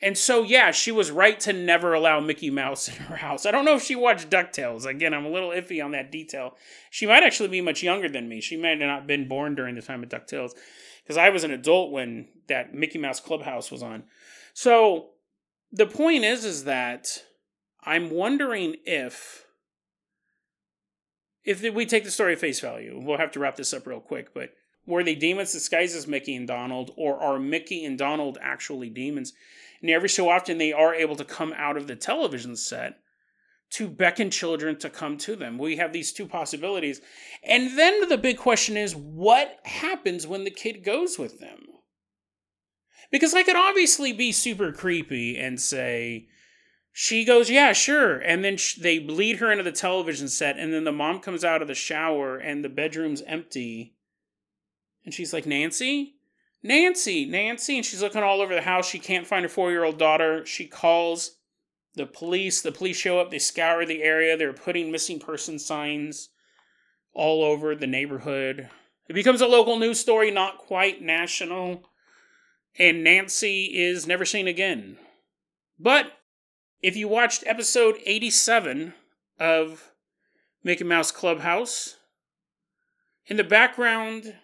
And 0.00 0.16
so, 0.16 0.44
yeah, 0.44 0.70
she 0.70 0.92
was 0.92 1.10
right 1.10 1.40
to 1.40 1.52
never 1.52 1.92
allow 1.92 2.20
Mickey 2.20 2.50
Mouse 2.50 2.86
in 2.86 2.94
her 2.94 3.16
house. 3.16 3.44
I 3.44 3.50
don't 3.50 3.64
know 3.64 3.74
if 3.74 3.82
she 3.82 3.96
watched 3.96 4.30
DuckTales. 4.30 4.86
Again, 4.86 5.12
I'm 5.12 5.26
a 5.26 5.30
little 5.30 5.50
iffy 5.50 5.84
on 5.84 5.90
that 5.90 6.12
detail. 6.12 6.54
She 6.90 7.04
might 7.04 7.24
actually 7.24 7.48
be 7.48 7.60
much 7.60 7.82
younger 7.82 8.08
than 8.08 8.28
me. 8.28 8.40
She 8.40 8.56
might 8.56 8.80
have 8.80 8.88
not 8.88 9.08
been 9.08 9.26
born 9.26 9.56
during 9.56 9.74
the 9.74 9.82
time 9.82 10.04
of 10.04 10.08
DuckTales. 10.08 10.52
Because 11.08 11.16
I 11.16 11.30
was 11.30 11.42
an 11.42 11.52
adult 11.52 11.90
when 11.90 12.28
that 12.48 12.74
Mickey 12.74 12.98
Mouse 12.98 13.18
Clubhouse 13.18 13.70
was 13.70 13.82
on. 13.82 14.02
So 14.52 15.06
the 15.72 15.86
point 15.86 16.24
is, 16.24 16.44
is 16.44 16.64
that 16.64 17.22
I'm 17.82 18.10
wondering 18.10 18.76
if 18.84 19.46
if 21.44 21.62
we 21.72 21.86
take 21.86 22.04
the 22.04 22.10
story 22.10 22.34
at 22.34 22.40
face 22.40 22.60
value, 22.60 23.00
we'll 23.02 23.16
have 23.16 23.30
to 23.32 23.40
wrap 23.40 23.56
this 23.56 23.72
up 23.72 23.86
real 23.86 24.00
quick, 24.00 24.34
but 24.34 24.50
were 24.84 25.02
they 25.02 25.14
demons 25.14 25.52
disguised 25.52 25.96
as 25.96 26.06
Mickey 26.06 26.36
and 26.36 26.46
Donald, 26.46 26.90
or 26.94 27.18
are 27.18 27.38
Mickey 27.38 27.86
and 27.86 27.96
Donald 27.96 28.36
actually 28.42 28.90
demons? 28.90 29.32
And 29.80 29.88
every 29.88 30.10
so 30.10 30.28
often 30.28 30.58
they 30.58 30.74
are 30.74 30.94
able 30.94 31.16
to 31.16 31.24
come 31.24 31.54
out 31.56 31.78
of 31.78 31.86
the 31.86 31.96
television 31.96 32.54
set 32.54 33.00
to 33.70 33.88
beckon 33.88 34.30
children 34.30 34.78
to 34.78 34.88
come 34.88 35.18
to 35.18 35.36
them. 35.36 35.58
We 35.58 35.76
have 35.76 35.92
these 35.92 36.12
two 36.12 36.26
possibilities. 36.26 37.00
And 37.42 37.78
then 37.78 38.08
the 38.08 38.18
big 38.18 38.38
question 38.38 38.76
is 38.76 38.96
what 38.96 39.58
happens 39.64 40.26
when 40.26 40.44
the 40.44 40.50
kid 40.50 40.84
goes 40.84 41.18
with 41.18 41.38
them? 41.40 41.66
Because 43.10 43.34
I 43.34 43.42
could 43.42 43.56
obviously 43.56 44.12
be 44.12 44.32
super 44.32 44.72
creepy 44.72 45.38
and 45.38 45.60
say, 45.60 46.28
she 46.92 47.24
goes, 47.24 47.48
Yeah, 47.48 47.72
sure. 47.72 48.18
And 48.18 48.44
then 48.44 48.56
sh- 48.56 48.74
they 48.74 48.98
lead 48.98 49.36
her 49.36 49.52
into 49.52 49.62
the 49.62 49.72
television 49.72 50.28
set, 50.28 50.58
and 50.58 50.72
then 50.72 50.84
the 50.84 50.92
mom 50.92 51.20
comes 51.20 51.44
out 51.44 51.62
of 51.62 51.68
the 51.68 51.74
shower, 51.74 52.36
and 52.36 52.64
the 52.64 52.68
bedroom's 52.68 53.22
empty. 53.22 53.94
And 55.04 55.14
she's 55.14 55.32
like, 55.32 55.46
Nancy? 55.46 56.16
Nancy, 56.62 57.24
Nancy. 57.24 57.76
And 57.76 57.86
she's 57.86 58.02
looking 58.02 58.22
all 58.22 58.40
over 58.40 58.54
the 58.54 58.62
house. 58.62 58.88
She 58.88 58.98
can't 58.98 59.26
find 59.26 59.44
her 59.44 59.48
four 59.48 59.70
year 59.70 59.84
old 59.84 59.98
daughter. 59.98 60.44
She 60.44 60.66
calls 60.66 61.37
the 61.98 62.06
police. 62.06 62.62
The 62.62 62.72
police 62.72 62.96
show 62.96 63.20
up. 63.20 63.30
They 63.30 63.38
scour 63.38 63.84
the 63.84 64.02
area. 64.02 64.36
They're 64.36 64.54
putting 64.54 64.90
missing 64.90 65.18
person 65.18 65.58
signs 65.58 66.30
all 67.12 67.44
over 67.44 67.74
the 67.74 67.86
neighborhood. 67.86 68.70
It 69.08 69.12
becomes 69.12 69.42
a 69.42 69.46
local 69.46 69.78
news 69.78 70.00
story, 70.00 70.30
not 70.30 70.58
quite 70.58 71.02
national. 71.02 71.90
And 72.78 73.04
Nancy 73.04 73.64
is 73.74 74.06
never 74.06 74.24
seen 74.24 74.46
again. 74.46 74.96
But 75.78 76.12
if 76.80 76.96
you 76.96 77.08
watched 77.08 77.42
episode 77.46 77.96
87 78.06 78.94
of 79.40 79.90
Mickey 80.62 80.84
Mouse 80.84 81.10
Clubhouse, 81.10 81.96
in 83.26 83.36
the 83.36 83.44
background, 83.44 84.34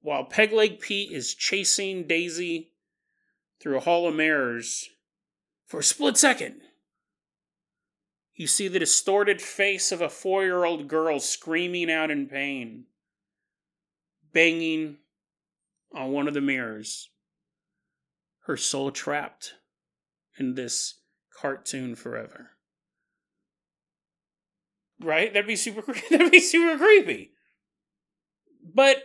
while 0.00 0.24
Pegleg 0.28 0.80
Pete 0.80 1.10
is 1.10 1.34
chasing 1.34 2.06
Daisy 2.06 2.72
through 3.60 3.78
a 3.78 3.80
hall 3.80 4.06
of 4.06 4.14
mirrors, 4.14 4.90
for 5.66 5.80
a 5.80 5.84
split 5.84 6.18
second, 6.18 6.60
you 8.42 8.48
see 8.48 8.66
the 8.66 8.80
distorted 8.80 9.40
face 9.40 9.92
of 9.92 10.00
a 10.00 10.08
four 10.08 10.42
year 10.42 10.64
old 10.64 10.88
girl 10.88 11.20
screaming 11.20 11.88
out 11.88 12.10
in 12.10 12.26
pain, 12.26 12.86
banging 14.32 14.96
on 15.94 16.10
one 16.10 16.26
of 16.26 16.34
the 16.34 16.40
mirrors, 16.40 17.08
her 18.46 18.56
soul 18.56 18.90
trapped 18.90 19.54
in 20.40 20.56
this 20.56 20.98
cartoon 21.40 21.94
forever. 21.94 22.50
Right? 25.00 25.32
That'd 25.32 25.46
be 25.46 25.54
super. 25.54 25.94
That'd 26.10 26.32
be 26.32 26.40
super 26.40 26.76
creepy. 26.76 27.34
But 28.74 29.04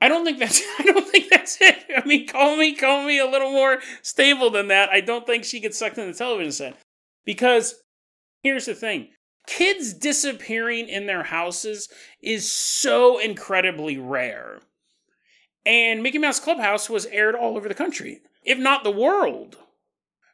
I 0.00 0.08
don't 0.08 0.24
think 0.24 0.38
that's. 0.38 0.62
I 0.78 0.84
don't 0.84 1.06
think 1.06 1.28
that's 1.28 1.58
it. 1.60 1.84
I 1.94 2.02
mean, 2.06 2.26
call 2.26 2.56
me, 2.56 2.74
call 2.74 3.04
me 3.04 3.18
a 3.18 3.26
little 3.26 3.52
more 3.52 3.80
stable 4.00 4.48
than 4.48 4.68
that. 4.68 4.88
I 4.88 5.02
don't 5.02 5.26
think 5.26 5.44
she 5.44 5.60
gets 5.60 5.78
sucked 5.78 5.98
in 5.98 6.10
the 6.10 6.16
television 6.16 6.52
set 6.52 6.78
because 7.26 7.74
here's 8.44 8.66
the 8.66 8.74
thing: 8.76 9.08
kids 9.48 9.92
disappearing 9.92 10.88
in 10.88 11.06
their 11.06 11.24
houses 11.24 11.88
is 12.22 12.50
so 12.50 13.18
incredibly 13.18 13.98
rare. 13.98 14.60
And 15.66 16.02
Mickey 16.02 16.18
Mouse 16.18 16.38
Clubhouse 16.38 16.88
was 16.88 17.06
aired 17.06 17.34
all 17.34 17.56
over 17.56 17.68
the 17.68 17.74
country, 17.74 18.20
if 18.44 18.58
not 18.58 18.84
the 18.84 18.90
world. 18.92 19.56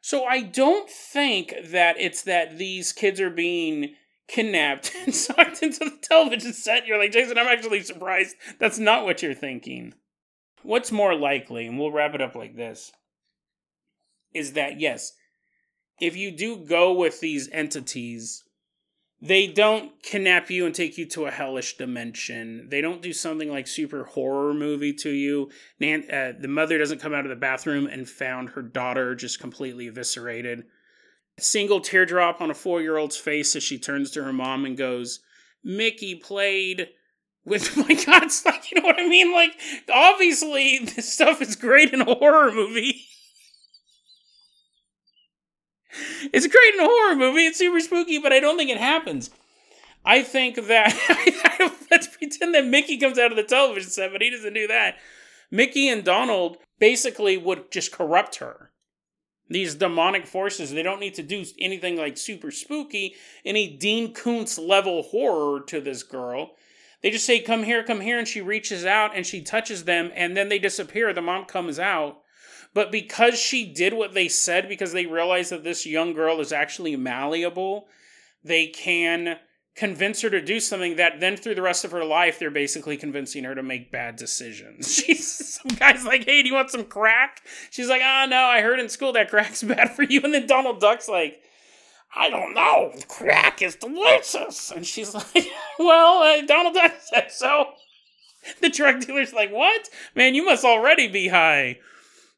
So 0.01 0.25
I 0.25 0.41
don't 0.41 0.89
think 0.89 1.53
that 1.63 1.95
it's 1.99 2.23
that 2.23 2.57
these 2.57 2.91
kids 2.91 3.19
are 3.21 3.29
being 3.29 3.95
kidnapped 4.27 4.93
and 5.05 5.15
sucked 5.15 5.61
into 5.61 5.85
the 5.85 5.97
television 6.01 6.53
set. 6.53 6.87
You're 6.87 6.97
like, 6.97 7.11
Jason, 7.11 7.37
I'm 7.37 7.47
actually 7.47 7.81
surprised 7.81 8.35
that's 8.59 8.79
not 8.79 9.05
what 9.05 9.21
you're 9.21 9.33
thinking. 9.33 9.93
What's 10.63 10.91
more 10.91 11.15
likely, 11.15 11.65
and 11.65 11.79
we'll 11.79 11.91
wrap 11.91 12.13
it 12.13 12.21
up 12.21 12.35
like 12.35 12.55
this, 12.55 12.91
is 14.33 14.53
that 14.53 14.79
yes, 14.79 15.13
if 15.99 16.15
you 16.15 16.31
do 16.31 16.57
go 16.57 16.93
with 16.93 17.19
these 17.19 17.49
entities 17.51 18.43
they 19.21 19.45
don't 19.45 20.01
kidnap 20.01 20.49
you 20.49 20.65
and 20.65 20.73
take 20.73 20.97
you 20.97 21.05
to 21.05 21.27
a 21.27 21.31
hellish 21.31 21.77
dimension. 21.77 22.67
They 22.69 22.81
don't 22.81 23.03
do 23.03 23.13
something 23.13 23.51
like 23.51 23.67
super 23.67 24.03
horror 24.03 24.53
movie 24.53 24.93
to 24.93 25.11
you. 25.11 25.51
Nan- 25.79 26.09
uh, 26.11 26.33
the 26.39 26.47
mother 26.47 26.79
doesn't 26.79 27.01
come 27.01 27.13
out 27.13 27.25
of 27.25 27.29
the 27.29 27.35
bathroom 27.35 27.85
and 27.85 28.09
found 28.09 28.49
her 28.49 28.63
daughter 28.63 29.13
just 29.13 29.39
completely 29.39 29.87
eviscerated. 29.87 30.63
A 31.37 31.41
single 31.41 31.81
teardrop 31.81 32.41
on 32.41 32.49
a 32.49 32.55
four 32.55 32.81
year 32.81 32.97
old's 32.97 33.17
face 33.17 33.55
as 33.55 33.61
she 33.61 33.77
turns 33.77 34.09
to 34.11 34.23
her 34.23 34.33
mom 34.33 34.65
and 34.65 34.75
goes, 34.75 35.19
Mickey 35.63 36.15
played 36.15 36.87
with 37.45 37.77
my 37.77 37.93
God, 37.93 38.27
like, 38.43 38.71
you 38.71 38.81
know 38.81 38.87
what 38.87 38.99
I 38.99 39.07
mean? 39.07 39.31
Like, 39.33 39.51
obviously, 39.93 40.79
this 40.79 41.13
stuff 41.13 41.43
is 41.43 41.55
great 41.55 41.93
in 41.93 42.01
a 42.01 42.15
horror 42.15 42.51
movie. 42.51 43.05
It's 46.33 46.47
great 46.47 46.73
in 46.73 46.79
a 46.79 46.85
horror 46.85 47.15
movie. 47.15 47.45
It's 47.45 47.57
super 47.57 47.79
spooky, 47.79 48.17
but 48.17 48.31
I 48.31 48.39
don't 48.39 48.57
think 48.57 48.69
it 48.69 48.77
happens. 48.77 49.29
I 50.05 50.23
think 50.23 50.55
that 50.67 51.75
let's 51.91 52.07
pretend 52.07 52.55
that 52.55 52.65
Mickey 52.65 52.97
comes 52.97 53.19
out 53.19 53.31
of 53.31 53.37
the 53.37 53.43
television 53.43 53.89
set, 53.89 54.11
but 54.11 54.21
he 54.21 54.29
doesn't 54.29 54.53
do 54.53 54.67
that. 54.67 54.95
Mickey 55.51 55.89
and 55.89 56.03
Donald 56.03 56.57
basically 56.79 57.37
would 57.37 57.71
just 57.71 57.91
corrupt 57.91 58.37
her. 58.37 58.71
These 59.49 59.75
demonic 59.75 60.27
forces, 60.27 60.71
they 60.71 60.81
don't 60.81 61.01
need 61.01 61.15
to 61.15 61.23
do 61.23 61.43
anything 61.59 61.97
like 61.97 62.17
super 62.17 62.51
spooky, 62.51 63.15
any 63.43 63.67
Dean 63.67 64.13
Koontz 64.13 64.57
level 64.57 65.03
horror 65.03 65.59
to 65.67 65.81
this 65.81 66.03
girl. 66.03 66.51
They 67.03 67.11
just 67.11 67.25
say, 67.25 67.41
Come 67.41 67.63
here, 67.63 67.83
come 67.83 67.99
here, 67.99 68.17
and 68.17 68.27
she 68.27 68.39
reaches 68.39 68.85
out 68.85 69.15
and 69.15 69.25
she 69.25 69.41
touches 69.41 69.83
them, 69.83 70.11
and 70.15 70.37
then 70.37 70.47
they 70.47 70.57
disappear. 70.57 71.11
The 71.11 71.21
mom 71.21 71.45
comes 71.45 71.79
out 71.79 72.20
but 72.73 72.91
because 72.91 73.37
she 73.37 73.65
did 73.65 73.93
what 73.93 74.13
they 74.13 74.27
said, 74.27 74.69
because 74.69 74.93
they 74.93 75.05
realized 75.05 75.51
that 75.51 75.63
this 75.63 75.85
young 75.85 76.13
girl 76.13 76.39
is 76.39 76.53
actually 76.53 76.95
malleable, 76.95 77.87
they 78.43 78.67
can 78.67 79.37
convince 79.75 80.21
her 80.21 80.29
to 80.29 80.41
do 80.41 80.59
something 80.59 80.97
that 80.97 81.19
then 81.19 81.37
through 81.37 81.55
the 81.55 81.61
rest 81.61 81.85
of 81.85 81.91
her 81.91 82.03
life 82.03 82.37
they're 82.39 82.51
basically 82.51 82.97
convincing 82.97 83.43
her 83.43 83.55
to 83.55 83.63
make 83.63 83.91
bad 83.91 84.15
decisions. 84.15 84.93
She's 85.05 85.59
some 85.59 85.75
guy's 85.77 86.05
like, 86.05 86.25
"Hey, 86.25 86.41
do 86.41 86.49
you 86.49 86.53
want 86.53 86.71
some 86.71 86.85
crack?" 86.85 87.41
She's 87.69 87.89
like, 87.89 88.01
"Ah, 88.03 88.23
oh, 88.23 88.29
no, 88.29 88.43
I 88.43 88.61
heard 88.61 88.79
in 88.79 88.89
school 88.89 89.13
that 89.13 89.29
crack's 89.29 89.63
bad 89.63 89.91
for 89.91 90.03
you." 90.03 90.21
And 90.23 90.33
then 90.33 90.47
Donald 90.47 90.79
Duck's 90.79 91.07
like, 91.07 91.41
"I 92.15 92.29
don't 92.29 92.53
know, 92.53 92.93
crack 93.07 93.61
is 93.61 93.75
delicious." 93.75 94.71
And 94.71 94.85
she's 94.85 95.13
like, 95.35 95.47
"Well, 95.79 96.21
uh, 96.23 96.45
Donald 96.45 96.75
Duck 96.75 96.93
said 96.99 97.31
so." 97.31 97.73
The 98.59 98.69
drug 98.69 99.01
dealer's 99.01 99.33
like, 99.33 99.51
"What? 99.51 99.89
Man, 100.15 100.35
you 100.35 100.43
must 100.45 100.65
already 100.65 101.07
be 101.07 101.27
high." 101.27 101.77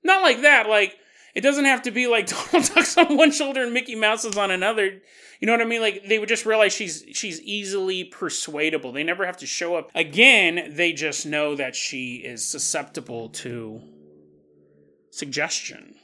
Not 0.03 0.21
like 0.21 0.41
that. 0.41 0.67
Like 0.67 0.97
it 1.35 1.41
doesn't 1.41 1.65
have 1.65 1.83
to 1.83 1.91
be 1.91 2.07
like 2.07 2.27
Donald 2.51 2.71
Duck's 2.73 2.97
on 2.97 3.17
one 3.17 3.31
shoulder 3.31 3.63
and 3.63 3.73
Mickey 3.73 3.95
Mouse 3.95 4.25
is 4.25 4.37
on 4.37 4.51
another. 4.51 5.01
You 5.39 5.47
know 5.47 5.53
what 5.53 5.61
I 5.61 5.65
mean? 5.65 5.81
Like 5.81 6.07
they 6.07 6.19
would 6.19 6.29
just 6.29 6.45
realize 6.45 6.73
she's 6.73 7.03
she's 7.13 7.41
easily 7.41 8.03
persuadable. 8.03 8.91
They 8.91 9.03
never 9.03 9.25
have 9.25 9.37
to 9.37 9.45
show 9.45 9.75
up 9.75 9.89
again. 9.95 10.73
They 10.75 10.93
just 10.93 11.25
know 11.25 11.55
that 11.55 11.75
she 11.75 12.15
is 12.15 12.45
susceptible 12.45 13.29
to 13.29 13.81
suggestion. 15.11 15.95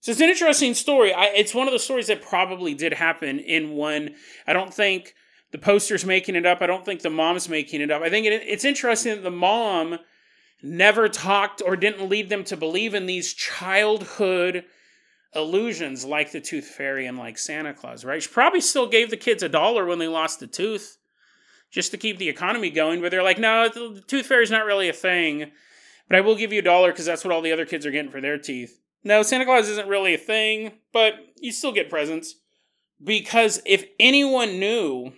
So 0.00 0.10
it's 0.10 0.20
an 0.20 0.28
interesting 0.28 0.74
story. 0.74 1.14
I, 1.14 1.26
it's 1.26 1.54
one 1.54 1.68
of 1.68 1.72
the 1.72 1.78
stories 1.78 2.08
that 2.08 2.22
probably 2.22 2.74
did 2.74 2.92
happen 2.92 3.38
in 3.38 3.70
one. 3.70 4.16
I 4.48 4.52
don't 4.52 4.74
think 4.74 5.14
the 5.52 5.58
poster's 5.58 6.04
making 6.04 6.34
it 6.34 6.44
up. 6.44 6.60
I 6.60 6.66
don't 6.66 6.84
think 6.84 7.02
the 7.02 7.10
mom's 7.10 7.48
making 7.48 7.80
it 7.80 7.90
up. 7.90 8.02
I 8.02 8.10
think 8.10 8.26
it, 8.26 8.42
it's 8.44 8.64
interesting 8.64 9.14
that 9.14 9.22
the 9.22 9.30
mom 9.30 9.98
never 10.62 11.08
talked 11.08 11.62
or 11.64 11.76
didn't 11.76 12.08
lead 12.08 12.28
them 12.28 12.44
to 12.44 12.56
believe 12.56 12.94
in 12.94 13.06
these 13.06 13.34
childhood 13.34 14.64
illusions 15.34 16.04
like 16.04 16.30
the 16.32 16.40
tooth 16.40 16.66
fairy 16.66 17.06
and 17.06 17.18
like 17.18 17.38
Santa 17.38 17.72
Claus, 17.72 18.04
right? 18.04 18.22
She 18.22 18.28
probably 18.28 18.60
still 18.60 18.86
gave 18.86 19.10
the 19.10 19.16
kids 19.16 19.42
a 19.42 19.48
dollar 19.48 19.86
when 19.86 19.98
they 19.98 20.08
lost 20.08 20.40
the 20.40 20.46
tooth 20.46 20.98
just 21.70 21.90
to 21.90 21.96
keep 21.96 22.18
the 22.18 22.28
economy 22.28 22.70
going, 22.70 23.00
but 23.00 23.10
they're 23.10 23.22
like, 23.22 23.38
no, 23.38 23.68
the 23.68 24.02
tooth 24.06 24.26
fairy's 24.26 24.50
not 24.50 24.66
really 24.66 24.88
a 24.88 24.92
thing, 24.92 25.50
but 26.08 26.18
I 26.18 26.20
will 26.20 26.36
give 26.36 26.52
you 26.52 26.58
a 26.58 26.62
dollar 26.62 26.92
because 26.92 27.06
that's 27.06 27.24
what 27.24 27.32
all 27.32 27.40
the 27.40 27.52
other 27.52 27.64
kids 27.64 27.86
are 27.86 27.90
getting 27.90 28.10
for 28.10 28.20
their 28.20 28.38
teeth. 28.38 28.78
No, 29.04 29.22
Santa 29.22 29.46
Claus 29.46 29.68
isn't 29.68 29.88
really 29.88 30.14
a 30.14 30.18
thing, 30.18 30.72
but 30.92 31.14
you 31.40 31.50
still 31.50 31.72
get 31.72 31.90
presents. 31.90 32.36
Because 33.02 33.60
if 33.66 33.86
anyone 33.98 34.60
knew 34.60 35.12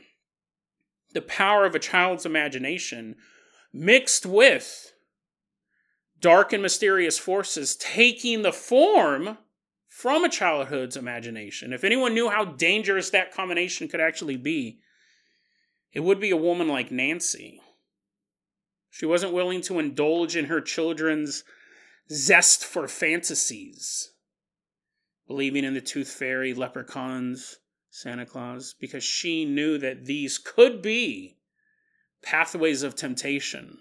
the 1.12 1.20
power 1.20 1.66
of 1.66 1.74
a 1.74 1.78
child's 1.78 2.24
imagination 2.24 3.16
mixed 3.72 4.24
with 4.24 4.93
dark 6.25 6.55
and 6.55 6.62
mysterious 6.62 7.18
forces 7.18 7.77
taking 7.77 8.41
the 8.41 8.53
form 8.53 9.37
from 9.89 10.25
a 10.25 10.29
childhood's 10.31 10.97
imagination. 10.97 11.70
If 11.70 11.85
anyone 11.85 12.14
knew 12.14 12.31
how 12.31 12.47
dangerous 12.47 13.11
that 13.11 13.35
combination 13.35 13.89
could 13.89 14.01
actually 14.01 14.39
be, 14.39 14.81
it 15.93 16.01
would 16.01 16.20
be 16.20 16.31
a 16.31 16.37
woman 16.37 16.66
like 16.66 16.91
Nancy. 16.91 17.61
She 18.89 19.05
wasn't 19.05 19.35
willing 19.35 19.61
to 19.62 19.79
indulge 19.79 20.35
in 20.35 20.47
her 20.47 20.62
children's 20.62 21.45
zest 22.11 22.64
for 22.64 22.89
fantasies, 22.89 24.12
believing 25.27 25.62
in 25.62 25.75
the 25.75 25.83
tooth 25.83 26.09
fairy, 26.09 26.55
leprechauns, 26.55 27.59
Santa 27.91 28.25
Claus, 28.25 28.75
because 28.81 29.05
she 29.05 29.45
knew 29.45 29.77
that 29.77 30.07
these 30.07 30.39
could 30.39 30.81
be 30.81 31.37
pathways 32.22 32.83
of 32.83 32.95
temptation 32.95 33.77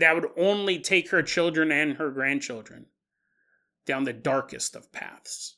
that 0.00 0.14
would 0.14 0.28
only 0.36 0.78
take 0.78 1.10
her 1.10 1.22
children 1.22 1.70
and 1.72 1.96
her 1.96 2.10
grandchildren 2.10 2.86
down 3.86 4.04
the 4.04 4.12
darkest 4.12 4.76
of 4.76 4.92
paths. 4.92 5.56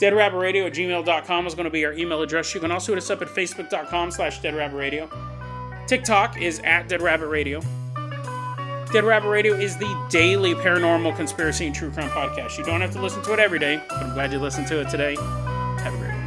deadrabbitradio 0.00 0.66
at 0.66 0.74
gmail.com 0.74 1.46
is 1.46 1.54
going 1.54 1.64
to 1.64 1.70
be 1.70 1.84
our 1.84 1.92
email 1.92 2.22
address. 2.22 2.54
You 2.54 2.60
can 2.60 2.70
also 2.70 2.92
hit 2.92 2.98
us 2.98 3.10
up 3.10 3.22
at 3.22 3.28
facebook.com 3.28 4.10
slash 4.10 4.40
deadrabbitradio. 4.40 5.08
TikTok 5.86 6.40
is 6.40 6.60
at 6.60 6.88
Dead 6.88 7.02
Rabbit 7.02 7.26
Radio. 7.26 7.60
Dead 8.92 9.04
Rabbit 9.04 9.28
Radio 9.28 9.54
is 9.54 9.76
the 9.76 10.06
daily 10.08 10.54
paranormal 10.54 11.14
conspiracy 11.16 11.66
and 11.66 11.74
true 11.74 11.90
crime 11.90 12.08
podcast. 12.10 12.56
You 12.56 12.64
don't 12.64 12.80
have 12.80 12.92
to 12.92 13.02
listen 13.02 13.22
to 13.24 13.32
it 13.32 13.38
every 13.38 13.58
day, 13.58 13.82
but 13.88 13.98
I'm 13.98 14.14
glad 14.14 14.32
you 14.32 14.38
listened 14.38 14.66
to 14.68 14.80
it 14.80 14.88
today. 14.88 15.16
Have 15.16 15.94
a 15.94 15.98
great 15.98 16.08
day. 16.08 16.17